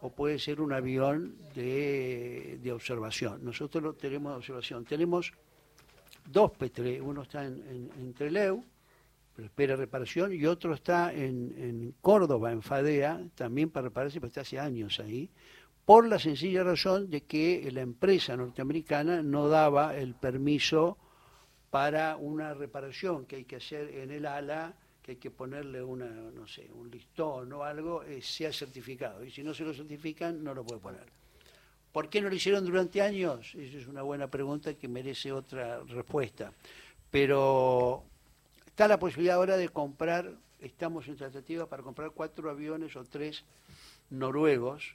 o 0.00 0.10
puede 0.10 0.38
ser 0.38 0.60
un 0.60 0.72
avión 0.72 1.36
de, 1.54 2.58
de 2.62 2.72
observación. 2.72 3.44
Nosotros 3.44 3.82
lo 3.82 3.94
tenemos 3.94 4.32
de 4.32 4.36
observación. 4.36 4.84
Tenemos 4.84 5.32
dos 6.30 6.52
P3, 6.52 7.00
uno 7.02 7.22
está 7.22 7.44
en, 7.44 7.62
en, 7.68 7.90
en 8.00 8.14
Treleu, 8.14 8.62
pero 9.36 9.46
espera 9.46 9.76
reparación, 9.76 10.32
y 10.32 10.46
otro 10.46 10.72
está 10.72 11.12
en, 11.12 11.94
Córdoba, 12.00 12.52
en 12.52 12.62
Fadea, 12.62 13.22
también 13.34 13.68
para 13.68 13.88
repararse, 13.88 14.18
pero 14.18 14.28
está 14.28 14.40
hace 14.40 14.58
años 14.58 14.98
ahí, 14.98 15.28
por 15.84 16.08
la 16.08 16.18
sencilla 16.18 16.64
razón 16.64 17.10
de 17.10 17.24
que 17.24 17.68
la 17.70 17.82
empresa 17.82 18.34
norteamericana 18.34 19.22
no 19.22 19.48
daba 19.48 19.94
el 19.94 20.14
permiso 20.14 20.96
para 21.76 22.16
una 22.16 22.54
reparación 22.54 23.26
que 23.26 23.36
hay 23.36 23.44
que 23.44 23.56
hacer 23.56 23.90
en 23.90 24.10
el 24.10 24.24
ala, 24.24 24.72
que 25.02 25.10
hay 25.10 25.16
que 25.18 25.30
ponerle 25.30 25.82
una, 25.82 26.06
no 26.06 26.46
sé, 26.46 26.70
un 26.72 26.90
listón 26.90 27.52
o 27.52 27.64
algo, 27.64 28.02
eh, 28.02 28.22
sea 28.22 28.50
certificado. 28.50 29.22
Y 29.22 29.30
si 29.30 29.42
no 29.42 29.52
se 29.52 29.62
lo 29.62 29.74
certifican, 29.74 30.42
no 30.42 30.54
lo 30.54 30.64
puede 30.64 30.80
poner. 30.80 31.04
¿Por 31.92 32.08
qué 32.08 32.22
no 32.22 32.30
lo 32.30 32.34
hicieron 32.34 32.64
durante 32.64 33.02
años? 33.02 33.54
Esa 33.54 33.76
es 33.76 33.86
una 33.88 34.00
buena 34.00 34.26
pregunta 34.26 34.72
que 34.72 34.88
merece 34.88 35.30
otra 35.32 35.80
respuesta. 35.84 36.50
Pero 37.10 38.04
Está 38.76 38.88
la 38.88 38.98
posibilidad 38.98 39.36
ahora 39.36 39.58
de 39.58 39.68
comprar, 39.68 40.32
estamos 40.60 41.08
en 41.08 41.16
tratativa 41.16 41.66
para 41.66 41.82
comprar 41.82 42.12
cuatro 42.12 42.48
aviones 42.48 42.96
o 42.96 43.04
tres 43.04 43.44
noruegos 44.08 44.94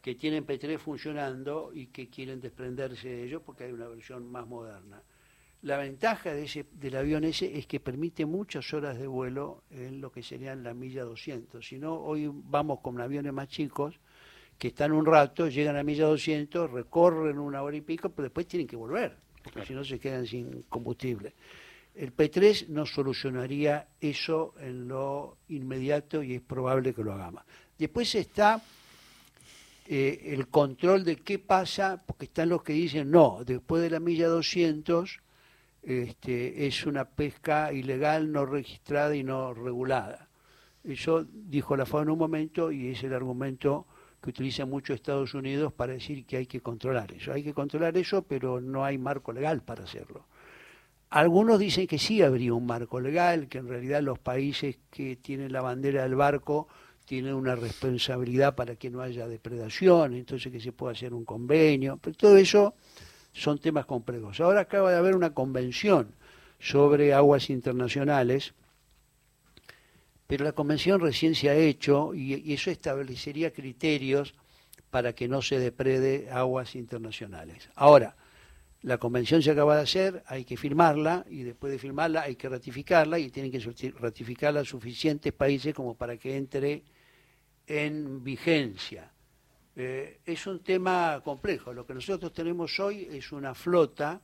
que 0.00 0.16
tienen 0.16 0.44
P3 0.44 0.78
funcionando 0.78 1.70
y 1.72 1.86
que 1.86 2.08
quieren 2.08 2.40
desprenderse 2.40 3.08
de 3.08 3.24
ellos 3.24 3.42
porque 3.46 3.62
hay 3.62 3.72
una 3.72 3.86
versión 3.86 4.28
más 4.28 4.44
moderna. 4.44 5.00
La 5.62 5.76
ventaja 5.76 6.34
de 6.34 6.44
ese, 6.44 6.66
del 6.72 6.96
avión 6.96 7.22
ese 7.22 7.56
es 7.56 7.68
que 7.68 7.78
permite 7.78 8.26
muchas 8.26 8.74
horas 8.74 8.98
de 8.98 9.06
vuelo 9.06 9.62
en 9.70 10.00
lo 10.00 10.10
que 10.10 10.22
serían 10.22 10.64
la 10.64 10.74
milla 10.74 11.04
200. 11.04 11.64
Si 11.64 11.78
no, 11.78 11.94
hoy 11.94 12.28
vamos 12.32 12.80
con 12.80 13.00
aviones 13.00 13.32
más 13.32 13.46
chicos 13.48 13.94
que 14.58 14.68
están 14.68 14.90
un 14.90 15.06
rato, 15.06 15.48
llegan 15.48 15.76
a 15.76 15.84
milla 15.84 16.06
200, 16.06 16.68
recorren 16.68 17.38
una 17.38 17.62
hora 17.62 17.76
y 17.76 17.80
pico, 17.80 18.08
pero 18.08 18.24
después 18.24 18.48
tienen 18.48 18.66
que 18.66 18.74
volver, 18.74 19.16
porque 19.36 19.50
claro. 19.52 19.66
si 19.66 19.74
no 19.74 19.84
se 19.84 20.00
quedan 20.00 20.26
sin 20.26 20.62
combustible. 20.62 21.32
El 21.94 22.14
P3 22.14 22.66
no 22.68 22.84
solucionaría 22.84 23.86
eso 24.00 24.54
en 24.58 24.88
lo 24.88 25.36
inmediato 25.48 26.24
y 26.24 26.34
es 26.34 26.40
probable 26.40 26.92
que 26.92 27.04
lo 27.04 27.12
hagamos. 27.12 27.44
Después 27.78 28.12
está 28.16 28.60
eh, 29.86 30.22
el 30.26 30.48
control 30.48 31.04
de 31.04 31.16
qué 31.16 31.38
pasa, 31.38 32.02
porque 32.04 32.24
están 32.24 32.48
los 32.48 32.64
que 32.64 32.72
dicen, 32.72 33.12
no, 33.12 33.44
después 33.44 33.80
de 33.82 33.90
la 33.90 34.00
milla 34.00 34.26
200 34.26 35.20
este, 35.82 36.66
es 36.66 36.86
una 36.86 37.04
pesca 37.04 37.72
ilegal, 37.72 38.30
no 38.30 38.46
registrada 38.46 39.14
y 39.16 39.24
no 39.24 39.52
regulada. 39.52 40.28
Eso 40.84 41.24
dijo 41.24 41.76
la 41.76 41.86
FAO 41.86 42.02
en 42.02 42.10
un 42.10 42.18
momento 42.18 42.72
y 42.72 42.88
es 42.88 43.02
el 43.04 43.14
argumento 43.14 43.86
que 44.20 44.30
utiliza 44.30 44.64
mucho 44.66 44.94
Estados 44.94 45.34
Unidos 45.34 45.72
para 45.72 45.92
decir 45.92 46.24
que 46.24 46.36
hay 46.36 46.46
que 46.46 46.60
controlar 46.60 47.12
eso. 47.12 47.32
Hay 47.32 47.42
que 47.42 47.52
controlar 47.52 47.96
eso, 47.96 48.22
pero 48.22 48.60
no 48.60 48.84
hay 48.84 48.98
marco 48.98 49.32
legal 49.32 49.62
para 49.62 49.84
hacerlo. 49.84 50.26
Algunos 51.10 51.58
dicen 51.58 51.86
que 51.86 51.98
sí 51.98 52.22
habría 52.22 52.54
un 52.54 52.64
marco 52.64 53.00
legal, 53.00 53.48
que 53.48 53.58
en 53.58 53.68
realidad 53.68 54.00
los 54.02 54.18
países 54.18 54.78
que 54.90 55.16
tienen 55.16 55.52
la 55.52 55.60
bandera 55.60 56.04
del 56.04 56.14
barco 56.14 56.68
tienen 57.04 57.34
una 57.34 57.54
responsabilidad 57.54 58.54
para 58.54 58.76
que 58.76 58.88
no 58.88 59.02
haya 59.02 59.26
depredación, 59.26 60.14
entonces 60.14 60.50
que 60.50 60.60
se 60.60 60.72
pueda 60.72 60.92
hacer 60.92 61.12
un 61.12 61.24
convenio, 61.24 61.98
pero 62.00 62.16
todo 62.16 62.36
eso 62.36 62.74
son 63.32 63.58
temas 63.58 63.86
complejos. 63.86 64.40
Ahora 64.40 64.60
acaba 64.60 64.90
de 64.90 64.96
haber 64.96 65.14
una 65.14 65.34
convención 65.34 66.14
sobre 66.58 67.12
aguas 67.12 67.50
internacionales, 67.50 68.54
pero 70.26 70.44
la 70.44 70.52
convención 70.52 71.00
recién 71.00 71.34
se 71.34 71.50
ha 71.50 71.54
hecho 71.54 72.14
y, 72.14 72.52
eso 72.52 72.70
establecería 72.70 73.52
criterios 73.52 74.34
para 74.90 75.14
que 75.14 75.28
no 75.28 75.42
se 75.42 75.58
deprede 75.58 76.30
aguas 76.30 76.74
internacionales. 76.74 77.68
Ahora, 77.74 78.16
la 78.82 78.98
convención 78.98 79.42
se 79.42 79.50
acaba 79.50 79.76
de 79.76 79.82
hacer, 79.82 80.22
hay 80.26 80.44
que 80.44 80.56
firmarla 80.56 81.24
y 81.30 81.42
después 81.42 81.72
de 81.72 81.78
firmarla 81.78 82.22
hay 82.22 82.36
que 82.36 82.48
ratificarla 82.48 83.18
y 83.18 83.30
tienen 83.30 83.52
que 83.52 83.92
ratificarla 83.98 84.64
suficientes 84.64 85.32
países 85.32 85.74
como 85.74 85.94
para 85.94 86.16
que 86.16 86.36
entre 86.36 86.82
en 87.66 88.22
vigencia. 88.24 89.11
Eh, 89.74 90.20
es 90.24 90.46
un 90.46 90.60
tema 90.60 91.20
complejo. 91.24 91.72
Lo 91.72 91.86
que 91.86 91.94
nosotros 91.94 92.32
tenemos 92.32 92.78
hoy 92.78 93.08
es 93.10 93.32
una 93.32 93.54
flota 93.54 94.20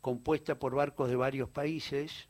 compuesta 0.00 0.58
por 0.58 0.74
barcos 0.74 1.08
de 1.08 1.16
varios 1.16 1.48
países, 1.48 2.28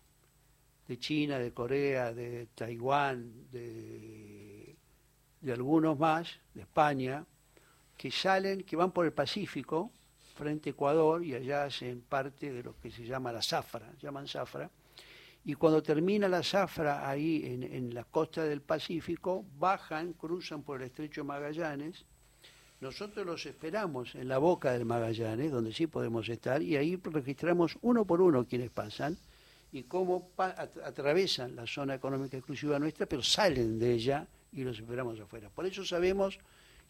de 0.87 0.99
China, 0.99 1.39
de 1.39 1.53
Corea, 1.53 2.15
de 2.15 2.47
Taiwán, 2.55 3.51
de, 3.51 4.75
de 5.41 5.53
algunos 5.53 5.99
más, 5.99 6.39
de 6.55 6.63
España, 6.63 7.27
que 7.97 8.11
salen, 8.11 8.63
que 8.63 8.75
van 8.75 8.91
por 8.91 9.05
el 9.05 9.13
Pacífico, 9.13 9.93
frente 10.39 10.71
a 10.71 10.73
Ecuador 10.73 11.23
y 11.25 11.35
allá 11.35 11.65
hacen 11.65 12.01
parte 12.01 12.53
de 12.53 12.63
lo 12.63 12.79
que 12.81 12.91
se 12.91 13.05
llama 13.05 13.33
la 13.33 13.43
zafra, 13.43 13.93
llaman 14.01 14.27
zafra. 14.27 14.71
Y 15.49 15.55
cuando 15.55 15.83
termina 15.83 16.29
la 16.29 16.43
zafra 16.43 17.09
ahí 17.09 17.43
en, 17.47 17.63
en 17.63 17.95
la 17.95 18.05
costa 18.05 18.45
del 18.45 18.61
Pacífico, 18.61 19.47
bajan, 19.59 20.13
cruzan 20.13 20.63
por 20.63 20.83
el 20.83 20.89
estrecho 20.89 21.25
Magallanes. 21.25 22.05
Nosotros 22.83 23.25
los 23.25 23.47
esperamos 23.47 24.15
en 24.15 24.29
la 24.29 24.37
boca 24.37 24.73
del 24.73 24.85
Magallanes, 24.85 25.51
donde 25.51 25.73
sí 25.73 25.87
podemos 25.87 26.29
estar, 26.29 26.61
y 26.61 26.77
ahí 26.77 27.01
registramos 27.03 27.79
uno 27.81 28.05
por 28.05 28.21
uno 28.21 28.45
quienes 28.45 28.69
pasan 28.69 29.17
y 29.73 29.85
cómo 29.85 30.33
atravesan 30.37 31.57
la 31.57 31.67
zona 31.67 31.95
económica 31.95 32.37
exclusiva 32.37 32.79
nuestra, 32.79 33.07
pero 33.07 33.23
salen 33.23 33.79
de 33.79 33.95
ella 33.95 34.27
y 34.53 34.65
los 34.65 34.79
esperamos 34.79 35.19
afuera. 35.19 35.49
Por 35.49 35.65
eso 35.65 35.83
sabemos 35.83 36.39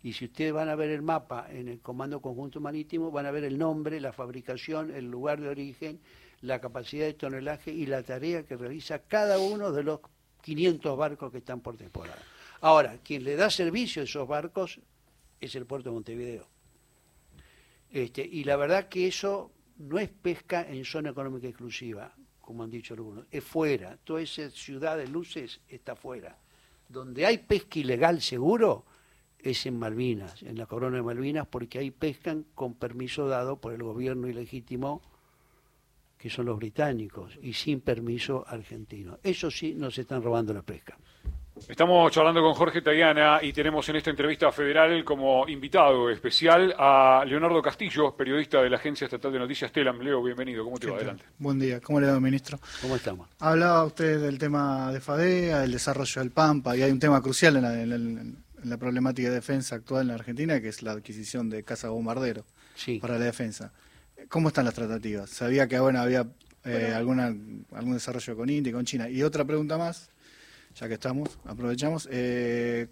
y 0.02 0.12
si 0.12 0.26
ustedes 0.26 0.52
van 0.52 0.68
a 0.68 0.74
ver 0.74 0.90
el 0.90 1.02
mapa 1.02 1.46
en 1.50 1.68
el 1.68 1.80
Comando 1.80 2.20
Conjunto 2.20 2.61
Marítimo, 2.61 3.12
van 3.12 3.26
a 3.26 3.30
ver 3.30 3.44
el 3.44 3.56
nombre, 3.56 4.00
la 4.00 4.12
fabricación, 4.12 4.90
el 4.90 5.11
lugar 5.11 5.40
de 5.40 5.48
origen, 5.48 6.00
la 6.41 6.61
capacidad 6.61 7.07
de 7.07 7.14
tonelaje 7.14 7.72
y 7.72 7.86
la 7.86 8.03
tarea 8.03 8.45
que 8.45 8.57
realiza 8.57 9.01
cada 9.01 9.39
uno 9.39 9.72
de 9.72 9.82
los 9.82 10.01
500 10.43 10.97
barcos 10.97 11.32
que 11.32 11.39
están 11.39 11.61
por 11.61 11.76
temporada. 11.76 12.22
Ahora, 12.61 12.99
quien 13.03 13.24
le 13.24 13.36
da 13.36 13.51
servicio 13.51 14.03
a 14.03 14.05
esos 14.05 14.26
barcos 14.26 14.80
es 15.41 15.55
el 15.55 15.66
puerto 15.66 15.91
de 15.91 15.95
Montevideo. 15.95 16.47
Este, 17.91 18.24
y 18.24 18.45
la 18.45 18.57
verdad 18.57 18.89
que 18.89 19.07
eso 19.07 19.53
no 19.78 19.99
es 19.99 20.09
pesca 20.09 20.66
en 20.68 20.84
zona 20.84 21.11
económica 21.11 21.49
exclusiva, 21.49 22.14
como 22.41 22.64
han 22.64 22.70
dicho 22.70 22.95
algunos, 22.95 23.26
es 23.30 23.45
fuera. 23.45 23.97
Toda 24.05 24.20
esa 24.20 24.51
ciudad 24.51 24.97
de 24.97 25.07
luces 25.07 25.61
está 25.68 25.95
fuera. 25.95 26.39
Donde 26.89 27.26
hay 27.26 27.39
pesca 27.39 27.78
ilegal 27.78 28.20
seguro, 28.22 28.84
es 29.39 29.66
en 29.66 29.78
Malvinas, 29.78 30.43
en 30.43 30.59
la 30.59 30.66
corona 30.66 30.97
de 30.97 31.03
Malvinas, 31.03 31.47
porque 31.47 31.78
ahí 31.78 31.91
pescan 31.91 32.45
con 32.55 32.74
permiso 32.74 33.28
dado 33.28 33.61
por 33.61 33.72
el 33.72 33.82
gobierno 33.82 34.26
ilegítimo, 34.26 35.01
que 36.18 36.28
son 36.28 36.46
los 36.46 36.58
británicos, 36.58 37.38
y 37.40 37.52
sin 37.52 37.80
permiso 37.80 38.44
argentino. 38.46 39.18
Eso 39.22 39.50
sí, 39.50 39.74
nos 39.74 39.96
están 39.98 40.22
robando 40.22 40.52
la 40.52 40.62
pesca. 40.62 40.96
Estamos 41.66 42.12
charlando 42.12 42.40
con 42.40 42.54
Jorge 42.54 42.82
Tayana 42.82 43.40
y 43.42 43.52
tenemos 43.52 43.88
en 43.88 43.96
esta 43.96 44.10
entrevista 44.10 44.52
federal 44.52 45.04
como 45.04 45.48
invitado 45.48 46.08
especial 46.08 46.74
a 46.78 47.24
Leonardo 47.26 47.60
Castillo, 47.60 48.14
periodista 48.16 48.62
de 48.62 48.70
la 48.70 48.76
Agencia 48.76 49.06
Estatal 49.06 49.32
de 49.32 49.38
Noticias 49.40 49.72
Telam. 49.72 50.00
Leo, 50.00 50.22
bienvenido. 50.22 50.64
¿Cómo 50.64 50.78
te 50.78 50.88
va? 50.88 50.96
Adelante. 50.96 51.24
Buen 51.38 51.58
día. 51.58 51.80
¿Cómo 51.80 52.00
le 52.00 52.06
va, 52.06 52.20
ministro? 52.20 52.60
¿Cómo 52.80 52.94
estamos? 52.94 53.28
Hablaba 53.40 53.84
usted 53.84 54.20
del 54.20 54.38
tema 54.38 54.92
de 54.92 55.00
FADEA, 55.00 55.60
del 55.60 55.72
desarrollo 55.72 56.20
del 56.20 56.30
Pampa, 56.30 56.76
y 56.76 56.82
hay 56.82 56.92
un 56.92 57.00
tema 57.00 57.20
crucial 57.20 57.56
en 57.56 57.62
la, 57.62 57.82
en 57.82 57.90
la, 57.90 57.96
en 57.96 58.70
la 58.70 58.76
problemática 58.76 59.28
de 59.28 59.34
defensa 59.34 59.74
actual 59.74 60.02
en 60.02 60.08
la 60.08 60.14
Argentina, 60.14 60.60
que 60.60 60.68
es 60.68 60.82
la 60.82 60.92
adquisición 60.92 61.50
de 61.50 61.64
casa 61.64 61.88
bombardero 61.88 62.44
sí. 62.76 62.98
para 62.98 63.18
la 63.18 63.24
defensa. 63.24 63.72
¿Cómo 64.28 64.48
están 64.48 64.64
las 64.64 64.74
tratativas? 64.74 65.30
Sabía 65.30 65.68
que 65.68 65.78
bueno, 65.78 66.00
había 66.00 66.26
eh, 66.64 66.78
bueno. 66.80 66.96
Alguna, 66.96 67.26
algún 67.72 67.94
desarrollo 67.94 68.36
con 68.36 68.50
India 68.50 68.70
y 68.70 68.72
con 68.72 68.84
China. 68.84 69.08
Y 69.08 69.22
otra 69.22 69.44
pregunta 69.44 69.78
más, 69.78 70.10
ya 70.74 70.88
que 70.88 70.94
estamos, 70.94 71.38
aprovechamos. 71.44 72.08
Eh, 72.10 72.88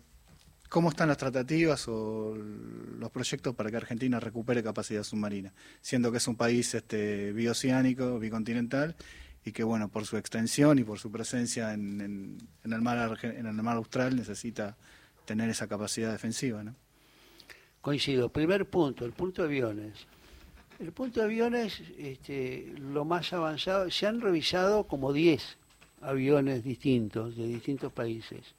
¿Cómo 0.68 0.88
están 0.88 1.08
las 1.08 1.18
tratativas 1.18 1.86
o 1.88 2.34
los 2.34 3.10
proyectos 3.10 3.54
para 3.54 3.70
que 3.70 3.76
Argentina 3.76 4.18
recupere 4.18 4.62
capacidad 4.62 5.02
submarina? 5.04 5.52
Siendo 5.80 6.10
que 6.10 6.18
es 6.18 6.26
un 6.26 6.36
país 6.36 6.74
este, 6.74 7.32
bioceánico, 7.32 8.18
bicontinental, 8.18 8.96
y 9.44 9.52
que, 9.52 9.62
bueno, 9.62 9.88
por 9.88 10.06
su 10.06 10.16
extensión 10.16 10.80
y 10.80 10.84
por 10.84 10.98
su 10.98 11.12
presencia 11.12 11.72
en, 11.72 12.38
el, 12.64 12.82
mar, 12.82 13.16
en 13.22 13.46
el 13.46 13.52
mar 13.54 13.76
austral 13.76 14.16
necesita 14.16 14.76
tener 15.24 15.48
esa 15.48 15.68
capacidad 15.68 16.10
defensiva, 16.10 16.64
¿no? 16.64 16.74
Coincido. 17.80 18.28
Primer 18.28 18.66
punto, 18.66 19.04
el 19.04 19.12
punto 19.12 19.42
de 19.42 19.48
aviones. 19.48 20.08
El 20.78 20.92
punto 20.92 21.20
de 21.20 21.26
aviones, 21.26 21.82
este, 21.98 22.74
lo 22.78 23.04
más 23.04 23.32
avanzado, 23.32 23.90
se 23.90 24.06
han 24.06 24.20
revisado 24.20 24.84
como 24.84 25.12
10 25.12 25.58
aviones 26.02 26.62
distintos 26.62 27.36
de 27.36 27.46
distintos 27.46 27.92
países 27.92 28.54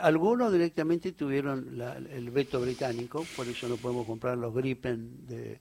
algunos 0.00 0.52
directamente 0.52 1.12
tuvieron 1.12 1.78
el 2.10 2.30
veto 2.30 2.60
británico, 2.60 3.24
por 3.36 3.46
eso 3.46 3.68
no 3.68 3.76
podemos 3.76 4.06
comprar 4.06 4.38
los 4.38 4.54
Gripen 4.54 5.26
de, 5.26 5.60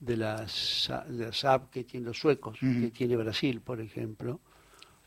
de 0.00 0.16
las 0.16 0.90
de 1.08 1.32
SAP 1.32 1.70
que 1.70 1.84
tienen 1.84 2.08
los 2.08 2.18
suecos, 2.18 2.58
que 2.58 2.90
tiene 2.90 3.16
Brasil, 3.16 3.60
por 3.60 3.80
ejemplo. 3.80 4.40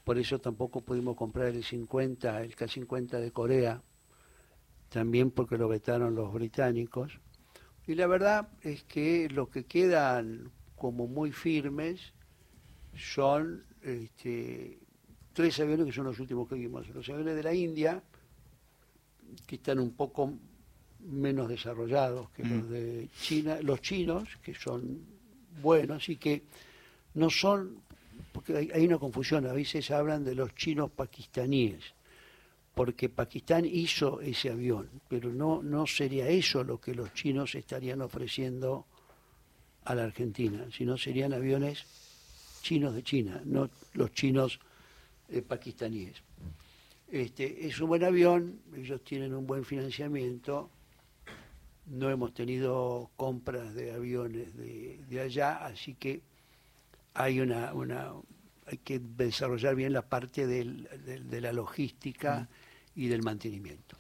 Por 0.05 0.17
eso 0.17 0.39
tampoco 0.39 0.82
pudimos 0.82 1.17
comprar 1.17 1.47
el 1.47 1.63
50, 1.63 2.43
el 2.43 2.55
K-50 2.55 3.19
de 3.19 3.32
Corea, 3.32 3.82
también 4.89 5.32
porque 5.32 5.57
lo 5.57 5.67
vetaron 5.67 6.15
los 6.15 6.32
británicos. 6.32 7.19
Y 7.88 7.96
la 7.96 8.08
verdad 8.08 8.50
es 8.62 8.84
que 8.84 9.30
lo 9.30 9.50
que 9.50 9.66
quedan 9.66 10.52
como 10.76 11.08
muy 11.08 11.32
firmes 11.32 12.14
son 12.98 13.64
este, 13.84 14.80
tres 15.34 15.60
aviones 15.60 15.86
que 15.88 15.92
son 15.92 16.06
los 16.06 16.20
últimos 16.20 16.48
que 16.50 16.56
vimos. 16.56 16.88
Los 16.90 17.08
aviones 17.10 17.36
de 17.36 17.44
la 17.44 17.54
India, 17.54 18.02
que 19.46 19.56
están 19.56 19.80
un 19.80 19.92
poco 19.92 20.34
menos 21.08 21.48
desarrollados 21.48 22.30
que 22.32 22.44
los 22.44 22.64
mm. 22.64 22.70
de 22.70 23.10
China, 23.22 23.60
los 23.62 23.82
chinos, 23.82 24.28
que 24.42 24.56
son 24.56 25.00
buenos 25.62 26.10
y 26.10 26.18
que 26.18 26.44
no 27.14 27.30
son, 27.30 27.78
porque 28.32 28.72
hay, 28.74 28.86
una 28.86 28.98
confusión, 28.98 29.46
a 29.46 29.54
veces 29.54 29.92
hablan 29.92 30.24
de 30.24 30.36
los 30.36 30.56
chinos 30.56 30.92
pakistaníes, 30.92 31.84
porque 32.76 33.07
Pakistán 33.07 33.65
hizo 33.65 34.19
ese 34.19 34.49
avión, 34.49 34.89
pero 35.07 35.32
no, 35.32 35.63
no 35.63 35.88
sería 35.88 36.28
eso 36.28 36.61
lo 36.63 36.80
que 36.80 36.93
los 36.93 37.13
chinos 37.13 37.55
estarían 37.55 38.01
ofreciendo 38.01 38.86
a 39.86 39.95
la 39.95 40.03
Argentina, 40.03 40.67
sino 40.71 40.97
serían 40.97 41.32
aviones 41.32 41.86
chinos 42.61 42.93
de 42.93 43.01
China, 43.01 43.41
no 43.45 43.69
los 43.93 44.11
chinos 44.11 44.59
eh, 45.30 45.41
pakistaníes. 45.41 46.21
Este, 47.09 47.65
es 47.65 47.80
un 47.80 47.88
buen 47.88 48.03
avión, 48.03 48.59
ellos 48.76 49.01
tienen 49.05 49.34
un 49.34 49.47
buen 49.47 49.63
financiamiento, 49.63 50.69
no 51.86 52.09
hemos 52.09 52.34
tenido 52.34 53.09
compras 53.15 53.73
de 53.73 53.93
aviones 53.93 54.49
de, 54.57 55.21
allá, 55.21 55.65
así 55.65 55.93
que 55.93 56.21
hay 57.13 57.39
una, 57.39 57.73
una, 57.73 58.11
hay 58.65 58.80
que 58.80 58.99
desarrollar 58.99 59.76
bien 59.76 59.93
la 59.93 60.01
parte 60.01 60.45
de 60.45 61.41
la 61.41 61.53
logística 61.53 62.49
y 62.96 63.08
del 63.08 63.24
mantenimiento. 63.24 63.98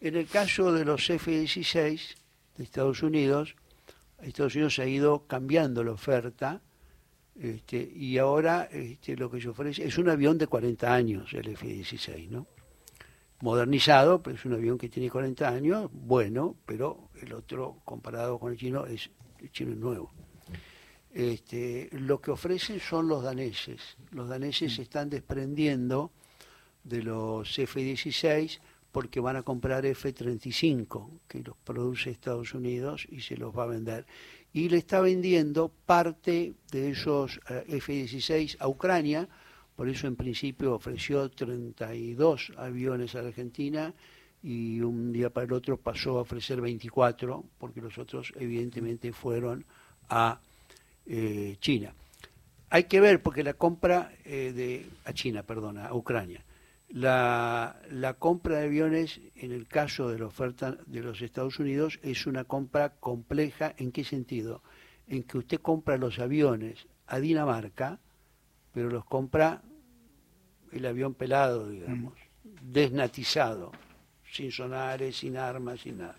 En 0.00 0.16
el 0.16 0.26
caso 0.26 0.72
de 0.72 0.84
los 0.84 1.08
F-16 1.08 2.14
de 2.56 2.64
Estados 2.64 3.02
Unidos, 3.02 3.56
Estados 4.20 4.54
Unidos 4.54 4.78
ha 4.78 4.86
ido 4.86 5.26
cambiando 5.26 5.84
la 5.84 5.92
oferta 5.92 6.60
este, 7.40 7.76
y 7.94 8.18
ahora 8.18 8.68
este, 8.70 9.16
lo 9.16 9.30
que 9.30 9.40
se 9.40 9.48
ofrece 9.48 9.84
es 9.84 9.98
un 9.98 10.08
avión 10.08 10.38
de 10.38 10.46
40 10.46 10.92
años, 10.92 11.32
el 11.34 11.48
F-16, 11.48 12.28
¿no? 12.28 12.46
modernizado, 13.40 14.22
pero 14.22 14.36
es 14.36 14.44
un 14.44 14.54
avión 14.54 14.78
que 14.78 14.88
tiene 14.88 15.10
40 15.10 15.48
años, 15.48 15.90
bueno, 15.92 16.56
pero 16.66 17.10
el 17.20 17.32
otro 17.32 17.80
comparado 17.84 18.38
con 18.38 18.52
el 18.52 18.58
chino 18.58 18.86
es 18.86 19.10
el 19.38 19.52
chino 19.52 19.72
es 19.72 19.78
nuevo. 19.78 20.10
Este, 21.12 21.88
lo 21.92 22.20
que 22.20 22.32
ofrecen 22.32 22.80
son 22.80 23.08
los 23.08 23.22
daneses. 23.22 23.96
Los 24.10 24.28
daneses 24.28 24.74
se 24.74 24.82
están 24.82 25.08
desprendiendo 25.08 26.12
de 26.88 27.02
los 27.02 27.58
F-16 27.58 28.58
porque 28.92 29.20
van 29.20 29.36
a 29.36 29.42
comprar 29.42 29.84
F-35, 29.86 31.20
que 31.28 31.42
los 31.42 31.56
produce 31.58 32.10
Estados 32.10 32.54
Unidos 32.54 33.06
y 33.10 33.20
se 33.20 33.36
los 33.36 33.56
va 33.56 33.64
a 33.64 33.66
vender. 33.66 34.06
Y 34.52 34.68
le 34.68 34.78
está 34.78 35.00
vendiendo 35.00 35.70
parte 35.86 36.54
de 36.72 36.90
esos 36.90 37.38
eh, 37.48 37.64
F-16 37.68 38.56
a 38.58 38.68
Ucrania, 38.68 39.28
por 39.76 39.88
eso 39.88 40.06
en 40.06 40.16
principio 40.16 40.74
ofreció 40.74 41.30
32 41.30 42.52
aviones 42.56 43.14
a 43.14 43.22
la 43.22 43.28
Argentina 43.28 43.94
y 44.42 44.80
un 44.80 45.12
día 45.12 45.30
para 45.30 45.46
el 45.46 45.52
otro 45.52 45.76
pasó 45.76 46.18
a 46.18 46.22
ofrecer 46.22 46.60
24, 46.60 47.44
porque 47.58 47.80
los 47.80 47.98
otros 47.98 48.32
evidentemente 48.36 49.12
fueron 49.12 49.64
a 50.08 50.40
eh, 51.06 51.56
China. 51.60 51.94
Hay 52.70 52.84
que 52.84 53.00
ver, 53.00 53.22
porque 53.22 53.42
la 53.44 53.54
compra 53.54 54.12
eh, 54.24 54.52
de, 54.54 54.86
a 55.04 55.12
China, 55.12 55.42
perdona, 55.42 55.86
a 55.86 55.94
Ucrania, 55.94 56.42
la, 56.88 57.80
la, 57.90 58.14
compra 58.14 58.58
de 58.58 58.66
aviones 58.66 59.20
en 59.36 59.52
el 59.52 59.68
caso 59.68 60.08
de 60.08 60.18
la 60.18 60.26
oferta 60.26 60.78
de 60.86 61.02
los 61.02 61.20
Estados 61.20 61.58
Unidos 61.58 62.00
es 62.02 62.26
una 62.26 62.44
compra 62.44 62.90
compleja. 62.90 63.74
¿En 63.76 63.92
qué 63.92 64.04
sentido? 64.04 64.62
En 65.06 65.22
que 65.22 65.38
usted 65.38 65.60
compra 65.60 65.98
los 65.98 66.18
aviones 66.18 66.86
a 67.06 67.18
Dinamarca, 67.20 68.00
pero 68.72 68.88
los 68.90 69.04
compra 69.04 69.62
el 70.72 70.86
avión 70.86 71.14
pelado, 71.14 71.68
digamos, 71.68 72.14
mm. 72.14 72.72
desnatizado, 72.72 73.72
sin 74.30 74.52
sonares, 74.52 75.16
sin 75.16 75.36
armas, 75.36 75.80
sin 75.80 75.98
nada. 75.98 76.16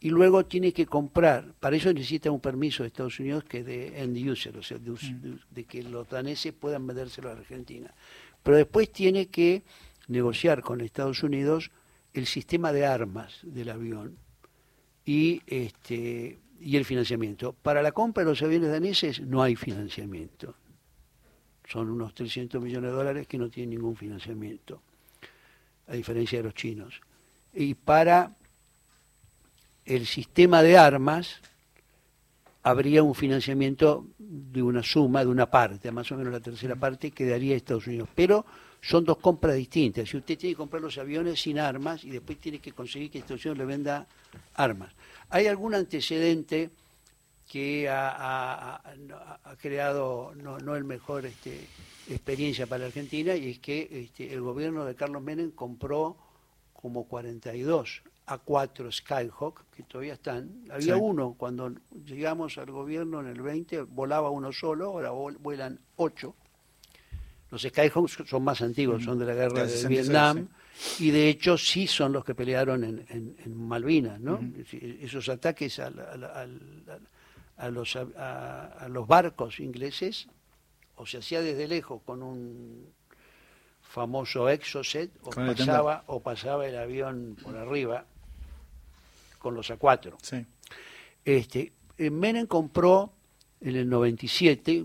Y 0.00 0.10
luego 0.10 0.46
tiene 0.46 0.72
que 0.72 0.86
comprar, 0.86 1.54
para 1.58 1.76
eso 1.76 1.92
necesita 1.92 2.30
un 2.30 2.40
permiso 2.40 2.84
de 2.84 2.88
Estados 2.88 3.18
Unidos 3.18 3.42
que 3.44 3.58
es 3.58 3.66
de 3.66 4.00
end 4.00 4.16
user, 4.16 4.56
o 4.56 4.62
sea, 4.62 4.78
mm. 4.78 5.38
de, 5.50 5.64
que 5.64 5.82
los 5.82 6.08
daneses 6.08 6.52
puedan 6.52 6.86
vendérselo 6.86 7.30
a 7.30 7.32
Argentina. 7.32 7.92
Pero 8.42 8.56
después 8.56 8.90
tiene 8.90 9.26
que 9.26 9.62
negociar 10.06 10.62
con 10.62 10.80
Estados 10.80 11.22
Unidos 11.22 11.70
el 12.12 12.26
sistema 12.26 12.72
de 12.72 12.86
armas 12.86 13.38
del 13.42 13.70
avión 13.70 14.16
y 15.04 15.42
este 15.46 16.38
el 16.60 16.84
financiamiento. 16.84 17.52
Para 17.52 17.82
la 17.82 17.92
compra 17.92 18.24
de 18.24 18.30
los 18.30 18.42
aviones 18.42 18.70
daneses 18.70 19.20
no 19.20 19.42
hay 19.42 19.54
financiamiento 19.54 20.54
son 21.68 21.90
unos 21.90 22.14
300 22.14 22.62
millones 22.62 22.90
de 22.90 22.96
dólares 22.96 23.26
que 23.26 23.36
no 23.36 23.50
tienen 23.50 23.70
ningún 23.70 23.94
financiamiento, 23.94 24.80
a 25.86 25.92
diferencia 25.92 26.38
de 26.38 26.44
los 26.44 26.54
chinos. 26.54 27.00
Y 27.52 27.74
para 27.74 28.32
el 29.84 30.06
sistema 30.06 30.62
de 30.62 30.78
armas 30.78 31.40
habría 32.68 33.02
un 33.02 33.14
financiamiento 33.14 34.08
de 34.18 34.62
una 34.62 34.82
suma, 34.82 35.24
de 35.24 35.30
una 35.30 35.46
parte, 35.50 35.90
más 35.90 36.12
o 36.12 36.16
menos 36.16 36.32
la 36.32 36.40
tercera 36.40 36.76
parte 36.76 37.10
quedaría 37.12 37.56
Estados 37.56 37.86
Unidos. 37.86 38.10
Pero 38.14 38.44
son 38.82 39.04
dos 39.04 39.16
compras 39.16 39.56
distintas. 39.56 40.08
Si 40.08 40.18
usted 40.18 40.36
tiene 40.36 40.52
que 40.52 40.58
comprar 40.58 40.82
los 40.82 40.98
aviones 40.98 41.40
sin 41.40 41.58
armas 41.58 42.04
y 42.04 42.10
después 42.10 42.38
tiene 42.38 42.58
que 42.58 42.72
conseguir 42.72 43.10
que 43.10 43.20
Estados 43.20 43.42
Unidos 43.46 43.58
le 43.58 43.64
venda 43.64 44.06
armas. 44.54 44.92
¿Hay 45.30 45.46
algún 45.46 45.74
antecedente? 45.74 46.70
que 47.48 47.88
ha, 47.88 48.82
creado 49.58 50.34
no, 50.34 50.76
el 50.76 50.84
mejor 50.84 51.24
este, 51.24 51.66
experiencia 52.10 52.66
para 52.66 52.80
la 52.80 52.86
Argentina 52.88 53.34
y 53.34 53.52
es 53.52 53.58
que 53.58 53.88
este, 53.90 54.34
el 54.34 54.42
gobierno 54.42 54.84
de 54.84 54.94
Carlos 54.94 55.22
Menem 55.22 55.52
compró 55.52 56.18
como 56.74 57.04
42 57.04 58.02
A4 58.28 58.92
Skyhawk, 58.92 59.64
que 59.74 59.82
todavía 59.84 60.14
están. 60.14 60.64
Había 60.70 60.96
uno, 60.96 61.34
cuando 61.38 61.72
llegamos 62.04 62.58
al 62.58 62.70
gobierno 62.70 63.20
en 63.20 63.28
el 63.28 63.40
20, 63.40 63.82
volaba 63.82 64.30
uno 64.30 64.52
solo, 64.52 64.86
ahora 64.86 65.10
vuelan 65.10 65.78
ocho. 65.96 66.34
Los 67.50 67.62
Skyhawks 67.62 68.24
son 68.26 68.44
más 68.44 68.60
antiguos, 68.60 69.02
son 69.02 69.18
de 69.18 69.24
la 69.24 69.34
guerra 69.34 69.64
de, 69.64 69.88
Vietnam, 69.88 70.48
y 70.98 71.10
de 71.10 71.30
hecho 71.30 71.56
sí 71.56 71.86
son 71.86 72.12
los 72.12 72.24
que 72.24 72.34
pelearon 72.34 72.84
en, 72.84 73.56
Malvinas, 73.56 74.20
¿no? 74.20 74.38
Esos 75.00 75.28
ataques 75.30 75.78
al 75.78 75.98
a 77.58 77.70
los, 77.70 77.96
a, 77.96 78.86
los 78.88 79.06
barcos 79.06 79.60
ingleses, 79.60 80.28
o 80.96 81.06
se 81.06 81.18
hacía 81.18 81.42
desde 81.42 81.68
lejos 81.68 82.00
con 82.04 82.22
un 82.22 82.86
famoso 83.82 84.48
Exocet, 84.48 85.10
o 85.22 85.30
pasaba, 85.30 86.04
o 86.06 86.20
pasaba 86.20 86.66
el 86.66 86.76
avión 86.76 87.36
por 87.42 87.56
arriba 87.56 88.04
con 89.38 89.54
los 89.54 89.70
A4. 89.70 90.16
Sí. 90.22 90.44
Este, 91.24 91.72
eh, 91.96 92.10
Menem 92.10 92.46
compró 92.46 93.12
en 93.60 93.76
el 93.76 93.88
97 93.88 94.84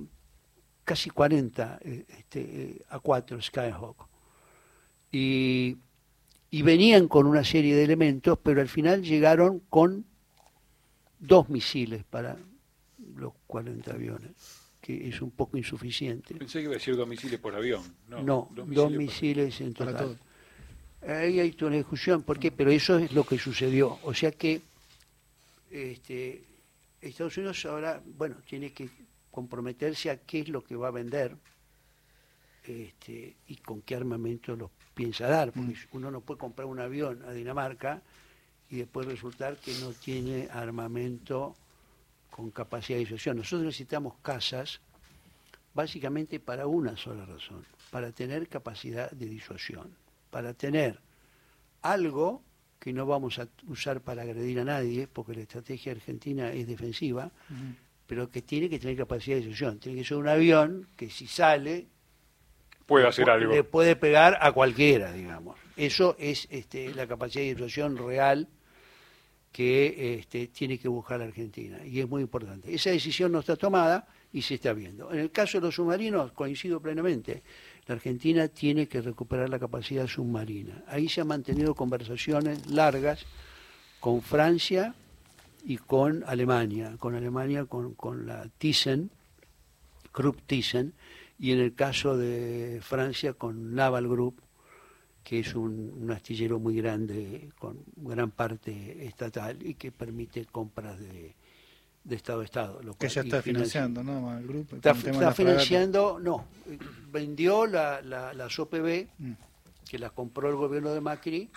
casi 0.83 1.09
40 1.09 1.79
eh, 1.81 2.05
este, 2.09 2.39
eh, 2.41 2.81
A4 2.91 3.41
Skyhawk. 3.41 4.07
Y, 5.11 5.77
y 6.49 6.61
venían 6.63 7.07
con 7.07 7.27
una 7.27 7.43
serie 7.43 7.75
de 7.75 7.83
elementos, 7.83 8.37
pero 8.41 8.61
al 8.61 8.67
final 8.67 9.03
llegaron 9.03 9.59
con 9.69 10.05
dos 11.19 11.49
misiles 11.49 12.03
para 12.03 12.37
los 13.15 13.33
40 13.47 13.91
aviones, 13.91 14.31
que 14.81 15.07
es 15.07 15.21
un 15.21 15.31
poco 15.31 15.57
insuficiente. 15.57 16.35
Pensé 16.35 16.59
que 16.59 16.63
iba 16.63 16.73
a 16.73 16.75
decir 16.75 16.95
dos 16.95 17.07
misiles 17.07 17.39
por 17.39 17.55
avión. 17.55 17.81
No, 18.07 18.49
dos 18.51 18.91
misiles, 18.91 19.61
en 19.61 19.73
total. 19.73 20.19
Ahí 21.07 21.39
hay 21.39 21.51
toda 21.51 21.69
una 21.69 21.77
discusión, 21.77 22.23
¿por 22.23 22.39
qué? 22.39 22.51
Pero 22.51 22.71
eso 22.71 22.97
es 22.97 23.11
lo 23.11 23.25
que 23.25 23.37
sucedió. 23.37 23.99
O 24.03 24.13
sea 24.13 24.31
que 24.31 24.61
este, 25.69 26.43
Estados 27.01 27.37
Unidos 27.37 27.65
ahora, 27.65 28.01
bueno, 28.17 28.35
tiene 28.47 28.71
que 28.71 28.89
comprometerse 29.31 30.09
a 30.09 30.17
qué 30.17 30.41
es 30.41 30.49
lo 30.49 30.63
que 30.63 30.75
va 30.75 30.89
a 30.89 30.91
vender 30.91 31.35
este, 32.65 33.35
y 33.47 33.55
con 33.57 33.81
qué 33.81 33.95
armamento 33.95 34.55
los 34.55 34.69
piensa 34.93 35.27
dar, 35.27 35.51
porque 35.51 35.71
mm. 35.73 35.97
uno 35.97 36.11
no 36.11 36.21
puede 36.21 36.39
comprar 36.39 36.67
un 36.67 36.79
avión 36.79 37.23
a 37.27 37.31
Dinamarca 37.31 38.01
y 38.69 38.77
después 38.77 39.07
resultar 39.07 39.57
que 39.57 39.73
no 39.79 39.91
tiene 39.91 40.47
armamento 40.51 41.55
con 42.29 42.51
capacidad 42.51 42.97
de 42.97 43.05
disuasión. 43.05 43.37
Nosotros 43.37 43.65
necesitamos 43.65 44.15
casas 44.21 44.79
básicamente 45.73 46.39
para 46.39 46.67
una 46.67 46.95
sola 46.95 47.25
razón, 47.25 47.65
para 47.91 48.11
tener 48.11 48.47
capacidad 48.47 49.11
de 49.11 49.25
disuasión, 49.25 49.89
para 50.33 50.55
tener 50.55 50.99
algo 51.83 52.41
que 52.79 52.91
no 52.91 53.05
vamos 53.05 53.37
a 53.37 53.47
usar 53.67 54.01
para 54.01 54.23
agredir 54.23 54.59
a 54.59 54.65
nadie, 54.65 55.07
porque 55.07 55.35
la 55.35 55.41
estrategia 55.41 55.91
argentina 55.91 56.51
es 56.51 56.65
defensiva, 56.65 57.31
pero 58.07 58.31
que 58.31 58.41
tiene 58.41 58.67
que 58.67 58.79
tener 58.79 58.97
capacidad 58.97 59.37
de 59.37 59.43
disuasión. 59.43 59.77
Tiene 59.77 59.99
que 59.99 60.03
ser 60.03 60.17
un 60.17 60.27
avión 60.27 60.87
que 60.97 61.11
si 61.11 61.27
sale 61.27 61.85
puede 62.87 63.07
hacer 63.07 63.29
algo. 63.29 63.53
Le 63.53 63.63
puede 63.63 63.95
pegar 63.95 64.39
a 64.41 64.51
cualquiera, 64.53 65.11
digamos. 65.11 65.55
Eso 65.77 66.15
es 66.17 66.47
este, 66.49 66.91
la 66.95 67.05
capacidad 67.05 67.43
de 67.43 67.53
disuasión 67.53 67.95
real 67.95 68.47
que 69.51 70.15
este, 70.15 70.47
tiene 70.47 70.79
que 70.79 70.87
buscar 70.87 71.19
la 71.19 71.25
Argentina. 71.25 71.85
Y 71.85 71.99
es 71.99 72.09
muy 72.09 72.23
importante. 72.23 72.73
Esa 72.73 72.89
decisión 72.89 73.31
no 73.31 73.41
está 73.41 73.55
tomada 73.55 74.07
y 74.31 74.41
se 74.41 74.55
está 74.55 74.73
viendo. 74.73 75.13
En 75.13 75.19
el 75.19 75.31
caso 75.31 75.59
de 75.59 75.67
los 75.67 75.75
submarinos, 75.75 76.31
coincido 76.31 76.81
plenamente. 76.81 77.43
La 77.85 77.95
Argentina 77.95 78.47
tiene 78.47 78.87
que 78.87 79.01
recuperar 79.01 79.49
la 79.49 79.59
capacidad 79.59 80.07
submarina. 80.07 80.83
Ahí 80.87 81.09
se 81.09 81.21
han 81.21 81.27
mantenido 81.27 81.75
conversaciones 81.75 82.67
largas 82.67 83.25
con 83.99 84.21
Francia 84.21 84.95
y 85.65 85.77
con 85.77 86.23
Alemania. 86.25 86.95
Con 86.97 87.15
Alemania, 87.15 87.65
con, 87.65 87.93
con 87.93 88.25
la 88.25 88.47
Thyssen, 88.57 89.11
Krupp 90.11 90.41
Thyssen, 90.45 90.93
y 91.37 91.51
en 91.51 91.59
el 91.59 91.73
caso 91.73 92.15
de 92.15 92.79
Francia 92.81 93.33
con 93.33 93.75
Naval 93.75 94.07
Group, 94.07 94.41
que 95.23 95.39
es 95.39 95.55
un, 95.55 96.09
astillero 96.11 96.59
muy 96.59 96.75
grande, 96.75 97.49
con 97.57 97.79
gran 97.95 98.31
parte 98.31 99.05
estatal 99.05 99.57
y 99.65 99.75
que 99.75 99.91
permite 99.91 100.45
compras 100.45 100.99
de, 100.99 101.35
Estado 102.09 102.41
a 102.41 102.43
Estado. 102.45 102.81
Lo 102.83 102.93
que 102.95 103.07
ya 103.09 103.21
está 103.21 103.41
financiando, 103.41 104.03
¿no? 104.03 104.37
El 104.37 104.47
grupo, 104.47 104.75
está, 104.75 104.93
financiando, 104.93 106.19
no, 106.19 106.45
vendió 107.11 107.65
la, 107.65 108.01
la, 108.01 108.33
las 108.33 108.57
OPB, 108.59 109.07
mm. 109.17 109.33
que 109.89 109.99
las 109.99 110.11
compró 110.11 110.49
el 110.49 110.55
gobierno 110.55 110.93
de 110.93 111.01
Macri 111.01 111.49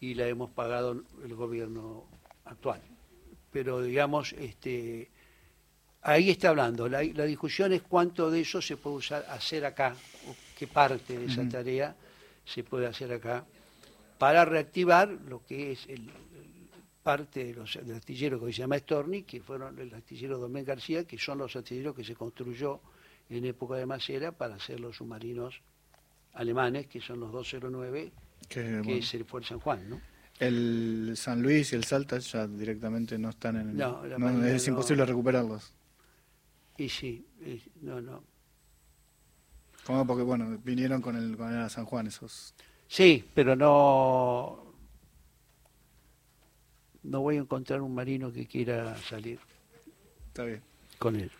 y 0.00 0.14
la 0.14 0.26
hemos 0.26 0.50
pagado 0.50 1.02
el 1.24 1.34
gobierno 1.34 2.04
actual. 2.44 2.80
Pero 3.50 3.82
digamos, 3.82 4.32
este 4.34 5.10
ahí 6.02 6.30
está 6.30 6.50
hablando. 6.50 6.88
La, 6.88 7.00
discusión 7.00 7.72
es 7.72 7.82
cuánto 7.82 8.30
de 8.30 8.40
eso 8.40 8.62
se 8.62 8.76
puede 8.76 8.96
usar, 8.96 9.26
hacer 9.28 9.64
acá, 9.64 9.94
o 10.28 10.34
qué 10.56 10.66
parte 10.66 11.18
de 11.18 11.26
esa 11.26 11.48
tarea 11.48 11.94
se 12.44 12.64
puede 12.64 12.86
hacer 12.86 13.12
acá, 13.12 13.44
para 14.18 14.44
reactivar 14.44 15.08
lo 15.08 15.44
que 15.44 15.72
es 15.72 15.86
el, 15.88 16.10
parte 17.02 17.44
de 17.44 17.54
los, 17.54 17.74
del 17.74 17.96
astillero 17.96 18.38
que 18.40 18.52
se 18.52 18.58
llama 18.58 18.78
Storni, 18.78 19.22
que 19.22 19.40
fueron 19.40 19.78
el 19.78 19.92
astillero 19.94 20.38
Domén 20.38 20.64
García, 20.64 21.04
que 21.04 21.18
son 21.18 21.38
los 21.38 21.54
astilleros 21.56 21.94
que 21.94 22.04
se 22.04 22.14
construyó 22.14 22.80
en 23.30 23.44
época 23.44 23.76
de 23.76 23.86
Macera 23.86 24.32
para 24.32 24.56
hacer 24.56 24.80
los 24.80 24.96
submarinos 24.96 25.60
alemanes, 26.34 26.86
que 26.86 27.00
son 27.00 27.20
los 27.20 27.32
209, 27.32 28.12
que 28.48 28.98
es 28.98 29.14
el 29.14 29.24
Fuerza 29.24 29.50
San 29.50 29.60
Juan, 29.60 29.90
¿no? 29.90 30.00
El 30.38 31.14
San 31.16 31.42
Luis 31.42 31.72
y 31.72 31.76
el 31.76 31.84
Salta 31.84 32.18
ya 32.18 32.46
directamente 32.46 33.18
no 33.18 33.30
están 33.30 33.56
en 33.56 33.70
el... 33.70 33.76
No, 33.76 34.44
es 34.44 34.68
imposible 34.68 35.04
recuperarlos. 35.04 35.72
Y 36.76 36.88
sí, 36.88 37.26
no, 37.80 38.00
no. 38.00 38.22
¿Cómo? 39.84 40.06
Porque, 40.06 40.22
bueno, 40.22 40.58
vinieron 40.62 41.02
con 41.02 41.16
el, 41.16 41.36
con 41.36 41.52
el 41.52 41.68
San 41.70 41.86
Juan 41.86 42.06
esos... 42.06 42.54
Sí, 42.86 43.24
pero 43.34 43.56
no... 43.56 44.67
No 47.08 47.22
voy 47.22 47.36
a 47.36 47.40
encontrar 47.40 47.80
un 47.80 47.94
marino 47.94 48.30
que 48.30 48.46
quiera 48.46 48.94
salir. 48.98 49.38
Está 50.28 50.44
bien. 50.44 50.60
Con 50.98 51.16
él. 51.16 51.30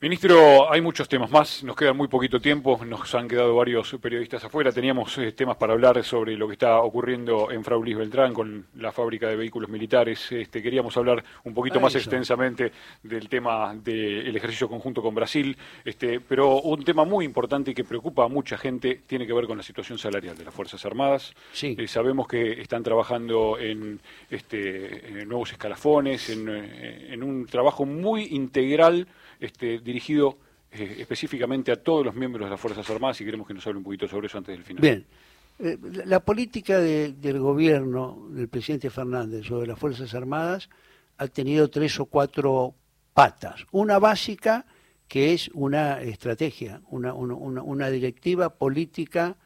Ministro, 0.00 0.70
hay 0.70 0.82
muchos 0.82 1.08
temas 1.08 1.30
más, 1.30 1.62
nos 1.62 1.76
queda 1.76 1.94
muy 1.94 2.08
poquito 2.08 2.38
tiempo, 2.38 2.78
nos 2.84 3.14
han 3.14 3.26
quedado 3.26 3.54
varios 3.54 3.96
periodistas 4.02 4.44
afuera, 4.44 4.70
teníamos 4.70 5.16
eh, 5.16 5.32
temas 5.32 5.56
para 5.56 5.72
hablar 5.72 6.02
sobre 6.04 6.36
lo 6.36 6.46
que 6.46 6.54
está 6.54 6.80
ocurriendo 6.80 7.50
en 7.50 7.64
Fraulis 7.64 7.96
Beltrán 7.96 8.34
con 8.34 8.66
la 8.76 8.92
fábrica 8.92 9.28
de 9.28 9.36
vehículos 9.36 9.70
militares, 9.70 10.30
este, 10.32 10.62
queríamos 10.62 10.94
hablar 10.98 11.24
un 11.44 11.54
poquito 11.54 11.80
más 11.80 11.94
extensamente 11.94 12.70
del 13.02 13.30
tema 13.30 13.74
del 13.74 14.36
ejercicio 14.36 14.68
conjunto 14.68 15.00
con 15.00 15.14
Brasil, 15.14 15.56
este, 15.86 16.20
pero 16.20 16.60
un 16.60 16.84
tema 16.84 17.04
muy 17.04 17.24
importante 17.24 17.70
y 17.70 17.74
que 17.74 17.84
preocupa 17.84 18.24
a 18.24 18.28
mucha 18.28 18.58
gente 18.58 19.02
tiene 19.06 19.26
que 19.26 19.32
ver 19.32 19.46
con 19.46 19.56
la 19.56 19.62
situación 19.62 19.96
salarial 19.96 20.36
de 20.36 20.44
las 20.44 20.52
Fuerzas 20.52 20.84
Armadas. 20.84 21.32
Eh, 21.62 21.88
sabemos 21.88 22.26
que 22.28 22.60
están 22.60 22.82
trabajando 22.82 23.58
en, 23.58 24.00
este, 24.28 25.24
nuevos 25.24 25.52
escalafones, 25.52 26.28
en, 26.28 26.46
eh, 26.50 27.08
en 27.10 27.22
un 27.22 27.46
trabajo 27.46 27.86
muy 27.86 28.24
integral 28.32 29.06
este, 29.44 29.78
dirigido 29.78 30.38
eh, 30.72 30.96
específicamente 30.98 31.70
a 31.72 31.76
todos 31.76 32.04
los 32.04 32.14
miembros 32.14 32.46
de 32.46 32.50
las 32.50 32.60
Fuerzas 32.60 32.88
Armadas 32.90 33.20
y 33.20 33.24
queremos 33.24 33.46
que 33.46 33.54
nos 33.54 33.66
hable 33.66 33.78
un 33.78 33.84
poquito 33.84 34.08
sobre 34.08 34.26
eso 34.26 34.38
antes 34.38 34.56
del 34.56 34.64
final. 34.64 34.82
Bien. 34.82 35.06
Eh, 35.58 35.78
la 36.06 36.20
política 36.20 36.80
del 36.80 37.38
gobierno 37.38 38.26
del 38.30 38.48
presidente 38.48 38.90
Fernández 38.90 39.46
sobre 39.46 39.68
las 39.68 39.78
Fuerzas 39.78 40.12
Armadas 40.14 40.68
ha 41.18 41.28
tenido 41.28 41.70
tres 41.70 42.00
o 42.00 42.06
cuatro 42.06 42.74
patas. 43.12 43.64
Una 43.70 44.00
básica 44.00 44.66
que 45.06 45.32
es 45.32 45.48
una 45.54 46.02
estrategia, 46.02 46.80
una, 46.88 47.14
una, 47.14 47.62
una 47.62 47.90
directiva 47.90 48.50
política 48.50 49.36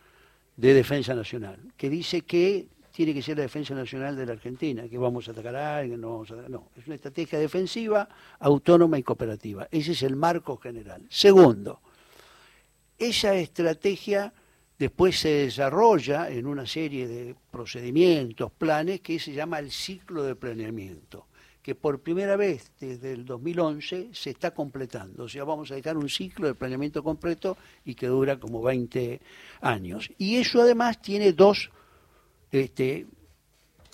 de 0.57 0.73
defensa 0.73 1.15
nacional, 1.15 1.59
que 1.77 1.91
dice 1.91 2.23
que 2.23 2.69
tiene 2.99 3.15
que 3.15 3.23
ser 3.23 3.37
la 3.37 3.45
defensa 3.45 3.77
nacional 3.77 4.17
de 4.17 4.27
la 4.27 4.33
Argentina, 4.33 4.89
que 4.89 4.99
vamos 4.99 5.29
a 5.29 5.31
atacar 5.31 5.55
a 5.55 5.79
alguien, 5.79 6.01
no 6.01 6.11
vamos 6.15 6.33
a 6.33 6.49
No, 6.49 6.71
es 6.77 6.85
una 6.89 6.97
estrategia 6.97 7.39
defensiva, 7.39 8.09
autónoma 8.41 8.99
y 8.99 9.05
cooperativa. 9.05 9.69
Ese 9.71 9.93
es 9.93 10.03
el 10.03 10.17
marco 10.17 10.57
general. 10.57 11.07
Segundo, 11.09 11.81
esa 12.99 13.37
estrategia 13.37 14.33
después 14.77 15.17
se 15.17 15.29
desarrolla 15.29 16.29
en 16.29 16.45
una 16.45 16.67
serie 16.67 17.07
de 17.07 17.37
procedimientos, 17.53 18.51
planes, 18.51 19.01
que 19.01 19.21
se 19.21 19.33
llama 19.33 19.61
el 19.61 19.71
ciclo 19.71 20.25
de 20.25 20.35
planeamiento 20.35 21.29
que 21.63 21.77
por 21.77 22.01
primera 22.01 22.35
vez 22.35 22.73
desde 22.81 23.13
el 23.13 23.25
2011 23.25 24.09
se 24.13 24.31
está 24.31 24.53
completando. 24.53 25.25
O 25.25 25.29
sea, 25.29 25.45
vamos 25.45 25.71
a 25.71 25.77
dejar 25.77 25.97
un 25.97 26.09
ciclo 26.09 26.49
de 26.49 26.55
planeamiento 26.55 27.05
completo 27.05 27.59
y 27.85 27.95
que 27.95 28.09
dura 28.09 28.41
como 28.41 28.61
20 28.63 29.21
años. 29.61 30.11
Y 30.19 30.37
eso 30.37 30.63
además 30.63 31.01
tiene 31.03 31.33
dos 31.33 31.71
este, 32.53 33.07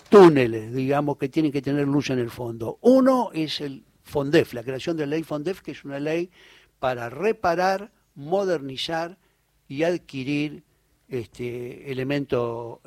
túneles, 0.09 0.73
digamos, 0.73 1.17
que 1.17 1.29
tienen 1.29 1.51
que 1.51 1.61
tener 1.61 1.87
luz 1.87 2.09
en 2.09 2.19
el 2.19 2.29
fondo. 2.29 2.77
Uno 2.81 3.31
es 3.33 3.61
el 3.61 3.83
FONDEF, 4.03 4.53
la 4.53 4.63
creación 4.63 4.97
de 4.97 5.05
la 5.05 5.11
ley 5.11 5.23
FONDEF, 5.23 5.61
que 5.61 5.71
es 5.71 5.83
una 5.83 5.99
ley 5.99 6.29
para 6.79 7.09
reparar, 7.09 7.91
modernizar 8.13 9.17
y 9.67 9.83
adquirir 9.83 10.63
este, 11.07 11.91
elementos, 11.91 12.79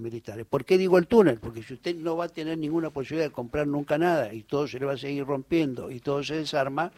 militares. 0.00 0.46
¿Por 0.48 0.64
qué 0.64 0.78
digo 0.78 0.98
el 0.98 1.06
túnel? 1.06 1.38
Porque 1.38 1.62
si 1.62 1.74
usted 1.74 1.96
no 1.96 2.16
va 2.16 2.26
a 2.26 2.28
tener 2.28 2.58
ninguna 2.58 2.90
posibilidad 2.90 3.28
de 3.28 3.32
comprar 3.32 3.66
nunca 3.66 3.98
nada 3.98 4.32
y 4.32 4.42
todo 4.42 4.68
se 4.68 4.78
le 4.78 4.86
va 4.86 4.92
a 4.92 4.98
seguir 4.98 5.24
rompiendo 5.24 5.90
y 5.90 6.00
todo 6.00 6.22
se 6.22 6.36
desarma, 6.36 6.92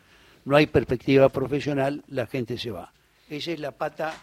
no 0.45 0.57
hay 0.57 0.67
perspectiva 0.67 1.29
profesional, 1.29 2.05
la 2.09 2.27
gente 2.27 2.59
se 2.59 2.71
va. 2.71 2.93
Esa 3.29 3.53
es 3.53 3.61
la 3.61 3.73
pata 3.73 4.15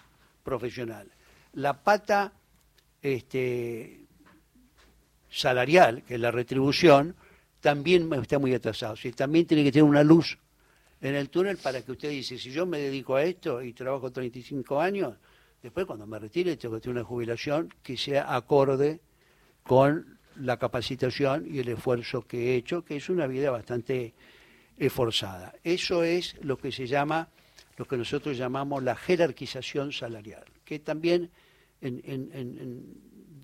profesional. 0.44 1.08
La 1.54 1.84
pata 1.84 2.34
este, 3.02 4.02
salarial, 5.30 6.04
que 6.04 6.16
es 6.16 6.20
la 6.20 6.32
retribución, 6.32 7.16
también 7.60 8.12
está 8.14 8.40
muy 8.40 8.54
atrasado. 8.54 8.96
Si 8.96 9.12
también 9.12 9.46
tiene 9.46 9.64
que 9.64 9.72
tener 9.72 9.84
una 9.84 10.04
luz 10.04 10.38
en 11.00 11.16
el 11.16 11.30
túnel 11.30 11.58
para 11.58 11.82
que 11.82 11.92
usted 11.92 12.10
dice, 12.10 12.38
si 12.38 12.52
yo 12.52 12.66
me 12.66 12.80
dedico 12.80 13.16
a 13.16 13.24
esto 13.24 13.62
y 13.62 13.74
trabajo 13.74 14.12
35 14.12 14.80
años, 14.80 15.16
después 15.62 15.86
cuando 15.86 16.06
me 16.06 16.20
retire 16.20 16.58
tengo 16.58 16.76
que 16.76 16.82
tener 16.82 16.98
una 16.98 17.06
jubilación 17.06 17.74
que 17.82 17.98
sea 17.98 18.36
acorde 18.36 19.00
con 19.64 20.20
la 20.36 20.58
capacitación 20.58 21.46
y 21.48 21.60
el 21.60 21.70
esfuerzo 21.70 22.24
que 22.28 22.52
he 22.52 22.56
hecho, 22.56 22.84
que 22.84 22.98
es 22.98 23.10
una 23.10 23.28
vida 23.28 23.52
bastante 23.52 24.14
esforzada. 24.78 25.54
Eso 25.64 26.04
es 26.04 26.36
lo 26.42 26.58
que 26.58 26.72
se 26.72 26.88
llama, 26.88 27.30
lo 27.78 27.86
que 27.86 27.98
nosotros 27.98 28.38
llamamos 28.38 28.84
la 28.84 28.96
jerarquización 28.96 29.92
salarial, 29.92 30.46
que 30.66 30.80
también 30.80 31.30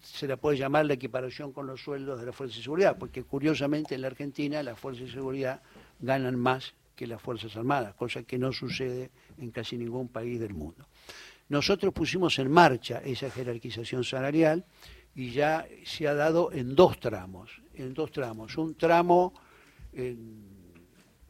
se 0.03 0.27
la 0.27 0.37
puede 0.37 0.57
llamar 0.57 0.85
la 0.85 0.93
equiparación 0.93 1.51
con 1.51 1.67
los 1.67 1.81
sueldos 1.81 2.19
de 2.19 2.25
la 2.25 2.31
Fuerza 2.31 2.57
de 2.57 2.63
Seguridad, 2.63 2.97
porque 2.97 3.23
curiosamente 3.23 3.95
en 3.95 4.01
la 4.01 4.07
Argentina 4.07 4.61
las 4.63 4.79
Fuerzas 4.79 5.07
de 5.07 5.11
Seguridad 5.11 5.61
ganan 5.99 6.37
más 6.37 6.73
que 6.95 7.07
las 7.07 7.21
Fuerzas 7.21 7.55
Armadas, 7.55 7.93
cosa 7.95 8.23
que 8.23 8.37
no 8.37 8.51
sucede 8.51 9.11
en 9.37 9.51
casi 9.51 9.77
ningún 9.77 10.07
país 10.07 10.39
del 10.39 10.53
mundo. 10.53 10.87
Nosotros 11.49 11.93
pusimos 11.93 12.37
en 12.39 12.51
marcha 12.51 13.01
esa 13.03 13.29
jerarquización 13.29 14.03
salarial 14.03 14.65
y 15.15 15.31
ya 15.31 15.65
se 15.85 16.07
ha 16.07 16.13
dado 16.13 16.51
en 16.51 16.75
dos 16.75 16.99
tramos, 16.99 17.61
en 17.73 17.93
dos 17.93 18.11
tramos. 18.11 18.57
Un 18.57 18.75
tramo 18.75 19.33
en 19.93 20.43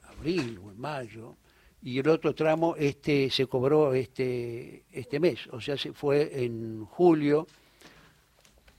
abril 0.03 0.59
o 0.63 0.71
en 0.71 0.79
mayo 0.79 1.37
y 1.81 1.99
el 1.99 2.07
otro 2.09 2.33
tramo 2.33 2.75
este 2.77 3.29
se 3.29 3.45
cobró 3.47 3.93
este 3.93 4.83
este 4.91 5.19
mes, 5.19 5.47
o 5.51 5.61
sea, 5.61 5.77
se 5.77 5.93
fue 5.93 6.43
en 6.43 6.85
julio 6.85 7.47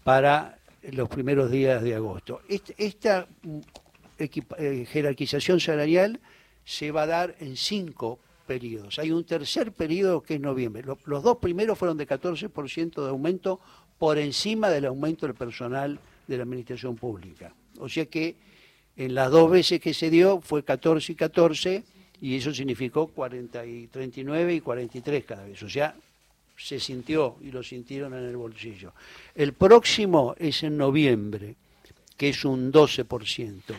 para 0.04 0.58
los 0.92 1.08
primeros 1.08 1.50
días 1.50 1.82
de 1.82 1.94
agosto. 1.94 2.40
esta 2.48 3.28
mm, 3.42 3.58
eh, 4.18 4.86
jerarquización 4.90 5.60
salarial 5.60 6.20
se 6.64 6.90
va 6.90 7.02
a 7.02 7.06
dar 7.06 7.36
en 7.40 7.56
cinco 7.56 8.18
periodos. 8.46 8.98
Hay 8.98 9.12
un 9.12 9.24
tercer 9.24 9.72
periodo 9.72 10.22
que 10.22 10.34
es 10.34 10.40
noviembre. 10.40 10.82
Los, 10.82 11.22
dos 11.22 11.36
primeros 11.36 11.78
fueron 11.78 11.96
de 11.96 12.06
14% 12.06 13.02
de 13.02 13.08
aumento 13.10 13.60
por 13.98 14.18
encima 14.18 14.70
del 14.70 14.86
aumento 14.86 15.26
del 15.26 15.34
personal 15.34 16.00
de 16.26 16.36
la 16.36 16.42
administración 16.42 16.96
pública. 16.96 17.54
O 17.78 17.88
sea 17.88 18.06
que 18.06 18.36
en 18.96 19.14
las 19.14 19.30
dos 19.30 19.50
veces 19.50 19.80
que 19.80 19.94
se 19.94 20.10
dio 20.10 20.40
fue 20.40 20.64
14 20.64 21.12
y 21.12 21.14
14 21.14 21.84
y 22.20 22.36
eso 22.36 22.52
significó 22.52 23.06
40 23.08 23.64
y 23.66 23.86
39 23.86 24.54
y 24.54 24.60
43 24.60 25.24
cada 25.24 25.44
vez. 25.44 25.62
O 25.62 25.68
sea, 25.68 25.94
se 26.56 26.80
sintió 26.80 27.36
y 27.40 27.50
lo 27.50 27.62
sintieron 27.62 28.14
en 28.14 28.24
el 28.24 28.36
bolsillo. 28.36 28.92
El 29.34 29.52
próximo 29.52 30.34
es 30.38 30.62
en 30.62 30.76
noviembre, 30.76 31.54
que 32.16 32.30
es 32.30 32.44
un 32.44 32.72
12% 32.72 33.74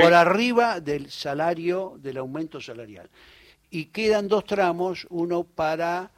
por 0.00 0.12
arriba 0.12 0.80
del 0.80 1.10
salario, 1.10 1.96
del 2.02 2.18
aumento 2.18 2.60
salarial. 2.60 3.08
Y 3.70 3.86
quedan 3.86 4.28
dos 4.28 4.44
tramos, 4.44 5.06
uno 5.10 5.44
para, 5.44 6.10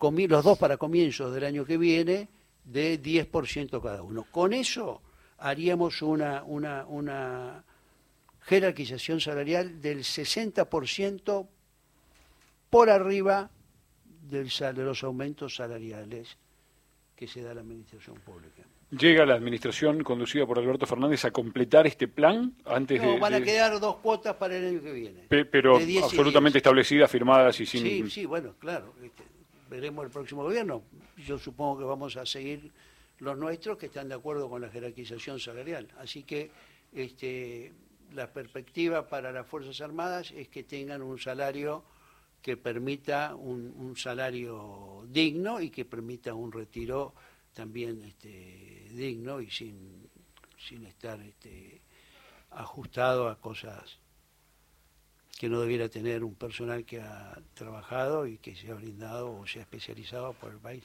los 0.00 0.44
dos 0.44 0.58
para 0.58 0.76
comienzos 0.76 1.34
del 1.34 1.44
año 1.44 1.64
que 1.64 1.76
viene, 1.76 2.28
de 2.64 3.02
10% 3.02 3.82
cada 3.82 4.02
uno. 4.02 4.26
Con 4.30 4.52
eso 4.52 5.00
haríamos 5.38 6.02
una, 6.02 6.44
una, 6.44 6.86
una 6.86 7.64
jerarquización 8.48 9.20
salarial 9.20 9.80
del 9.82 9.98
60% 9.98 11.46
por 12.70 12.88
arriba 12.88 13.50
del, 14.22 14.48
de 14.48 14.82
los 14.82 15.04
aumentos 15.04 15.56
salariales 15.56 16.36
que 17.14 17.28
se 17.28 17.42
da 17.42 17.50
a 17.50 17.54
la 17.54 17.60
administración 17.60 18.16
pública. 18.20 18.62
¿Llega 18.90 19.26
la 19.26 19.34
administración 19.34 20.02
conducida 20.02 20.46
por 20.46 20.58
Alberto 20.58 20.86
Fernández 20.86 21.26
a 21.26 21.30
completar 21.30 21.86
este 21.86 22.08
plan 22.08 22.54
antes 22.64 23.02
no, 23.02 23.12
de...? 23.12 23.18
van 23.18 23.34
a 23.34 23.42
quedar 23.42 23.78
dos 23.78 23.96
cuotas 23.96 24.34
para 24.36 24.56
el 24.56 24.66
año 24.66 24.82
que 24.82 24.92
viene. 24.92 25.26
pero 25.28 25.76
absolutamente 25.76 26.56
establecidas, 26.56 27.10
firmadas 27.10 27.60
y 27.60 27.66
sin... 27.66 27.82
Sí, 27.82 28.08
sí, 28.08 28.24
bueno, 28.24 28.54
claro. 28.58 28.94
Este, 29.02 29.24
veremos 29.68 30.06
el 30.06 30.10
próximo 30.10 30.42
gobierno. 30.42 30.84
Yo 31.18 31.38
supongo 31.38 31.80
que 31.80 31.84
vamos 31.84 32.16
a 32.16 32.24
seguir 32.24 32.72
los 33.18 33.36
nuestros 33.36 33.76
que 33.76 33.86
están 33.86 34.08
de 34.08 34.14
acuerdo 34.14 34.48
con 34.48 34.62
la 34.62 34.70
jerarquización 34.70 35.38
salarial. 35.38 35.88
Así 35.98 36.22
que 36.22 36.50
este, 36.94 37.72
la 38.12 38.32
perspectiva 38.32 39.08
para 39.08 39.32
las 39.32 39.46
Fuerzas 39.46 39.80
Armadas 39.80 40.30
es 40.30 40.48
que 40.48 40.64
tengan 40.64 41.02
un 41.02 41.18
salario 41.18 41.84
que 42.42 42.56
permita 42.56 43.34
un, 43.34 43.94
salario 43.96 45.04
digno 45.08 45.60
y 45.60 45.70
que 45.70 45.84
permita 45.84 46.34
un 46.34 46.52
retiro 46.52 47.14
también 47.52 48.02
este, 48.02 48.88
digno 48.92 49.40
y 49.40 49.50
sin, 49.50 50.08
sin 50.56 50.86
estar 50.86 51.20
este, 51.20 51.82
ajustado 52.50 53.28
a 53.28 53.40
cosas 53.40 53.98
que 55.38 55.48
no 55.48 55.60
debiera 55.60 55.88
tener 55.88 56.24
un 56.24 56.34
personal 56.34 56.84
que 56.84 57.00
ha 57.00 57.40
trabajado 57.54 58.26
y 58.26 58.38
que 58.38 58.56
se 58.56 58.70
ha 58.70 58.74
brindado 58.74 59.32
o 59.32 59.46
se 59.46 59.60
ha 59.60 59.62
especializado 59.62 60.32
por 60.32 60.52
el 60.52 60.58
país. 60.58 60.84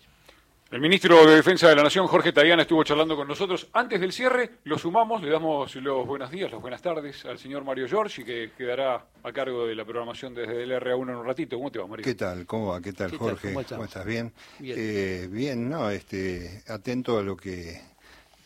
El 0.74 0.82
ministro 0.82 1.24
de 1.28 1.36
Defensa 1.36 1.70
de 1.70 1.76
la 1.76 1.84
Nación, 1.84 2.08
Jorge 2.08 2.34
Tayana, 2.34 2.64
estuvo 2.64 2.84
charlando 2.84 3.16
con 3.16 3.28
nosotros. 3.28 3.68
Antes 3.74 4.02
del 4.02 4.12
cierre, 4.12 4.54
lo 4.64 4.80
sumamos, 4.80 5.22
le 5.22 5.30
damos 5.30 5.76
los 5.76 6.08
buenos 6.08 6.32
días, 6.32 6.52
las 6.52 6.60
buenas 6.60 6.82
tardes 6.82 7.24
al 7.26 7.38
señor 7.38 7.64
Mario 7.64 7.88
Giorgi, 7.88 8.24
que 8.24 8.54
quedará 8.58 9.06
a 9.22 9.32
cargo 9.32 9.68
de 9.68 9.76
la 9.76 9.86
programación 9.86 10.34
desde 10.34 10.64
el 10.64 10.72
RA1 10.72 11.12
en 11.12 11.16
un 11.16 11.26
ratito. 11.28 11.58
¿Cómo 11.58 11.72
te 11.72 11.78
va, 11.78 11.86
Mario? 11.86 12.04
¿Qué 12.04 12.16
tal? 12.16 12.48
¿Cómo 12.48 12.70
va? 12.70 12.82
¿Qué 12.82 12.92
tal, 12.92 13.16
Jorge? 13.16 13.50
¿Cómo, 13.50 13.84
estás? 13.84 14.04
¿Bien? 14.04 14.34
Bien, 14.58 14.76
eh, 14.76 15.28
bien 15.30 15.70
no, 15.70 15.92
este, 15.92 16.64
atento 16.68 17.20
a 17.20 17.22
lo 17.22 17.38
que 17.38 17.80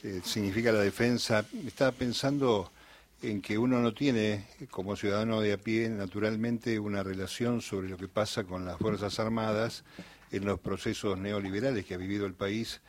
eh, 0.04 0.20
significa 0.22 0.74
la 0.74 0.82
defensa. 0.82 1.46
Estaba 1.66 1.94
pensando 1.94 2.70
en 3.22 3.42
que 3.42 3.58
uno 3.58 3.80
no 3.80 3.94
tiene, 3.94 4.48
como 4.70 4.98
ciudadano 4.98 5.40
de 5.40 5.54
a 5.54 5.58
pie, 5.58 5.88
naturalmente 5.88 6.78
una 6.78 7.04
relación 7.04 7.62
sobre 7.62 7.88
lo 7.88 7.96
que 7.96 8.10
pasa 8.10 8.44
con 8.44 8.66
las 8.66 8.78
Fuerzas 8.78 9.18
Armadas 9.18 9.86
en 10.32 10.46
los 10.46 10.60
procesos 10.60 11.18
neoliberales 11.18 11.86
que 11.86 11.94
ha 11.94 11.98
vivido 11.98 12.26
el 12.26 12.34
país 12.34 12.82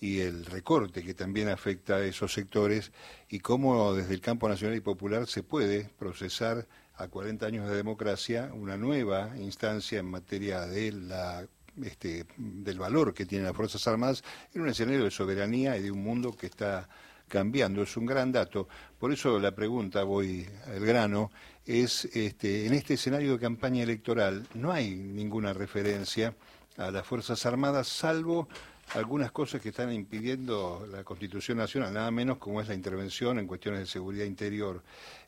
y 0.00 0.20
el 0.20 0.46
recorte 0.46 1.02
que 1.02 1.14
también 1.14 1.48
afecta 1.48 1.96
a 1.96 2.04
esos 2.04 2.32
sectores 2.32 2.92
y 3.28 3.38
cómo 3.38 3.94
desde 3.94 4.14
el 4.14 4.20
campo 4.20 4.48
nacional 4.48 4.76
y 4.76 4.80
popular 4.80 5.26
se 5.26 5.42
puede 5.42 5.90
procesar 5.98 6.66
a 6.96 7.08
40 7.08 7.46
años 7.46 7.68
de 7.68 7.76
democracia 7.76 8.50
una 8.52 8.76
nueva 8.76 9.30
instancia 9.38 10.00
en 10.00 10.06
materia 10.06 10.66
de 10.66 10.92
la 10.92 11.46
este, 11.82 12.26
del 12.36 12.78
valor 12.78 13.14
que 13.14 13.24
tienen 13.24 13.46
las 13.46 13.56
Fuerzas 13.56 13.86
Armadas 13.88 14.22
en 14.52 14.60
un 14.60 14.68
escenario 14.68 15.04
de 15.04 15.10
soberanía 15.10 15.76
y 15.78 15.82
de 15.82 15.90
un 15.90 16.02
mundo 16.02 16.36
que 16.36 16.46
está 16.46 16.86
cambiando. 17.28 17.82
Es 17.82 17.96
un 17.96 18.04
gran 18.04 18.30
dato. 18.30 18.68
Por 18.98 19.10
eso 19.10 19.38
la 19.38 19.54
pregunta, 19.54 20.02
voy 20.02 20.46
al 20.66 20.84
grano, 20.84 21.30
es 21.64 22.04
este, 22.12 22.66
en 22.66 22.74
este 22.74 22.94
escenario 22.94 23.32
de 23.32 23.38
campaña 23.38 23.82
electoral 23.84 24.46
no 24.54 24.70
hay 24.70 24.90
ninguna 24.90 25.54
referencia 25.54 26.34
a 26.76 26.90
las 26.90 27.06
Fuerzas 27.06 27.44
Armadas, 27.46 27.88
salvo 27.88 28.48
algunas 28.94 29.32
cosas 29.32 29.60
que 29.60 29.70
están 29.70 29.92
impidiendo 29.92 30.86
la 30.90 31.04
Constitución 31.04 31.58
Nacional, 31.58 31.92
nada 31.92 32.10
menos 32.10 32.38
como 32.38 32.60
es 32.60 32.68
la 32.68 32.74
intervención 32.74 33.38
en 33.38 33.46
cuestiones 33.46 33.80
de 33.80 33.86
seguridad 33.86 34.24
interior. 34.24 34.82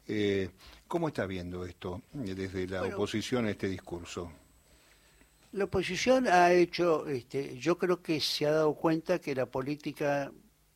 Eh, 0.07 0.51
¿Cómo 0.87 1.09
está 1.09 1.27
viendo 1.27 1.65
esto 1.65 2.03
eh, 2.15 2.35
desde 2.35 2.67
la 2.67 2.83
oposición 2.83 3.47
a 3.47 3.51
este 3.51 3.69
discurso? 3.69 4.31
La 5.53 5.65
oposición 5.65 6.27
ha 6.29 6.53
hecho, 6.53 7.07
este, 7.07 7.57
yo 7.59 7.79
creo 7.79 8.03
que 8.03 8.21
se 8.21 8.47
ha 8.47 8.51
dado 8.51 8.75
cuenta 8.75 9.21
que 9.21 9.35
la 9.35 9.47
política 9.47 10.33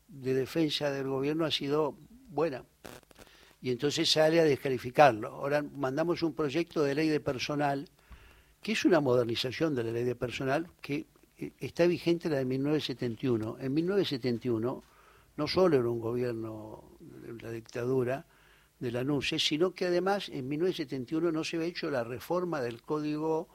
de 0.06 0.34
defensa 0.34 0.90
del 0.90 1.08
gobierno 1.08 1.44
ha 1.44 1.50
sido 1.50 1.96
buena 2.28 2.64
y 3.60 3.70
entonces 3.70 4.10
sale 4.10 4.40
a 4.40 4.44
descalificarlo. 4.44 5.28
Ahora 5.28 5.62
mandamos 5.62 6.22
un 6.22 6.32
proyecto 6.32 6.82
de 6.82 6.94
ley 6.94 7.08
de 7.08 7.20
personal 7.20 7.88
que 8.62 8.72
es 8.72 8.84
una 8.84 9.00
modernización 9.00 9.74
de 9.74 9.84
la 9.84 9.92
ley 9.92 10.04
de 10.04 10.14
personal 10.14 10.68
que 10.80 11.06
eh, 11.38 11.52
está 11.60 11.86
vigente 11.86 12.28
la 12.28 12.38
de 12.38 12.44
1971. 12.44 13.58
En 13.60 13.74
1971 13.74 14.82
no 15.36 15.46
solo 15.46 15.76
era 15.76 15.88
un 15.88 16.00
gobierno 16.00 16.84
de 17.00 17.40
la 17.40 17.50
dictadura 17.50 18.26
de 18.80 18.92
la 18.92 19.04
NUCE, 19.04 19.38
sino 19.38 19.72
que 19.72 19.86
además 19.86 20.28
en 20.28 20.48
1971 20.48 21.32
no 21.32 21.44
se 21.44 21.56
había 21.56 21.68
hecho 21.68 21.90
la 21.90 22.04
reforma 22.04 22.60
del 22.60 22.82
Código 22.82 23.48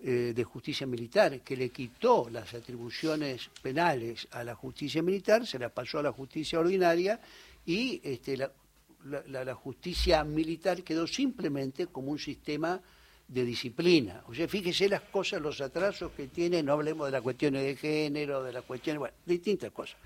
eh, 0.00 0.32
de 0.34 0.44
Justicia 0.44 0.86
Militar, 0.86 1.40
que 1.40 1.56
le 1.56 1.70
quitó 1.70 2.28
las 2.30 2.54
atribuciones 2.54 3.50
penales 3.62 4.26
a 4.32 4.42
la 4.44 4.54
justicia 4.54 5.02
militar, 5.02 5.46
se 5.46 5.58
la 5.58 5.68
pasó 5.68 5.98
a 5.98 6.02
la 6.02 6.12
justicia 6.12 6.58
ordinaria 6.58 7.20
y 7.66 8.00
este, 8.02 8.36
la, 8.36 8.50
la 9.26 9.54
justicia 9.54 10.24
militar 10.24 10.82
quedó 10.82 11.06
simplemente 11.06 11.88
como 11.88 12.12
un 12.12 12.18
sistema 12.18 12.80
de 13.30 13.44
disciplina. 13.44 14.22
O 14.26 14.34
sea, 14.34 14.48
fíjese 14.48 14.88
las 14.88 15.02
cosas, 15.02 15.40
los 15.40 15.60
atrasos 15.60 16.10
que 16.16 16.26
tiene, 16.26 16.62
no 16.62 16.72
hablemos 16.72 17.06
de 17.06 17.12
las 17.12 17.22
cuestiones 17.22 17.62
de 17.62 17.76
género, 17.76 18.42
de 18.42 18.52
las 18.52 18.64
cuestiones, 18.64 18.98
bueno, 18.98 19.14
distintas 19.24 19.70
cosas. 19.70 19.96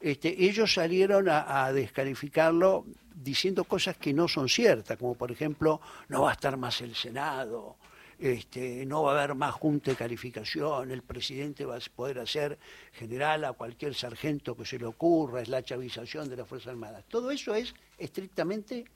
Este, 0.00 0.44
ellos 0.44 0.72
salieron 0.72 1.28
a, 1.28 1.70
descalificarlo 1.72 2.86
diciendo 3.14 3.64
cosas 3.64 3.96
que 3.96 4.14
no 4.14 4.28
son 4.28 4.48
ciertas, 4.48 4.96
como 4.96 5.14
por 5.14 5.30
ejemplo, 5.32 5.80
no 6.08 6.22
va 6.22 6.30
a 6.30 6.32
estar 6.34 6.56
más 6.56 6.80
el 6.80 6.94
Senado, 6.94 7.76
este, 8.18 8.86
no 8.86 9.02
va 9.02 9.12
a 9.12 9.24
haber 9.24 9.34
más 9.34 9.52
junta 9.52 9.90
de 9.90 9.96
calificación, 9.96 10.90
el 10.90 11.02
presidente 11.02 11.64
va 11.64 11.76
a 11.76 11.80
poder 11.94 12.20
hacer 12.20 12.56
general 12.92 13.44
a 13.44 13.52
cualquier 13.52 13.94
sargento 13.94 14.56
que 14.56 14.64
se 14.64 14.78
le 14.78 14.86
ocurra, 14.86 15.42
es 15.42 15.48
la 15.48 15.62
chavización 15.62 16.28
de 16.28 16.36
las 16.36 16.48
Fuerzas 16.48 16.68
Armadas. 16.68 17.04
Todo 17.08 17.30
eso 17.30 17.54
es 17.54 17.74
estrictamente 17.98 18.86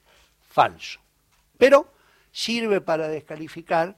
falso. 0.40 1.00
Pero 1.58 1.93
sirve 2.34 2.80
para 2.80 3.06
descalificar 3.06 3.96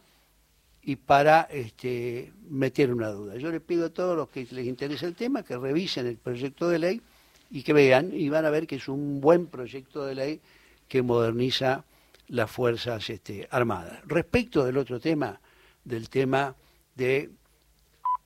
y 0.83 0.97
para 0.97 1.49
este, 1.51 2.33
meter 2.51 2.93
una 2.93 3.09
duda. 3.09 3.37
Yo 3.37 3.51
le 3.51 3.61
pido 3.61 3.87
a 3.87 3.89
todos 3.89 4.15
los 4.15 4.29
que 4.29 4.47
les 4.51 4.67
interese 4.67 5.07
el 5.07 5.15
tema 5.15 5.43
que 5.43 5.57
revisen 5.57 6.07
el 6.07 6.19
proyecto 6.19 6.69
de 6.69 6.79
ley 6.79 7.03
y 7.51 7.63
que 7.63 7.73
vean 7.73 8.11
y 8.13 8.29
van 8.29 8.45
a 8.45 8.51
ver 8.51 8.67
que 8.67 8.77
es 8.77 8.89
un 8.89 9.23
buen 9.23 9.47
proyecto 9.47 10.05
de 10.05 10.15
ley 10.15 10.41
que 10.87 11.01
moderniza 11.01 11.85
las 12.29 12.51
Fuerzas 12.51 13.09
este, 13.09 13.49
Armadas. 13.51 14.01
Respecto 14.05 14.67
del 14.67 14.77
otro 14.77 15.01
tema, 15.01 15.41
del 15.83 16.11
tema 16.11 16.55
de 16.95 17.31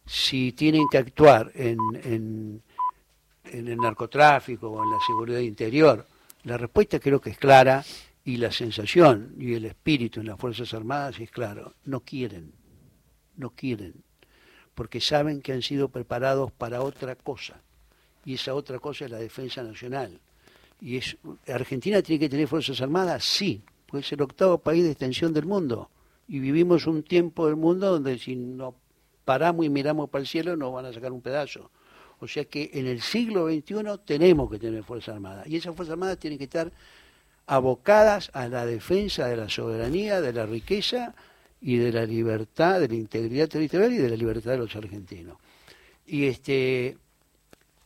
si 0.04 0.52
tienen 0.52 0.88
que 0.90 0.98
actuar 0.98 1.52
en, 1.54 1.78
en 2.02 2.62
el 3.68 3.76
narcotráfico 3.76 4.70
o 4.70 4.82
en 4.82 4.90
la 4.90 4.98
seguridad 5.06 5.38
interior, 5.38 6.04
la 6.42 6.56
respuesta 6.56 6.98
creo 6.98 7.20
que 7.20 7.30
es 7.30 7.38
clara 7.38 7.84
y 8.24 8.36
la 8.36 8.52
sensación 8.52 9.34
y 9.38 9.54
el 9.54 9.64
espíritu 9.64 10.20
en 10.20 10.26
las 10.26 10.38
Fuerzas 10.38 10.74
Armadas 10.74 11.18
es 11.20 11.30
claro, 11.30 11.74
no 11.84 12.00
quieren, 12.00 12.52
no 13.36 13.50
quieren, 13.50 13.94
porque 14.74 15.00
saben 15.00 15.40
que 15.40 15.52
han 15.52 15.62
sido 15.62 15.88
preparados 15.88 16.52
para 16.52 16.82
otra 16.82 17.14
cosa, 17.16 17.60
y 18.24 18.34
esa 18.34 18.54
otra 18.54 18.78
cosa 18.78 19.06
es 19.06 19.10
la 19.10 19.18
defensa 19.18 19.62
nacional. 19.62 20.20
Y 20.80 20.96
es, 20.96 21.16
¿Argentina 21.48 22.02
tiene 22.02 22.20
que 22.20 22.28
tener 22.28 22.48
Fuerzas 22.48 22.80
Armadas? 22.80 23.24
Sí, 23.24 23.62
porque 23.86 24.06
es 24.06 24.12
el 24.12 24.22
octavo 24.22 24.58
país 24.58 24.84
de 24.84 24.90
extensión 24.90 25.32
del 25.32 25.46
mundo, 25.46 25.90
y 26.28 26.38
vivimos 26.38 26.86
un 26.86 27.02
tiempo 27.02 27.46
del 27.46 27.56
mundo 27.56 27.90
donde 27.90 28.18
si 28.18 28.36
no 28.36 28.74
paramos 29.24 29.64
y 29.64 29.68
miramos 29.68 30.08
para 30.10 30.22
el 30.22 30.28
cielo 30.28 30.56
nos 30.56 30.72
van 30.72 30.86
a 30.86 30.92
sacar 30.92 31.12
un 31.12 31.20
pedazo. 31.20 31.70
O 32.20 32.28
sea 32.28 32.44
que 32.44 32.70
en 32.74 32.86
el 32.86 33.00
siglo 33.00 33.48
XXI 33.48 33.74
tenemos 34.04 34.50
que 34.50 34.58
tener 34.58 34.84
Fuerzas 34.84 35.14
Armadas, 35.14 35.46
y 35.46 35.56
esas 35.56 35.74
Fuerzas 35.74 35.94
Armadas 35.94 36.18
tienen 36.18 36.38
que 36.38 36.44
estar 36.44 36.70
abocadas 37.50 38.30
a 38.32 38.46
la 38.46 38.64
defensa 38.64 39.26
de 39.26 39.36
la 39.36 39.48
soberanía, 39.48 40.20
de 40.20 40.32
la 40.32 40.46
riqueza 40.46 41.14
y 41.60 41.78
de 41.78 41.90
la 41.90 42.06
libertad, 42.06 42.78
de 42.78 42.86
la 42.86 42.94
integridad 42.94 43.48
territorial 43.48 43.92
y 43.92 43.96
de 43.96 44.08
la 44.08 44.16
libertad 44.16 44.52
de 44.52 44.58
los 44.58 44.76
argentinos. 44.76 45.36
Y 46.06 46.26
este 46.26 46.96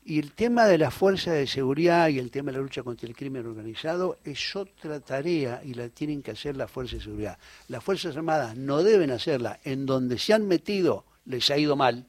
y 0.05 0.19
el 0.19 0.33
tema 0.33 0.67
de 0.67 0.77
la 0.77 0.91
fuerza 0.91 1.33
de 1.33 1.47
seguridad 1.47 2.09
y 2.09 2.19
el 2.19 2.31
tema 2.31 2.53
de 2.53 2.59
la 2.59 2.63
lucha 2.63 2.83
contra 2.83 3.09
el 3.09 3.17
crimen 3.17 3.47
organizado 3.47 4.19
es 4.23 4.55
otra 4.55 5.01
tarea 5.01 5.63
y 5.65 5.73
la 5.73 5.89
tienen 5.89 6.23
que 6.23 6.33
hacer 6.33 6.59
las 6.59 6.71
fuerzas 6.71 6.99
de 6.99 7.05
seguridad. 7.05 7.39
Las 7.69 7.83
Fuerzas 7.83 8.15
Armadas 8.19 8.59
no 8.59 8.83
deben 8.83 9.11
hacerla 9.11 9.61
en 9.65 9.87
donde 9.87 10.19
se 10.19 10.35
han 10.35 10.47
metido, 10.47 11.07
les 11.25 11.49
ha 11.49 11.57
ido 11.57 11.75
mal 11.75 12.05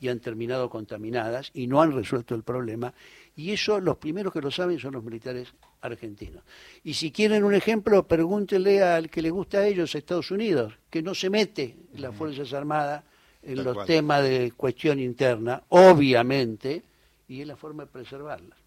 y 0.00 0.08
han 0.08 0.18
terminado 0.18 0.68
contaminadas 0.68 1.52
y 1.54 1.68
no 1.68 1.80
han 1.80 1.92
resuelto 1.92 2.34
el 2.34 2.42
problema. 2.42 2.92
Y 3.38 3.52
eso 3.52 3.78
los 3.78 3.98
primeros 3.98 4.32
que 4.32 4.40
lo 4.40 4.50
saben 4.50 4.80
son 4.80 4.94
los 4.94 5.04
militares 5.04 5.46
argentinos. 5.80 6.42
Y 6.82 6.94
si 6.94 7.12
quieren 7.12 7.44
un 7.44 7.54
ejemplo, 7.54 8.02
pregúntenle 8.02 8.82
al 8.82 9.08
que 9.08 9.22
le 9.22 9.30
gusta 9.30 9.58
a 9.58 9.66
ellos, 9.68 9.94
Estados 9.94 10.32
Unidos, 10.32 10.74
que 10.90 11.02
no 11.02 11.14
se 11.14 11.30
mete 11.30 11.76
en 11.94 12.02
las 12.02 12.16
Fuerzas 12.16 12.52
Armadas 12.52 13.04
en 13.44 13.62
los 13.62 13.86
temas 13.86 14.24
de 14.24 14.52
cuestión 14.56 14.98
interna, 14.98 15.62
obviamente, 15.68 16.82
y 17.28 17.42
es 17.42 17.46
la 17.46 17.54
forma 17.54 17.84
de 17.84 17.90
preservarlas. 17.92 18.58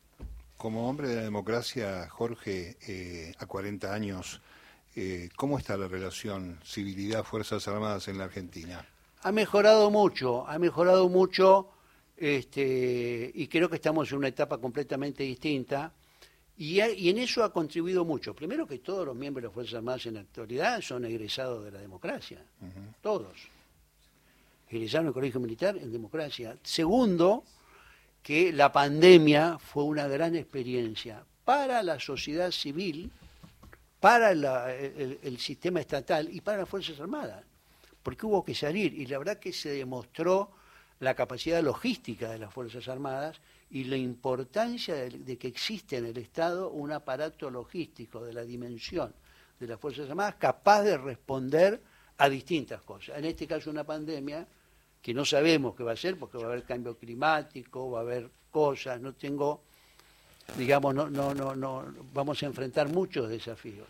Como 0.55 0.89
hombre 0.89 1.09
de 1.09 1.15
la 1.17 1.23
democracia, 1.23 2.07
Jorge, 2.07 2.77
eh, 2.87 3.33
a 3.39 3.45
40 3.45 3.93
años, 3.93 4.41
eh, 4.95 5.27
¿cómo 5.35 5.57
está 5.57 5.75
la 5.75 5.89
relación 5.89 6.61
civilidad-Fuerzas 6.63 7.67
Armadas 7.67 8.07
en 8.07 8.17
la 8.17 8.23
Argentina? 8.23 8.85
Ha 9.21 9.33
mejorado 9.33 9.91
mucho, 9.91 10.47
ha 10.47 10.57
mejorado 10.59 11.09
mucho, 11.09 11.67
este, 12.21 13.31
y 13.33 13.47
creo 13.47 13.67
que 13.67 13.77
estamos 13.77 14.11
en 14.11 14.19
una 14.19 14.27
etapa 14.27 14.59
completamente 14.59 15.23
distinta 15.23 15.91
y, 16.55 16.79
en 16.79 17.17
eso 17.17 17.43
ha 17.43 17.51
contribuido 17.51 18.05
mucho. 18.05 18.35
Primero 18.35 18.67
que 18.67 18.77
todos 18.77 19.07
los 19.07 19.15
miembros 19.15 19.41
de 19.41 19.47
las 19.47 19.53
Fuerzas 19.55 19.73
Armadas 19.73 20.05
en 20.05 20.13
la 20.13 20.19
actualidad 20.19 20.79
son 20.81 21.03
egresados 21.05 21.65
de 21.65 21.71
la 21.71 21.79
democracia. 21.79 22.45
Todos. 23.01 23.39
Egresaron 24.69 25.07
el 25.07 25.13
colegio 25.13 25.39
militar 25.39 25.75
en 25.77 25.91
democracia. 25.91 26.55
Segundo, 26.61 27.43
que 28.21 28.53
la 28.53 28.71
pandemia 28.71 29.57
fue 29.57 29.85
una 29.85 30.07
gran 30.07 30.35
experiencia 30.35 31.25
para 31.43 31.81
la 31.81 31.99
sociedad 31.99 32.51
civil, 32.51 33.09
para 33.99 34.31
el, 34.31 35.39
sistema 35.39 35.79
estatal 35.79 36.29
y 36.31 36.41
para 36.41 36.59
las 36.59 36.69
Fuerzas 36.69 36.99
Armadas. 36.99 37.43
Porque 38.03 38.27
hubo 38.27 38.45
que 38.45 38.53
salir 38.53 38.93
y 38.93 39.07
la 39.07 39.17
verdad 39.17 39.39
que 39.39 39.51
se 39.51 39.71
demostró 39.71 40.60
la 41.01 41.15
capacidad 41.15 41.63
logística 41.63 42.29
de 42.29 42.37
las 42.37 42.53
Fuerzas 42.53 42.87
Armadas 42.87 43.41
y 43.71 43.85
la 43.85 43.97
importancia 43.97 44.93
de, 44.95 45.37
que 45.37 45.47
existe 45.47 45.97
en 45.97 46.05
el 46.05 46.17
Estado 46.17 46.69
un 46.69 46.91
aparato 46.91 47.49
logístico 47.49 48.23
de 48.23 48.33
la 48.33 48.43
dimensión 48.43 49.11
de 49.59 49.67
las 49.67 49.79
Fuerzas 49.79 50.07
Armadas 50.09 50.35
capaz 50.35 50.83
de 50.83 50.97
responder 50.97 51.81
a 52.19 52.29
distintas 52.29 52.83
cosas. 52.83 53.17
En 53.17 53.25
este 53.25 53.47
caso 53.47 53.71
una 53.71 53.83
pandemia 53.83 54.45
que 55.01 55.11
no 55.11 55.25
sabemos 55.25 55.75
qué 55.75 55.83
va 55.83 55.93
a 55.93 55.97
ser 55.97 56.17
porque 56.17 56.37
va 56.37 56.43
a 56.43 56.47
haber 56.47 56.65
cambio 56.65 56.95
climático, 56.95 57.89
va 57.89 57.99
a 57.99 58.03
haber 58.03 58.29
cosas, 58.51 59.01
no 59.01 59.13
tengo, 59.13 59.63
digamos, 60.55 60.93
no, 60.93 61.09
no, 61.09 61.33
no, 61.33 61.55
no, 61.55 61.95
vamos 62.13 62.43
a 62.43 62.45
enfrentar 62.45 62.89
muchos 62.89 63.27
desafíos. 63.27 63.87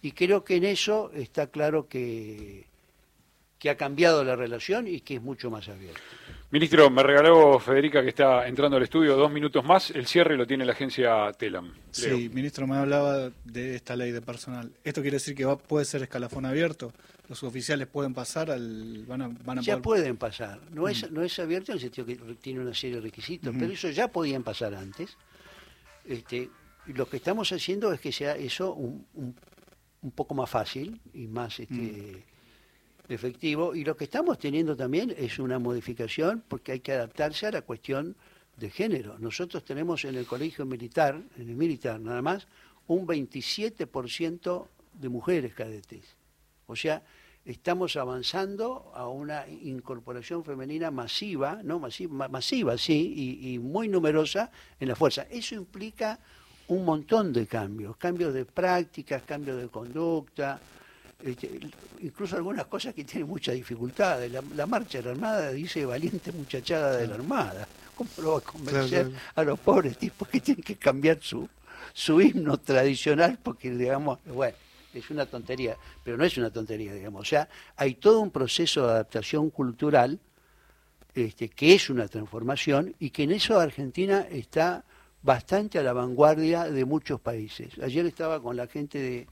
Y 0.00 0.12
creo 0.12 0.44
que 0.44 0.56
en 0.56 0.64
eso 0.64 1.10
está 1.12 1.48
claro 1.48 1.88
que, 1.88 2.66
que 3.58 3.68
ha 3.68 3.76
cambiado 3.76 4.22
la 4.22 4.36
relación 4.36 4.86
y 4.86 5.00
que 5.00 5.16
es 5.16 5.22
mucho 5.22 5.50
más 5.50 5.68
abierto. 5.68 6.00
Ministro, 6.52 6.90
me 6.90 7.02
regaló 7.02 7.58
Federica 7.58 8.02
que 8.02 8.10
está 8.10 8.46
entrando 8.46 8.76
al 8.76 8.82
estudio 8.82 9.16
dos 9.16 9.32
minutos 9.32 9.64
más. 9.64 9.90
El 9.90 10.06
cierre 10.06 10.36
lo 10.36 10.46
tiene 10.46 10.66
la 10.66 10.72
agencia 10.72 11.32
Telam. 11.32 11.72
Sí, 11.90 12.28
ministro, 12.28 12.66
me 12.66 12.76
hablaba 12.76 13.30
de 13.42 13.74
esta 13.74 13.96
ley 13.96 14.10
de 14.10 14.20
personal. 14.20 14.70
¿Esto 14.84 15.00
quiere 15.00 15.14
decir 15.14 15.34
que 15.34 15.46
va, 15.46 15.56
puede 15.56 15.86
ser 15.86 16.02
escalafón 16.02 16.44
abierto? 16.44 16.92
¿Los 17.30 17.42
oficiales 17.42 17.88
pueden 17.88 18.12
pasar? 18.12 18.50
Al, 18.50 19.02
van 19.06 19.22
a, 19.22 19.28
van 19.28 19.62
ya 19.62 19.80
pueden 19.80 20.18
pasar. 20.18 20.60
No, 20.70 20.88
es, 20.88 21.10
mm. 21.10 21.14
no 21.14 21.22
es 21.22 21.38
abierto 21.38 21.72
en 21.72 21.76
el 21.76 21.80
sentido 21.80 22.06
que 22.06 22.16
tiene 22.34 22.60
una 22.60 22.74
serie 22.74 22.96
de 22.96 23.02
requisitos, 23.02 23.54
pero 23.58 23.72
eso 23.72 23.88
ya 23.88 24.08
podían 24.08 24.42
pasar 24.42 24.74
antes. 24.74 25.16
Este, 26.04 26.50
lo 26.84 27.08
que 27.08 27.16
estamos 27.16 27.50
haciendo 27.50 27.94
es 27.94 28.00
que 28.00 28.12
sea 28.12 28.36
eso 28.36 28.74
un, 28.74 29.06
un, 29.14 30.10
poco 30.10 30.34
más 30.34 30.50
fácil 30.50 31.00
y 31.14 31.28
más... 31.28 31.60
Este, 31.60 31.74
mm 31.74 32.31
efectivo. 33.08 33.74
Y 33.74 33.84
lo 33.84 33.96
que 33.96 34.04
estamos 34.04 34.38
teniendo 34.38 34.76
también 34.76 35.14
es 35.16 35.38
una 35.38 35.58
modificación 35.58 36.42
porque 36.48 36.72
hay 36.72 36.80
que 36.80 36.92
adaptarse 36.92 37.46
a 37.46 37.52
la 37.52 37.62
cuestión 37.62 38.16
de 38.56 38.70
género. 38.70 39.18
Nosotros 39.18 39.64
tenemos 39.64 40.04
en 40.04 40.16
el 40.16 40.26
colegio 40.26 40.64
militar, 40.66 41.20
en 41.36 41.48
el 41.48 41.56
militar 41.56 42.00
nada 42.00 42.22
más, 42.22 42.46
un 42.86 43.06
27% 43.06 44.66
de 45.00 45.08
mujeres 45.08 45.54
cadetes. 45.54 46.04
O 46.66 46.76
sea, 46.76 47.02
estamos 47.44 47.96
avanzando 47.96 48.92
a 48.94 49.08
una 49.08 49.46
incorporación 49.48 50.44
femenina 50.44 50.90
masiva, 50.90 51.60
¿no? 51.62 51.78
Masiva, 51.78 52.28
masiva 52.28 52.78
sí, 52.78 53.40
y, 53.42 53.58
muy 53.58 53.88
numerosa 53.88 54.50
en 54.78 54.88
la 54.88 54.96
fuerza. 54.96 55.26
Eso 55.30 55.54
implica 55.54 56.18
un 56.68 56.84
montón 56.84 57.32
de 57.32 57.46
cambios, 57.46 57.96
cambios 57.96 58.32
de 58.32 58.44
prácticas, 58.44 59.22
cambios 59.22 59.60
de 59.60 59.68
conducta, 59.68 60.60
incluso 62.00 62.36
algunas 62.36 62.66
cosas 62.66 62.94
que 62.94 63.04
tienen 63.04 63.28
mucha 63.28 63.52
dificultad. 63.52 64.20
La, 64.54 64.66
marcha 64.66 64.98
de 64.98 65.04
la 65.04 65.10
Armada 65.12 65.50
dice 65.52 65.84
valiente 65.84 66.32
muchachada 66.32 66.96
de 66.96 67.06
la 67.06 67.14
Armada. 67.14 67.66
¿Cómo 67.94 68.10
lo 68.18 68.32
va 68.32 68.38
a 68.38 68.40
convencer 68.40 69.10
a 69.34 69.42
los 69.42 69.58
pobres 69.58 69.98
tipos 69.98 70.28
que 70.28 70.40
tienen 70.40 70.62
que 70.62 70.76
cambiar 70.76 71.18
su, 71.20 71.48
su 71.92 72.20
himno 72.20 72.58
tradicional? 72.58 73.38
Porque, 73.42 73.70
digamos, 73.70 74.18
bueno, 74.26 74.56
es 74.94 75.10
una 75.10 75.26
tontería, 75.26 75.76
pero 76.02 76.16
no 76.16 76.24
es 76.24 76.36
una 76.36 76.50
tontería, 76.50 76.92
digamos. 76.92 77.22
O 77.22 77.24
sea, 77.24 77.48
hay 77.76 77.94
todo 77.94 78.20
un 78.20 78.30
proceso 78.30 78.86
de 78.86 78.92
adaptación 78.92 79.50
cultural 79.50 80.18
este, 81.14 81.48
que 81.48 81.74
es 81.74 81.90
una 81.90 82.08
transformación 82.08 82.94
y 82.98 83.10
que 83.10 83.24
en 83.24 83.32
eso 83.32 83.60
Argentina 83.60 84.26
está 84.30 84.84
bastante 85.22 85.78
a 85.78 85.82
la 85.82 85.92
vanguardia 85.92 86.64
de 86.64 86.84
muchos 86.84 87.20
países. 87.20 87.78
Ayer 87.82 88.06
estaba 88.06 88.40
con 88.42 88.56
la 88.56 88.66
gente 88.66 88.98
de 88.98 89.26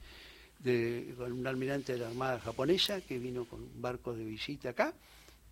de, 0.63 1.13
con 1.17 1.31
un 1.31 1.47
almirante 1.47 1.93
de 1.93 1.99
la 1.99 2.07
Armada 2.07 2.39
japonesa 2.39 3.01
que 3.01 3.17
vino 3.17 3.45
con 3.45 3.81
barcos 3.81 4.17
de 4.17 4.25
visita 4.25 4.69
acá, 4.69 4.93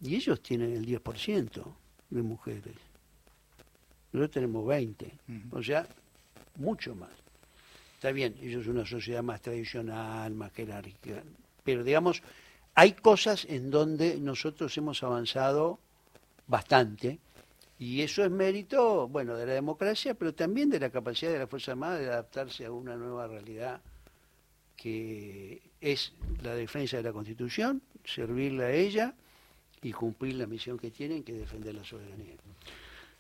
y 0.02 0.16
ellos 0.16 0.42
tienen 0.42 0.74
el 0.74 0.86
10% 0.86 1.64
de 2.10 2.22
mujeres. 2.22 2.76
Nosotros 4.12 4.32
tenemos 4.32 4.66
20, 4.66 5.12
o 5.52 5.62
sea, 5.62 5.86
mucho 6.56 6.96
más. 6.96 7.12
Está 7.96 8.12
bien, 8.12 8.36
ellos 8.42 8.66
son 8.66 8.78
una 8.78 8.86
sociedad 8.86 9.22
más 9.22 9.42
tradicional, 9.42 10.34
más 10.34 10.54
jerárquica, 10.54 11.22
pero 11.64 11.84
digamos, 11.84 12.24
hay 12.76 12.94
cosas 12.94 13.46
en 13.50 13.70
donde 13.70 14.18
nosotros 14.20 14.76
hemos 14.78 15.04
avanzado 15.04 15.80
bastante, 16.48 17.20
y 17.78 18.02
eso 18.02 18.24
es 18.24 18.32
mérito, 18.32 19.08
bueno, 19.08 19.36
de 19.36 19.46
la 19.46 19.54
democracia, 19.54 20.14
pero 20.14 20.34
también 20.34 20.70
de 20.70 20.80
la 20.80 20.90
capacidad 20.90 21.32
de 21.32 21.40
la 21.40 21.48
Fuerza 21.48 21.72
Armada 21.72 21.98
de 21.98 22.08
adaptarse 22.08 22.66
a 22.66 22.72
una 22.72 22.96
nueva 22.96 23.28
realidad 23.28 23.82
que 24.80 25.62
es 25.82 26.14
la 26.42 26.56
defensa 26.56 26.96
de 26.96 27.04
la 27.04 27.12
Constitución, 27.12 27.82
servirle 28.06 28.64
a 28.64 28.72
ella 28.72 29.14
y 29.82 29.92
cumplir 29.92 30.36
la 30.36 30.48
misión 30.48 30.80
que 30.80 30.90
tienen, 30.90 31.22
que 31.22 31.34
es 31.34 31.40
defender 31.40 31.76
la 31.76 31.84
soberanía. 31.84 32.36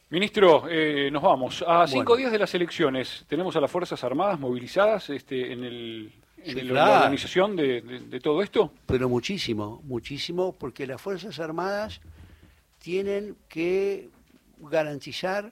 Ministro, 0.09 0.69
eh, 0.69 1.09
nos 1.11 1.21
vamos. 1.21 1.63
A 1.67 1.85
cinco 1.85 2.15
días 2.15 2.31
de 2.31 2.39
las 2.39 2.53
elecciones, 2.55 3.25
¿tenemos 3.27 3.57
a 3.57 3.59
las 3.59 3.69
Fuerzas 3.69 4.01
Armadas 4.05 4.39
movilizadas 4.39 5.09
este, 5.09 5.51
en, 5.51 5.65
el, 5.65 6.13
la 6.45 6.99
organización 6.99 7.57
de 7.57 8.19
todo 8.23 8.41
esto? 8.41 8.71
Pero 8.85 9.09
muchísimo, 9.09 9.81
muchísimo, 9.83 10.55
porque 10.57 10.87
las 10.87 11.01
Fuerzas 11.01 11.39
Armadas 11.39 11.99
tienen 12.79 13.35
que 13.49 14.09
garantizar 14.59 15.51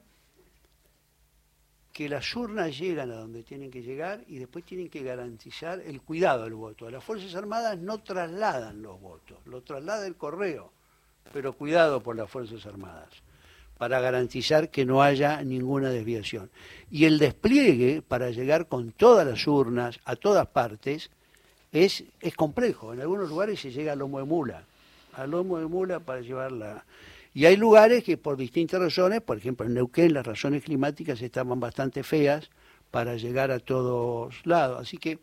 que 1.97 2.07
las 2.07 2.35
urnas 2.35 2.77
llegan 2.77 3.09
a 3.09 3.15
donde 3.15 3.41
tienen 3.41 3.71
que 3.71 3.81
llegar 3.81 4.23
y 4.27 4.37
después 4.37 4.63
tienen 4.63 4.87
que 4.87 5.01
garantizar 5.01 5.79
el 5.79 5.99
cuidado 5.99 6.43
del 6.43 6.53
voto. 6.53 6.91
Las 6.91 7.03
Fuerzas 7.03 7.33
Armadas 7.33 7.79
no 7.79 7.97
trasladan 8.03 8.83
los 8.83 9.01
votos, 9.01 9.39
lo 9.45 9.63
traslada 9.63 10.05
el 10.05 10.15
correo, 10.15 10.71
pero 11.33 11.53
cuidado 11.53 12.03
por 12.03 12.15
las 12.15 12.29
Fuerzas 12.29 12.63
Armadas, 12.67 13.09
para 13.79 13.99
garantizar 13.99 14.69
que 14.69 14.85
no 14.85 15.01
haya 15.01 15.41
ninguna 15.41 15.89
desviación. 15.89 16.51
Y 16.91 17.05
el 17.05 17.17
despliegue 17.17 18.03
para 18.03 18.29
llegar 18.29 18.67
con 18.67 18.91
todas 18.91 19.25
las 19.25 19.47
urnas 19.47 19.99
a 20.05 20.15
todas 20.15 20.45
partes 20.45 21.09
es, 21.71 22.03
es 22.21 22.35
complejo. 22.35 22.93
En 22.93 23.01
algunos 23.01 23.27
lugares 23.27 23.59
se 23.59 23.71
llega 23.71 23.93
a 23.93 23.95
lomo 23.95 24.19
de 24.19 24.25
mula, 24.25 24.65
a 25.13 25.25
lomo 25.25 25.57
de 25.57 25.65
mula 25.65 25.99
para 25.99 26.21
llevarla 26.21 26.85
Y 27.37 27.45
hay 27.45 27.55
lugares 27.55 28.03
que 28.03 28.17
por 28.17 28.35
distintas 28.35 28.81
razones, 28.81 29.21
por 29.21 29.37
ejemplo 29.37 29.67
en 29.67 29.75
Neuquén 29.75 30.11
las 30.11 30.25
razones 30.25 30.63
climáticas 30.63 31.21
estaban 31.21 31.59
bastante 31.59 32.01
feas 32.01 32.49
para 32.89 33.15
llegar 33.15 33.51
a 33.51 33.59
todos 33.59 34.43
lados. 34.43 34.81
Así 34.81 34.97
que 34.97 35.19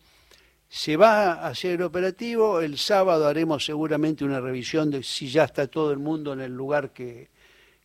se 0.68 0.96
va 0.96 1.32
a 1.32 1.48
hacer 1.48 1.82
operativo, 1.82 2.60
el 2.60 2.78
sábado 2.78 3.26
haremos 3.26 3.64
seguramente 3.64 4.24
una 4.24 4.40
revisión 4.40 4.92
de 4.92 5.02
si 5.02 5.28
ya 5.28 5.42
está 5.42 5.66
todo 5.66 5.90
el 5.90 5.98
mundo 5.98 6.32
en 6.32 6.42
el 6.42 6.52
lugar 6.52 6.92
que, 6.92 7.30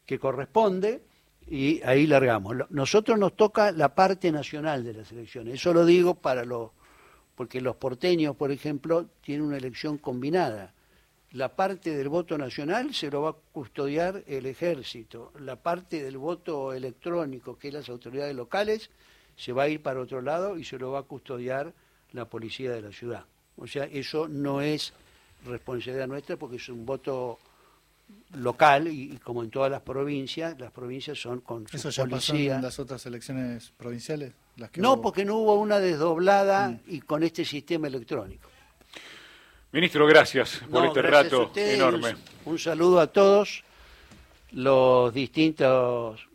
que 0.05 0.19
corresponde 0.19 1.01
y 1.47 1.81
ahí 1.81 2.05
largamos. 2.05 2.55
Nosotros 2.69 3.17
nos 3.17 3.35
toca 3.35 3.71
la 3.71 3.95
parte 3.95 4.31
nacional 4.31 4.83
de 4.83 4.93
las 4.93 5.11
elecciones, 5.11 5.55
eso 5.55 5.73
lo 5.73 5.87
digo 5.87 6.13
para 6.13 6.45
los, 6.45 6.69
porque 7.33 7.61
los 7.61 7.77
porteños, 7.77 8.35
por 8.35 8.51
ejemplo, 8.51 9.07
tienen 9.23 9.47
una 9.47 9.57
elección 9.57 9.97
combinada. 9.97 10.75
La 11.31 11.49
parte 11.55 11.95
del 11.95 12.09
voto 12.09 12.37
nacional 12.37 12.93
se 12.93 13.11
lo 13.11 13.21
va 13.21 13.29
a 13.29 13.35
custodiar 13.51 14.23
el 14.27 14.47
ejército, 14.47 15.31
la 15.39 15.55
parte 15.55 16.01
del 16.01 16.17
voto 16.17 16.73
electrónico, 16.73 17.57
que 17.57 17.67
es 17.67 17.73
las 17.73 17.89
autoridades 17.89 18.35
locales, 18.35 18.89
se 19.35 19.53
va 19.53 19.63
a 19.63 19.67
ir 19.67 19.81
para 19.81 20.01
otro 20.01 20.21
lado 20.21 20.57
y 20.57 20.63
se 20.63 20.77
lo 20.77 20.91
va 20.91 20.99
a 20.99 21.03
custodiar 21.03 21.73
la 22.13 22.25
policía 22.25 22.71
de 22.71 22.81
la 22.81 22.91
ciudad. 22.91 23.25
O 23.57 23.67
sea, 23.67 23.83
eso 23.85 24.27
no 24.27 24.61
es 24.61 24.93
responsabilidad 25.45 26.07
nuestra 26.07 26.35
porque 26.35 26.57
es 26.57 26.67
un 26.69 26.85
voto 26.85 27.37
local 28.33 28.87
y, 28.87 29.17
como 29.17 29.43
en 29.43 29.49
todas 29.49 29.71
las 29.71 29.81
provincias, 29.81 30.59
las 30.59 30.71
provincias 30.71 31.19
son 31.19 31.41
con 31.41 31.67
su 31.67 31.77
¿Eso 31.77 31.89
ya 31.89 32.05
pasó 32.05 32.35
en 32.35 32.61
las 32.61 32.79
otras 32.79 33.05
elecciones 33.05 33.71
provinciales? 33.77 34.33
no, 34.75 35.01
porque 35.01 35.23
no 35.23 35.37
hubo 35.37 35.55
una 35.55 35.79
desdoblada 35.79 36.69
mm. 36.69 36.79
y 36.87 37.01
con 37.01 37.23
este 37.23 37.45
sistema 37.45 37.87
electrónico. 37.87 38.48
Ministro, 39.71 40.07
gracias 40.07 40.61
por 40.69 40.85
este 40.85 41.01
rato 41.01 41.51
enorme. 41.55 42.15
Un, 42.45 42.53
un, 42.53 42.59
saludo 42.59 42.99
a 42.99 43.07
todos 43.07 43.63
los 44.51 45.13
distintos 45.13 46.27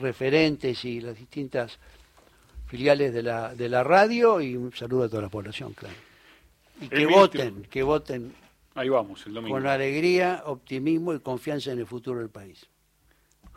referentes 0.00 0.84
y 0.84 1.00
las 1.00 1.16
distintas 1.16 1.78
filiales 2.66 3.14
de 3.14 3.22
la, 3.22 3.54
de 3.54 3.68
la 3.68 3.84
radio 3.84 4.40
y 4.40 4.56
un 4.56 4.74
saludo 4.74 5.04
a 5.04 5.08
toda 5.08 5.22
la 5.22 5.28
población, 5.28 5.72
claro. 5.72 5.94
Y 6.80 6.88
que 6.88 7.06
voten, 7.06 7.62
que 7.62 7.82
voten 7.82 8.34
Ahí 8.78 8.88
vamos, 8.88 9.26
el 9.26 9.34
domingo. 9.34 9.56
Con 9.56 9.66
alegría, 9.66 10.42
optimismo 10.46 11.12
y 11.12 11.18
confianza 11.18 11.72
en 11.72 11.80
el 11.80 11.86
futuro 11.86 12.20
del 12.20 12.28
país. 12.28 12.68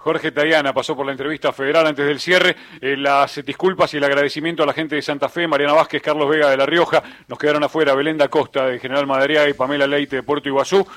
Jorge 0.03 0.31
Tayana 0.31 0.73
pasó 0.73 0.95
por 0.95 1.05
la 1.05 1.11
entrevista 1.11 1.53
federal 1.53 1.85
antes 1.85 2.03
del 2.07 2.19
cierre. 2.19 2.55
Eh, 2.81 2.97
las 2.97 3.45
disculpas 3.45 3.93
y 3.93 3.97
el 3.97 4.03
agradecimiento 4.03 4.63
a 4.63 4.65
la 4.65 4.73
gente 4.73 4.95
de 4.95 5.01
Santa 5.03 5.29
Fe, 5.29 5.47
Mariana 5.47 5.73
Vázquez, 5.73 6.01
Carlos 6.01 6.27
Vega 6.27 6.49
de 6.49 6.57
La 6.57 6.65
Rioja. 6.65 7.03
Nos 7.27 7.37
quedaron 7.37 7.63
afuera 7.63 7.93
Belenda 7.93 8.27
Costa 8.27 8.65
de 8.65 8.79
General 8.79 9.05
Madariaga 9.05 9.47
y 9.47 9.53
Pamela 9.53 9.85
Leite 9.85 10.15
de 10.15 10.23
Puerto 10.23 10.49
Iguazú. 10.49 10.87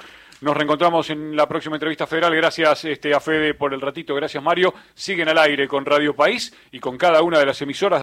Nos 0.40 0.56
reencontramos 0.56 1.10
en 1.10 1.36
la 1.36 1.46
próxima 1.46 1.76
entrevista 1.76 2.06
federal. 2.06 2.34
Gracias 2.34 2.86
este, 2.86 3.12
a 3.12 3.20
Fede 3.20 3.52
por 3.52 3.74
el 3.74 3.80
ratito. 3.82 4.14
Gracias 4.14 4.42
Mario. 4.42 4.72
Siguen 4.94 5.28
al 5.28 5.38
aire 5.38 5.68
con 5.68 5.84
Radio 5.84 6.14
País 6.16 6.54
y 6.72 6.80
con 6.80 6.96
cada 6.96 7.22
una 7.22 7.38
de 7.38 7.46
las 7.46 7.60
emisoras. 7.60 7.92